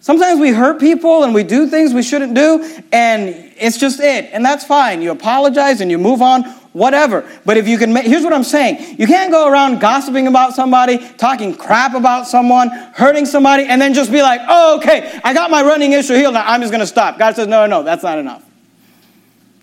Sometimes 0.00 0.40
we 0.40 0.50
hurt 0.50 0.80
people 0.80 1.24
and 1.24 1.34
we 1.34 1.44
do 1.44 1.66
things 1.66 1.92
we 1.92 2.02
shouldn't 2.02 2.34
do, 2.34 2.82
and 2.90 3.28
it's 3.58 3.76
just 3.76 4.00
it. 4.00 4.30
And 4.32 4.42
that's 4.42 4.64
fine. 4.64 5.02
You 5.02 5.10
apologize 5.10 5.82
and 5.82 5.90
you 5.90 5.98
move 5.98 6.22
on, 6.22 6.44
whatever. 6.72 7.30
But 7.44 7.58
if 7.58 7.68
you 7.68 7.76
can 7.76 7.92
make, 7.92 8.06
here's 8.06 8.24
what 8.24 8.32
I'm 8.32 8.42
saying 8.42 8.98
you 8.98 9.06
can't 9.06 9.30
go 9.30 9.46
around 9.46 9.78
gossiping 9.78 10.26
about 10.26 10.54
somebody, 10.54 11.06
talking 11.18 11.54
crap 11.54 11.94
about 11.94 12.26
someone, 12.26 12.70
hurting 12.70 13.26
somebody, 13.26 13.64
and 13.64 13.80
then 13.80 13.92
just 13.92 14.10
be 14.10 14.22
like, 14.22 14.40
oh, 14.48 14.78
okay, 14.78 15.20
I 15.22 15.34
got 15.34 15.50
my 15.50 15.62
running 15.62 15.92
issue 15.92 16.14
healed, 16.14 16.32
now 16.32 16.44
I'm 16.46 16.62
just 16.62 16.72
going 16.72 16.80
to 16.80 16.86
stop. 16.86 17.18
God 17.18 17.36
says, 17.36 17.46
no, 17.46 17.66
no, 17.66 17.82
that's 17.82 18.02
not 18.02 18.18
enough. 18.18 18.42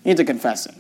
You 0.04 0.12
need 0.12 0.18
to 0.18 0.26
confess 0.26 0.68
it, 0.68 0.76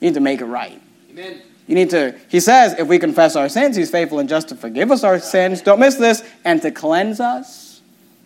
you 0.00 0.08
need 0.08 0.14
to 0.14 0.20
make 0.20 0.42
it 0.42 0.46
right. 0.46 0.80
Amen. 1.10 1.40
You 1.66 1.74
need 1.74 1.88
to, 1.90 2.14
he 2.28 2.40
says, 2.40 2.78
if 2.78 2.86
we 2.86 2.98
confess 2.98 3.34
our 3.36 3.48
sins, 3.48 3.76
he's 3.76 3.90
faithful 3.90 4.18
and 4.18 4.28
just 4.28 4.50
to 4.50 4.54
forgive 4.54 4.90
us 4.90 5.02
our 5.02 5.18
sins. 5.18 5.62
Don't 5.62 5.80
miss 5.80 5.94
this. 5.94 6.22
And 6.44 6.60
to 6.60 6.70
cleanse 6.70 7.20
us 7.20 7.63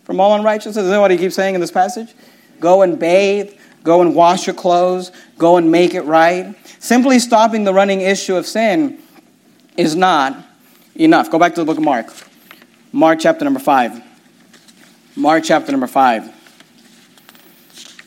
from 0.09 0.21
all 0.21 0.35
unrighteousness. 0.35 0.79
Isn't 0.79 0.91
that 0.91 1.01
what 1.01 1.11
he 1.11 1.19
keeps 1.19 1.35
saying 1.35 1.55
in 1.55 1.61
this 1.61 1.71
passage? 1.71 2.15
Go 2.61 2.81
and 2.81 2.99
bathe. 2.99 3.53
Go 3.83 4.01
and 4.01 4.15
wash 4.15 4.47
your 4.47 4.55
clothes. 4.57 5.13
Go 5.37 5.59
and 5.59 5.71
make 5.71 5.93
it 5.93 6.01
right. 6.01 6.55
Simply 6.79 7.19
stopping 7.19 7.65
the 7.65 7.75
running 7.75 8.01
issue 8.01 8.35
of 8.35 8.47
sin 8.47 8.99
is 9.77 9.95
not 9.95 10.35
enough. 10.95 11.31
Go 11.31 11.39
back 11.39 11.55
to 11.57 11.61
the 11.61 11.67
book 11.67 11.77
of 11.77 11.85
Mark. 11.85 12.07
Mark 12.91 13.19
chapter 13.21 13.45
number 13.45 13.61
5. 13.61 14.03
Mark 15.15 15.45
chapter 15.45 15.73
number 15.73 15.87
5. 15.87 16.35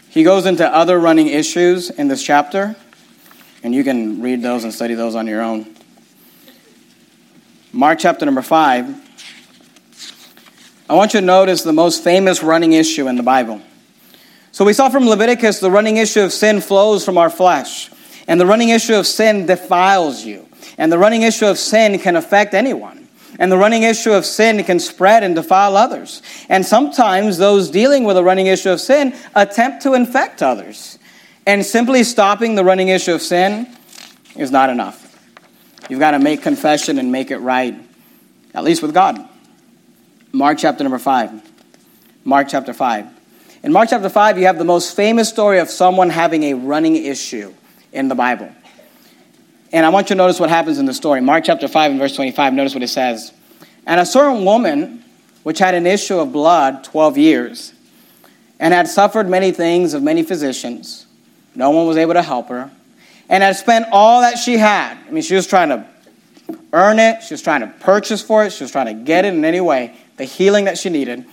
He 0.10 0.24
goes 0.24 0.48
into 0.48 0.68
other 0.68 1.00
running 1.00 1.28
issues 1.28 1.92
in 1.92 2.08
this 2.08 2.24
chapter, 2.24 2.76
and 3.62 3.76
you 3.76 3.84
can 3.84 4.24
read 4.24 4.42
those 4.42 4.64
and 4.64 4.74
study 4.74 4.96
those 4.96 5.14
on 5.14 5.28
your 5.28 5.44
own. 5.44 5.76
Mark 7.72 8.00
chapter 8.00 8.26
number 8.26 8.42
5. 8.42 9.11
I 10.90 10.96
want 10.96 11.14
you 11.14 11.20
to 11.20 11.26
notice 11.26 11.64
the 11.64 11.74
most 11.74 12.04
famous 12.04 12.44
running 12.44 12.74
issue 12.74 13.08
in 13.08 13.16
the 13.16 13.24
Bible. 13.24 13.62
So 14.52 14.66
we 14.66 14.74
saw 14.74 14.90
from 14.90 15.08
Leviticus 15.08 15.60
the 15.60 15.72
running 15.72 15.98
issue 15.98 16.22
of 16.22 16.34
sin 16.34 16.60
flows 16.60 17.06
from 17.06 17.18
our 17.18 17.30
flesh. 17.30 17.90
And 18.28 18.40
the 18.40 18.46
running 18.46 18.70
issue 18.70 18.96
of 18.96 19.08
sin 19.08 19.46
defiles 19.46 20.26
you. 20.26 20.48
And 20.78 20.92
the 20.92 20.98
running 20.98 21.22
issue 21.22 21.46
of 21.46 21.58
sin 21.58 22.00
can 22.00 22.16
affect 22.16 22.54
anyone. 22.54 23.08
And 23.40 23.52
the 23.52 23.58
running 23.58 23.84
issue 23.84 24.12
of 24.12 24.26
sin 24.26 24.64
can 24.64 24.80
spread 24.80 25.24
and 25.24 25.36
defile 25.36 25.78
others. 25.78 26.22
And 26.50 26.66
sometimes 26.66 27.38
those 27.38 27.70
dealing 27.70 28.04
with 28.04 28.18
a 28.18 28.24
running 28.24 28.48
issue 28.48 28.70
of 28.70 28.82
sin 28.82 29.16
attempt 29.36 29.84
to 29.84 29.94
infect 29.94 30.44
others. 30.44 31.00
And 31.48 31.66
simply 31.66 32.04
stopping 32.04 32.56
the 32.56 32.64
running 32.64 32.90
issue 32.90 33.14
of 33.14 33.22
sin 33.22 33.68
is 34.36 34.52
not 34.52 34.70
enough. 34.70 35.08
You've 35.90 36.00
got 36.00 36.12
to 36.12 36.20
make 36.20 36.42
confession 36.42 37.00
and 37.00 37.12
make 37.12 37.32
it 37.32 37.38
right, 37.38 37.76
at 38.54 38.64
least 38.64 38.82
with 38.82 38.94
God. 38.94 39.28
Mark 40.34 40.60
chapter 40.60 40.84
number 40.84 41.00
5. 41.00 41.42
Mark 42.24 42.48
chapter 42.50 42.74
5. 42.74 43.08
In 43.64 43.74
Mark 43.74 43.90
chapter 43.90 44.10
5, 44.10 44.40
you 44.40 44.46
have 44.46 44.58
the 44.58 44.64
most 44.64 44.96
famous 44.96 45.28
story 45.28 45.60
of 45.60 45.70
someone 45.70 46.10
having 46.10 46.44
a 46.44 46.54
running 46.54 46.96
issue 46.96 47.54
in 47.92 48.08
the 48.08 48.16
Bible. 48.16 48.50
And 49.74 49.86
I 49.86 49.90
want 49.90 50.10
you 50.10 50.16
to 50.16 50.18
notice 50.18 50.40
what 50.40 50.50
happens 50.50 50.80
in 50.80 50.86
the 50.86 50.94
story. 50.94 51.20
Mark 51.20 51.44
chapter 51.44 51.68
5 51.68 51.92
and 51.92 52.00
verse 52.00 52.16
25, 52.16 52.54
notice 52.54 52.74
what 52.74 52.82
it 52.82 52.88
says. 52.88 53.34
And 53.86 54.00
a 54.00 54.06
certain 54.06 54.46
woman, 54.46 55.04
which 55.44 55.60
had 55.60 55.76
an 55.76 55.86
issue 55.86 56.18
of 56.18 56.32
blood 56.32 56.86
12 56.86 57.18
years, 57.18 57.74
and 58.58 58.74
had 58.74 58.88
suffered 58.88 59.28
many 59.28 59.52
things 59.52 59.94
of 59.94 60.02
many 60.02 60.24
physicians, 60.24 61.08
no 61.56 61.72
one 61.72 61.88
was 61.88 61.98
able 61.98 62.14
to 62.14 62.22
help 62.22 62.48
her, 62.48 62.72
and 63.28 63.44
had 63.44 63.58
spent 63.58 63.86
all 63.92 64.22
that 64.22 64.38
she 64.38 64.58
had. 64.58 64.98
I 65.08 65.12
mean, 65.12 65.24
she 65.24 65.36
was 65.36 65.46
trying 65.46 65.70
to 65.70 65.86
earn 66.72 67.00
it, 67.00 67.22
she 67.22 67.34
was 67.34 67.42
trying 67.42 67.62
to 67.62 67.68
purchase 67.68 68.22
for 68.22 68.46
it, 68.46 68.54
she 68.54 68.64
was 68.64 68.72
trying 68.72 68.86
to 68.98 69.04
get 69.04 69.26
it 69.26 69.34
in 69.34 69.44
any 69.44 69.60
way, 69.60 69.98
the 70.18 70.26
healing 70.26 70.66
that 70.66 70.78
she 70.78 70.90
needed, 70.90 71.26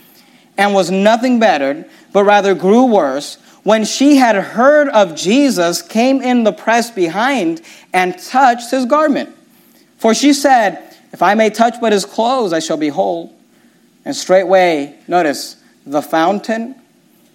and 0.57 0.75
was 0.75 0.91
nothing 0.91 1.39
bettered, 1.39 1.85
but 2.13 2.25
rather 2.25 2.55
grew 2.55 2.85
worse 2.87 3.39
when 3.69 3.85
she 3.85 4.17
had 4.17 4.35
heard 4.35 4.89
of 4.89 5.15
Jesus, 5.15 5.83
came 5.83 6.23
in 6.23 6.45
the 6.45 6.53
press 6.53 6.91
behind 6.91 7.61
and 7.93 8.19
touched 8.19 8.71
his 8.71 8.87
garment. 8.87 9.29
For 9.99 10.15
she 10.15 10.33
said, 10.33 10.97
If 11.13 11.23
I 11.23 11.35
may 11.35 11.51
touch 11.51 11.75
but 11.79 11.93
his 11.93 12.07
clothes, 12.07 12.55
I 12.55 12.61
shall 12.61 12.79
be 12.79 12.89
whole. 12.89 13.37
And 14.07 14.17
straightway, 14.17 14.97
notice, 15.07 15.57
the 15.85 16.01
fountain. 16.01 16.77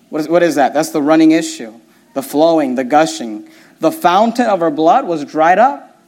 What 0.10 0.21
is, 0.21 0.27
what 0.27 0.41
is 0.41 0.56
that? 0.56 0.73
That's 0.73 0.89
the 0.89 1.03
running 1.03 1.34
issue, 1.34 1.79
the 2.15 2.23
flowing, 2.23 2.73
the 2.73 2.84
gushing. 2.84 3.47
The 3.79 3.91
fountain 3.91 4.47
of 4.47 4.60
her 4.62 4.71
blood 4.71 5.06
was 5.06 5.25
dried 5.25 5.60
up. 5.60 6.01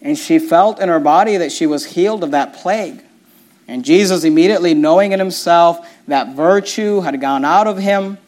And 0.00 0.16
she 0.16 0.38
felt 0.38 0.78
in 0.78 0.88
her 0.88 1.00
body 1.00 1.38
that 1.38 1.50
she 1.50 1.66
was 1.66 1.86
healed 1.86 2.22
of 2.22 2.30
that 2.30 2.54
plague. 2.54 3.02
And 3.66 3.84
Jesus, 3.84 4.24
immediately 4.24 4.74
knowing 4.74 5.12
in 5.12 5.18
himself 5.18 5.88
that 6.06 6.34
virtue 6.36 7.00
had 7.00 7.20
gone 7.20 7.44
out 7.44 7.66
of 7.66 7.78
him, 7.78 8.18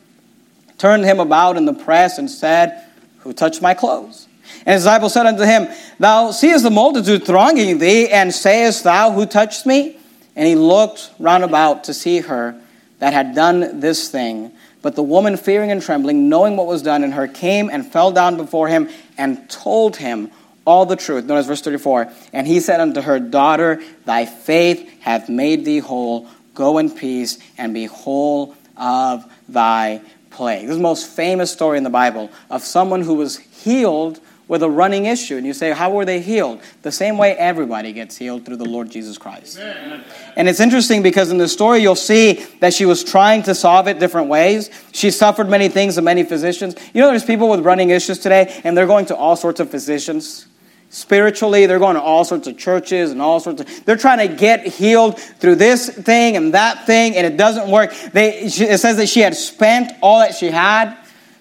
turned 0.79 1.05
him 1.05 1.21
about 1.21 1.57
in 1.57 1.65
the 1.65 1.75
press 1.75 2.19
and 2.19 2.31
said, 2.31 2.85
Who 3.19 3.33
touched 3.33 3.61
my 3.61 3.75
clothes? 3.75 4.29
And 4.65 4.75
his 4.75 4.83
disciples 4.83 5.13
said 5.13 5.27
unto 5.27 5.45
him, 5.45 5.69
Thou 5.99 6.31
seest 6.31 6.63
the 6.63 6.71
multitude 6.71 7.27
thronging 7.27 7.79
thee, 7.79 8.09
and 8.09 8.33
sayest 8.35 8.85
thou, 8.85 9.11
Who 9.13 9.27
touched 9.27 9.67
me? 9.67 9.99
And 10.35 10.47
he 10.47 10.55
looked 10.55 11.11
round 11.19 11.45
about 11.45 11.85
to 11.85 11.95
see 11.95 12.21
her 12.21 12.61
that 12.99 13.13
had 13.13 13.35
done 13.35 13.81
this 13.81 14.09
thing. 14.11 14.53
But 14.83 14.95
the 14.95 15.03
woman, 15.03 15.37
fearing 15.37 15.71
and 15.71 15.83
trembling, 15.83 16.29
knowing 16.29 16.57
what 16.57 16.67
was 16.67 16.83
done 16.83 17.03
in 17.03 17.13
her, 17.13 17.27
came 17.27 17.71
and 17.71 17.85
fell 17.85 18.13
down 18.13 18.37
before 18.37 18.69
him 18.69 18.89
and 19.19 19.49
told 19.51 19.97
him 19.97 20.31
all 20.67 20.85
the 20.85 20.97
truth. 20.97 21.25
Notice 21.25 21.47
verse 21.47 21.63
34. 21.63 22.13
And 22.33 22.47
he 22.47 22.61
said 22.61 22.81
unto 22.81 23.01
her, 23.01 23.19
Daughter, 23.19 23.83
thy 24.05 24.27
faith 24.27 25.01
hath 25.01 25.29
made 25.29 25.65
thee 25.65 25.79
whole. 25.79 26.29
Go 26.55 26.79
in 26.79 26.91
peace 26.91 27.39
and 27.57 27.73
be 27.73 27.87
whole 27.87 28.55
of 28.77 29.25
thy 29.49 30.03
plague. 30.31 30.63
This 30.63 30.73
is 30.73 30.77
the 30.77 30.83
most 30.83 31.09
famous 31.09 31.51
story 31.51 31.79
in 31.79 31.85
the 31.85 31.91
Bible 31.91 32.31
of 32.51 32.63
someone 32.63 33.03
who 33.03 33.15
was 33.15 33.39
healed 33.39 34.21
with 34.49 34.63
a 34.63 34.71
running 34.71 35.07
issue. 35.07 35.37
And 35.37 35.47
you 35.47 35.53
say, 35.53 35.73
How 35.73 35.91
were 35.91 36.05
they 36.05 36.21
healed? 36.21 36.61
The 36.83 36.93
same 36.93 37.19
way 37.19 37.37
everybody 37.37 37.93
gets 37.93 38.17
healed 38.17 38.45
through 38.45 38.57
the 38.57 38.69
Lord 38.69 38.91
Jesus 38.91 39.19
Christ. 39.19 39.59
Amen. 39.59 40.05
And 40.37 40.49
it's 40.49 40.61
interesting 40.61 41.03
because 41.03 41.31
in 41.31 41.39
the 41.39 41.49
story, 41.49 41.81
you'll 41.81 41.97
see 41.97 42.45
that 42.61 42.75
she 42.75 42.87
was 42.87 43.03
trying 43.03 43.43
to 43.45 43.55
solve 43.55 43.89
it 43.89 43.99
different 43.99 44.29
ways. 44.29 44.71
She 44.93 45.11
suffered 45.11 45.49
many 45.49 45.69
things 45.69 45.99
of 45.99 46.05
many 46.05 46.23
physicians. 46.23 46.77
You 46.95 47.03
know, 47.03 47.09
there's 47.09 47.25
people 47.25 47.49
with 47.49 47.61
running 47.61 47.91
issues 47.91 48.19
today, 48.19 48.61
and 48.65 48.77
they're 48.77 48.87
going 48.87 49.07
to 49.07 49.17
all 49.17 49.37
sorts 49.37 49.61
of 49.61 49.71
physicians. 49.71 50.47
Spiritually, 50.91 51.67
they're 51.67 51.79
going 51.79 51.97
to 51.97 52.01
all 52.01 52.25
sorts 52.25 52.47
of 52.47 52.57
churches 52.57 53.11
and 53.11 53.21
all 53.21 53.41
sorts 53.41 53.61
of. 53.61 53.85
They're 53.85 53.97
trying 53.97 54.29
to 54.29 54.35
get 54.35 54.67
healed 54.67 55.19
through 55.19 55.57
this 55.57 55.91
thing 55.91 56.37
and 56.37 56.55
that 56.55 56.87
thing, 56.87 57.17
and 57.17 57.27
it 57.27 57.37
doesn't 57.37 57.71
work. 57.71 57.93
They, 58.13 58.39
it 58.45 58.79
says 58.79 58.97
that 58.97 59.09
she 59.09 59.21
had 59.21 59.35
spent 59.35 59.93
all 60.01 60.21
that 60.21 60.35
she 60.35 60.47
had. 60.47 60.97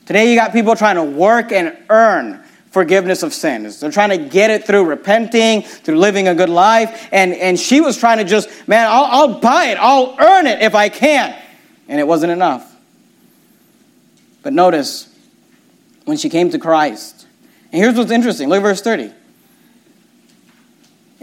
Today, 0.06 0.32
you 0.32 0.38
got 0.38 0.52
people 0.52 0.76
trying 0.76 0.96
to 0.96 1.04
work 1.04 1.52
and 1.52 1.78
earn 1.90 2.44
forgiveness 2.76 3.24
of 3.24 3.34
sins. 3.34 3.80
They're 3.80 3.90
trying 3.90 4.10
to 4.10 4.18
get 4.18 4.50
it 4.50 4.66
through 4.66 4.84
repenting, 4.84 5.62
through 5.62 5.98
living 5.98 6.28
a 6.28 6.36
good 6.36 6.50
life. 6.50 7.08
And, 7.12 7.34
and 7.34 7.58
she 7.58 7.80
was 7.80 7.98
trying 7.98 8.18
to 8.18 8.26
just, 8.26 8.50
man, 8.68 8.88
I'll, 8.90 9.06
I'll 9.06 9.40
buy 9.40 9.68
it, 9.68 9.78
I'll 9.80 10.16
earn 10.20 10.46
it 10.46 10.62
if 10.62 10.76
I 10.76 10.90
can. 10.90 11.42
And 11.88 12.02
it 12.02 12.06
wasn't 12.06 12.34
enough. 12.34 12.70
But 14.44 14.52
notice, 14.52 15.08
when 16.04 16.18
she 16.18 16.30
came 16.30 16.50
to 16.50 16.60
Christ, 16.60 17.26
and 17.72 17.82
here's 17.82 17.96
what's 17.96 18.12
interesting 18.12 18.50
look 18.50 18.58
at 18.58 18.64
verse 18.64 18.82
30. 18.82 19.14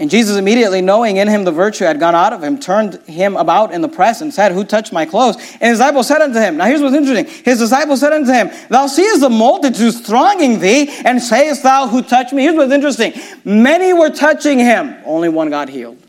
And 0.02 0.10
Jesus, 0.10 0.36
immediately 0.36 0.80
knowing 0.80 1.18
in 1.18 1.28
him 1.28 1.44
the 1.44 1.52
virtue 1.52 1.84
had 1.84 2.00
gone 2.00 2.16
out 2.16 2.32
of 2.32 2.42
him, 2.42 2.58
turned 2.58 2.94
him 3.02 3.36
about 3.36 3.72
in 3.72 3.82
the 3.82 3.88
press 3.88 4.20
and 4.20 4.34
said, 4.34 4.50
Who 4.50 4.64
touched 4.64 4.92
my 4.92 5.06
clothes? 5.06 5.36
And 5.36 5.70
his 5.70 5.78
disciples 5.78 6.08
said 6.08 6.20
unto 6.20 6.40
him, 6.40 6.56
Now 6.56 6.64
here's 6.64 6.82
what's 6.82 6.96
interesting. 6.96 7.44
His 7.44 7.60
disciples 7.60 8.00
said 8.00 8.12
unto 8.12 8.32
him, 8.32 8.50
Thou 8.68 8.88
seest 8.88 9.20
the 9.20 9.30
multitudes 9.30 10.00
thronging 10.00 10.58
thee, 10.58 10.88
and 11.04 11.22
sayest 11.22 11.62
thou, 11.62 11.86
Who 11.86 12.02
touched 12.02 12.32
me? 12.32 12.42
Here's 12.42 12.56
what's 12.56 12.72
interesting. 12.72 13.12
Many 13.44 13.92
were 13.92 14.10
touching 14.10 14.58
him, 14.58 14.96
only 15.04 15.28
one 15.28 15.50
got 15.50 15.68
healed. 15.68 16.04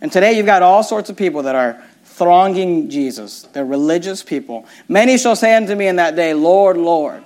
And 0.00 0.12
today 0.12 0.36
you've 0.36 0.46
got 0.46 0.62
all 0.62 0.84
sorts 0.84 1.10
of 1.10 1.16
people 1.16 1.42
that 1.42 1.56
are 1.56 1.82
thronging 2.04 2.90
Jesus. 2.90 3.42
They're 3.42 3.64
religious 3.64 4.22
people. 4.22 4.66
Many 4.86 5.18
shall 5.18 5.34
say 5.34 5.56
unto 5.56 5.74
me 5.74 5.88
in 5.88 5.96
that 5.96 6.14
day, 6.14 6.32
Lord, 6.32 6.76
Lord. 6.76 7.24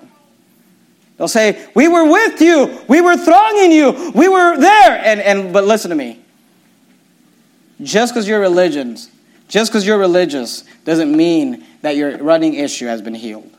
They'll 1.18 1.28
say, 1.28 1.68
We 1.74 1.88
were 1.88 2.08
with 2.08 2.40
you. 2.40 2.80
We 2.88 3.00
were 3.00 3.16
thronging 3.16 3.72
you. 3.72 4.12
We 4.14 4.28
were 4.28 4.56
there. 4.56 5.02
And, 5.04 5.20
and 5.20 5.52
but 5.52 5.64
listen 5.64 5.90
to 5.90 5.96
me. 5.96 6.20
Just 7.82 8.14
because 8.14 8.26
you're 8.26 8.40
religious, 8.40 9.10
just 9.48 9.70
because 9.70 9.86
you're 9.86 9.98
religious, 9.98 10.64
doesn't 10.84 11.14
mean 11.14 11.64
that 11.82 11.96
your 11.96 12.16
running 12.18 12.54
issue 12.54 12.86
has 12.86 13.02
been 13.02 13.14
healed. 13.14 13.54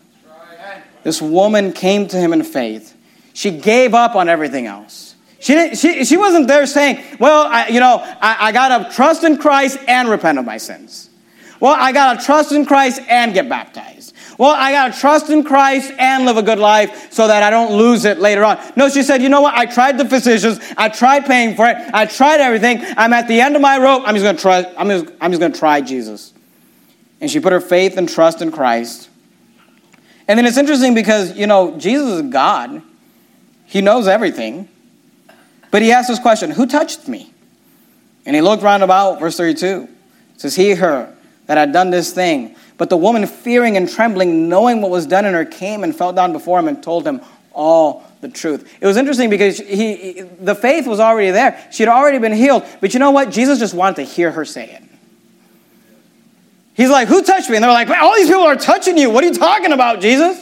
This 1.04 1.22
woman 1.22 1.72
came 1.72 2.08
to 2.10 2.18
him 2.18 2.34
in 2.34 2.44
faith. 2.44 2.96
She 3.34 3.52
gave 3.52 3.94
up 3.94 4.16
on 4.16 4.28
everything 4.28 4.66
else. 4.66 5.16
She, 5.40 5.54
didn't, 5.54 5.78
she, 5.78 6.04
she 6.04 6.18
wasn't 6.18 6.48
there 6.48 6.66
saying, 6.66 7.04
Well, 7.20 7.48
I, 7.48 7.68
you 7.68 7.80
know, 7.80 8.00
I, 8.22 8.48
I 8.48 8.52
got 8.52 8.90
to 8.90 8.96
trust 8.96 9.24
in 9.24 9.38
Christ 9.38 9.80
and 9.88 10.10
repent 10.10 10.38
of 10.38 10.46
my 10.46 10.58
sins. 10.58 11.10
Well, 11.60 11.76
I 11.78 11.92
got 11.92 12.20
to 12.20 12.26
trust 12.26 12.52
in 12.52 12.66
Christ 12.66 13.02
and 13.08 13.34
get 13.34 13.50
baptized. 13.50 13.99
Well, 14.40 14.56
I 14.56 14.72
got 14.72 14.94
to 14.94 15.00
trust 15.02 15.30
in 15.30 15.44
Christ 15.44 15.92
and 16.00 16.24
live 16.24 16.38
a 16.38 16.42
good 16.42 16.60
life 16.60 17.12
so 17.12 17.28
that 17.28 17.44
I 17.44 17.50
don't 17.50 17.74
lose 17.74 18.06
it 18.06 18.20
later 18.20 18.46
on. 18.46 18.58
No, 18.78 18.88
she 18.88 19.04
said, 19.04 19.22
you 19.22 19.28
know 19.28 19.42
what? 19.42 19.54
I 19.54 19.66
tried 19.66 19.98
the 19.98 20.06
physicians. 20.06 20.62
I 20.78 20.88
tried 20.88 21.26
paying 21.26 21.58
for 21.58 21.68
it. 21.68 21.76
I 21.94 22.06
tried 22.06 22.40
everything. 22.40 22.80
I'm 22.96 23.12
at 23.12 23.28
the 23.28 23.42
end 23.42 23.58
of 23.58 23.62
my 23.62 23.78
rope. 23.78 24.04
I'm 24.06 24.16
just 24.16 24.24
going 24.24 24.38
to 24.38 24.42
try. 24.42 24.74
I'm 24.78 24.88
just, 24.88 25.14
I'm 25.20 25.32
just 25.32 25.42
going 25.42 25.52
to 25.52 25.60
try 25.60 25.82
Jesus. 25.82 26.34
And 27.20 27.30
she 27.30 27.42
put 27.42 27.52
her 27.52 27.60
faith 27.60 27.98
and 27.98 28.08
trust 28.08 28.42
in 28.42 28.50
Christ. 28.50 29.10
And 30.26 30.40
then 30.40 30.46
it's 30.46 30.58
interesting 30.58 30.94
because, 30.94 31.36
you 31.36 31.46
know, 31.46 31.78
Jesus 31.78 32.08
is 32.08 32.32
God. 32.32 32.82
He 33.66 33.82
knows 33.82 34.08
everything. 34.08 34.70
But 35.70 35.82
he 35.82 35.92
asked 35.92 36.08
this 36.08 36.18
question, 36.18 36.52
who 36.52 36.66
touched 36.66 37.10
me? 37.10 37.34
And 38.26 38.38
he 38.38 38.42
looked 38.42 38.64
round 38.64 38.84
about, 38.84 39.20
verse 39.20 39.36
32. 39.36 39.90
It 40.36 40.40
says, 40.40 40.56
he, 40.56 40.76
her, 40.76 41.14
that 41.48 41.58
had 41.58 41.74
done 41.74 41.90
this 41.90 42.14
thing. 42.14 42.56
But 42.80 42.90
the 42.90 42.98
woman, 42.98 43.28
fearing 43.28 43.76
and 43.76 43.90
trembling, 43.90 44.48
knowing 44.48 44.82
what 44.82 44.90
was 44.90 45.06
done 45.06 45.26
in 45.26 45.34
her, 45.34 45.44
came 45.44 45.84
and 45.84 45.94
fell 45.94 46.14
down 46.14 46.32
before 46.32 46.58
him 46.58 46.70
and 46.70 46.82
told 46.82 47.06
him 47.06 47.20
all 47.52 48.10
the 48.22 48.30
truth. 48.30 48.74
It 48.80 48.88
was 48.88 48.96
interesting 48.96 49.30
because 49.30 49.58
he, 49.58 50.22
the 50.40 50.56
faith 50.56 50.88
was 50.88 51.02
already 51.02 51.32
there. 51.32 51.62
She 51.74 51.84
had 51.84 51.90
already 51.90 52.20
been 52.20 52.32
healed. 52.32 52.66
But 52.80 52.94
you 52.94 53.02
know 53.02 53.12
what? 53.12 53.32
Jesus 53.32 53.60
just 53.60 53.74
wanted 53.74 53.98
to 53.98 54.04
hear 54.04 54.32
her 54.32 54.46
say 54.46 54.72
it. 54.72 54.84
He's 56.74 56.90
like, 56.90 57.10
Who 57.10 57.22
touched 57.22 57.50
me? 57.50 57.58
And 57.58 57.64
they're 57.66 57.72
like, 57.72 57.90
All 57.90 58.16
these 58.16 58.28
people 58.28 58.44
are 58.44 58.56
touching 58.56 58.98
you. 58.98 59.10
What 59.10 59.26
are 59.26 59.28
you 59.28 59.34
talking 59.34 59.74
about, 59.74 60.00
Jesus? 60.00 60.42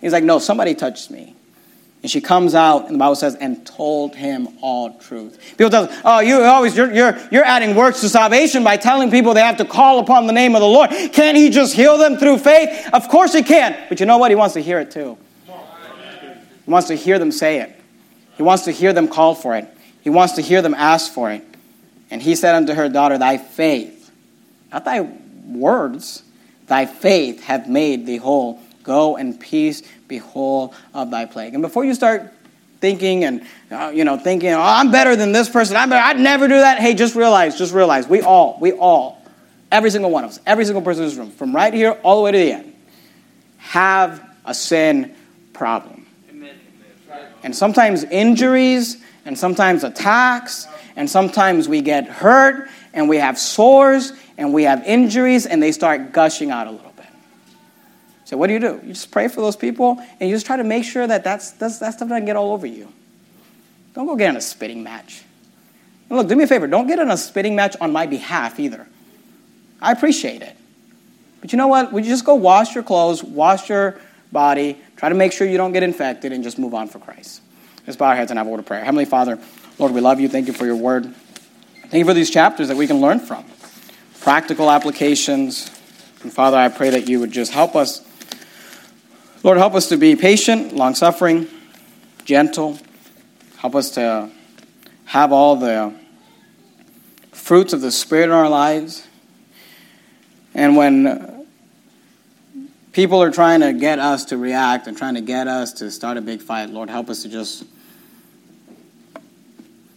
He's 0.00 0.14
like, 0.14 0.24
No, 0.24 0.38
somebody 0.38 0.74
touched 0.74 1.10
me. 1.10 1.33
And 2.04 2.10
she 2.10 2.20
comes 2.20 2.54
out, 2.54 2.84
and 2.84 2.96
the 2.96 2.98
Bible 2.98 3.16
says, 3.16 3.34
and 3.36 3.64
told 3.64 4.14
him 4.14 4.58
all 4.60 4.92
truth. 4.98 5.38
People 5.56 5.70
tell, 5.70 5.84
us, 5.84 6.00
oh, 6.04 6.20
you 6.20 6.42
always 6.42 6.76
you're, 6.76 6.92
you're 6.92 7.16
you're 7.32 7.44
adding 7.46 7.74
works 7.74 8.02
to 8.02 8.10
salvation 8.10 8.62
by 8.62 8.76
telling 8.76 9.10
people 9.10 9.32
they 9.32 9.40
have 9.40 9.56
to 9.56 9.64
call 9.64 10.00
upon 10.00 10.26
the 10.26 10.34
name 10.34 10.54
of 10.54 10.60
the 10.60 10.66
Lord. 10.66 10.90
Can't 10.90 11.34
he 11.34 11.48
just 11.48 11.74
heal 11.74 11.96
them 11.96 12.18
through 12.18 12.40
faith? 12.40 12.90
Of 12.92 13.08
course 13.08 13.32
he 13.32 13.42
can. 13.42 13.74
But 13.88 14.00
you 14.00 14.04
know 14.04 14.18
what? 14.18 14.30
He 14.30 14.34
wants 14.34 14.52
to 14.52 14.60
hear 14.60 14.80
it 14.80 14.90
too. 14.90 15.16
He 15.46 16.70
wants 16.70 16.88
to 16.88 16.94
hear 16.94 17.18
them 17.18 17.32
say 17.32 17.60
it. 17.62 17.74
He 18.36 18.42
wants 18.42 18.64
to 18.64 18.70
hear 18.70 18.92
them 18.92 19.08
call 19.08 19.34
for 19.34 19.56
it. 19.56 19.66
He 20.02 20.10
wants 20.10 20.34
to 20.34 20.42
hear 20.42 20.60
them 20.60 20.74
ask 20.74 21.10
for 21.10 21.30
it. 21.30 21.42
And 22.10 22.20
he 22.20 22.36
said 22.36 22.54
unto 22.54 22.74
her 22.74 22.90
daughter, 22.90 23.16
Thy 23.16 23.38
faith, 23.38 24.10
not 24.70 24.84
thy 24.84 25.00
words, 25.46 26.22
thy 26.66 26.84
faith 26.84 27.44
hath 27.44 27.66
made 27.66 28.04
thee 28.04 28.18
whole. 28.18 28.60
Go 28.82 29.16
in 29.16 29.38
peace, 29.38 29.82
whole 30.18 30.74
of 30.92 31.10
thy 31.10 31.26
plague. 31.26 31.54
And 31.54 31.62
before 31.62 31.84
you 31.84 31.94
start 31.94 32.32
thinking 32.80 33.24
and 33.24 33.46
uh, 33.70 33.90
you 33.94 34.04
know 34.04 34.18
thinking, 34.18 34.50
oh, 34.50 34.60
I'm 34.60 34.90
better 34.90 35.16
than 35.16 35.32
this 35.32 35.48
person. 35.48 35.76
I'm 35.76 35.88
better. 35.88 36.04
I'd 36.04 36.20
never 36.20 36.48
do 36.48 36.54
that. 36.54 36.78
Hey, 36.78 36.94
just 36.94 37.14
realize, 37.14 37.56
just 37.56 37.72
realize, 37.72 38.06
we 38.06 38.20
all, 38.22 38.58
we 38.60 38.72
all, 38.72 39.22
every 39.72 39.90
single 39.90 40.10
one 40.10 40.24
of 40.24 40.30
us, 40.30 40.40
every 40.46 40.64
single 40.64 40.82
person 40.82 41.02
in 41.04 41.08
this 41.08 41.18
room, 41.18 41.30
from 41.30 41.54
right 41.54 41.72
here 41.72 41.98
all 42.02 42.16
the 42.16 42.22
way 42.22 42.32
to 42.32 42.38
the 42.38 42.52
end, 42.52 42.74
have 43.58 44.22
a 44.44 44.54
sin 44.54 45.14
problem. 45.52 46.06
And 47.42 47.54
sometimes 47.54 48.04
injuries, 48.04 49.02
and 49.26 49.38
sometimes 49.38 49.84
attacks, 49.84 50.66
and 50.96 51.08
sometimes 51.08 51.68
we 51.68 51.82
get 51.82 52.06
hurt, 52.06 52.68
and 52.92 53.08
we 53.08 53.16
have 53.18 53.38
sores, 53.38 54.12
and 54.38 54.52
we 54.52 54.64
have 54.64 54.82
injuries, 54.84 55.46
and 55.46 55.62
they 55.62 55.72
start 55.72 56.12
gushing 56.12 56.50
out 56.50 56.66
a 56.66 56.70
little. 56.70 56.93
So 58.24 58.36
what 58.36 58.46
do 58.46 58.54
you 58.54 58.60
do? 58.60 58.80
You 58.82 58.94
just 58.94 59.10
pray 59.10 59.28
for 59.28 59.40
those 59.40 59.56
people, 59.56 59.98
and 60.18 60.28
you 60.28 60.34
just 60.34 60.46
try 60.46 60.56
to 60.56 60.64
make 60.64 60.84
sure 60.84 61.06
that 61.06 61.24
that's, 61.24 61.52
that's, 61.52 61.78
that 61.78 61.94
stuff 61.94 62.08
doesn't 62.08 62.24
get 62.24 62.36
all 62.36 62.52
over 62.52 62.66
you. 62.66 62.90
Don't 63.94 64.06
go 64.06 64.16
get 64.16 64.30
in 64.30 64.36
a 64.36 64.40
spitting 64.40 64.82
match. 64.82 65.22
And 66.08 66.18
look, 66.18 66.28
do 66.28 66.36
me 66.36 66.44
a 66.44 66.46
favor. 66.46 66.66
Don't 66.66 66.86
get 66.86 66.98
in 66.98 67.10
a 67.10 67.16
spitting 67.16 67.54
match 67.54 67.76
on 67.80 67.92
my 67.92 68.06
behalf 68.06 68.58
either. 68.58 68.86
I 69.80 69.92
appreciate 69.92 70.42
it. 70.42 70.56
But 71.40 71.52
you 71.52 71.58
know 71.58 71.68
what? 71.68 71.92
Would 71.92 72.04
you 72.04 72.10
just 72.10 72.24
go 72.24 72.34
wash 72.34 72.74
your 72.74 72.82
clothes, 72.82 73.22
wash 73.22 73.68
your 73.68 74.00
body, 74.32 74.78
try 74.96 75.10
to 75.10 75.14
make 75.14 75.32
sure 75.32 75.46
you 75.46 75.58
don't 75.58 75.72
get 75.72 75.82
infected, 75.82 76.32
and 76.32 76.42
just 76.42 76.58
move 76.58 76.72
on 76.72 76.88
for 76.88 76.98
Christ? 76.98 77.42
Let's 77.86 77.98
bow 77.98 78.06
our 78.06 78.16
heads 78.16 78.30
and 78.30 78.38
have 78.38 78.46
a 78.46 78.50
word 78.50 78.60
of 78.60 78.66
prayer. 78.66 78.82
Heavenly 78.82 79.04
Father, 79.04 79.38
Lord, 79.78 79.92
we 79.92 80.00
love 80.00 80.20
you. 80.20 80.28
Thank 80.28 80.46
you 80.46 80.54
for 80.54 80.64
your 80.64 80.76
word. 80.76 81.14
Thank 81.82 81.94
you 81.94 82.04
for 82.06 82.14
these 82.14 82.30
chapters 82.30 82.68
that 82.68 82.76
we 82.78 82.86
can 82.86 83.00
learn 83.00 83.20
from. 83.20 83.44
Practical 84.20 84.70
applications. 84.70 85.70
And 86.22 86.32
Father, 86.32 86.56
I 86.56 86.70
pray 86.70 86.88
that 86.90 87.08
you 87.08 87.20
would 87.20 87.30
just 87.30 87.52
help 87.52 87.76
us 87.76 88.00
Lord, 89.44 89.58
help 89.58 89.74
us 89.74 89.90
to 89.90 89.98
be 89.98 90.16
patient, 90.16 90.74
long 90.74 90.94
suffering, 90.94 91.46
gentle. 92.24 92.78
Help 93.58 93.74
us 93.74 93.90
to 93.90 94.30
have 95.04 95.32
all 95.32 95.56
the 95.56 95.94
fruits 97.30 97.74
of 97.74 97.82
the 97.82 97.92
Spirit 97.92 98.24
in 98.24 98.30
our 98.30 98.48
lives. 98.48 99.06
And 100.54 100.78
when 100.78 101.46
people 102.92 103.22
are 103.22 103.30
trying 103.30 103.60
to 103.60 103.74
get 103.74 103.98
us 103.98 104.24
to 104.26 104.38
react 104.38 104.86
and 104.86 104.96
trying 104.96 105.16
to 105.16 105.20
get 105.20 105.46
us 105.46 105.74
to 105.74 105.90
start 105.90 106.16
a 106.16 106.22
big 106.22 106.40
fight, 106.40 106.70
Lord, 106.70 106.88
help 106.88 107.10
us 107.10 107.22
to 107.24 107.28
just 107.28 107.64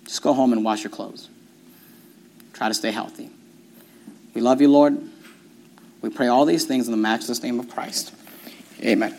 just 0.03 0.21
go 0.21 0.33
home 0.33 0.51
and 0.51 0.65
wash 0.65 0.83
your 0.83 0.91
clothes. 0.91 1.29
Try 2.51 2.67
to 2.67 2.73
stay 2.73 2.91
healthy. 2.91 3.29
We 4.33 4.41
love 4.41 4.59
you, 4.59 4.67
Lord. 4.69 4.97
We 6.01 6.09
pray 6.09 6.27
all 6.27 6.43
these 6.43 6.65
things 6.65 6.87
in 6.87 6.91
the 6.91 6.97
matchless 6.97 7.41
name 7.41 7.61
of 7.61 7.69
Christ. 7.69 8.13
Amen. 8.81 9.17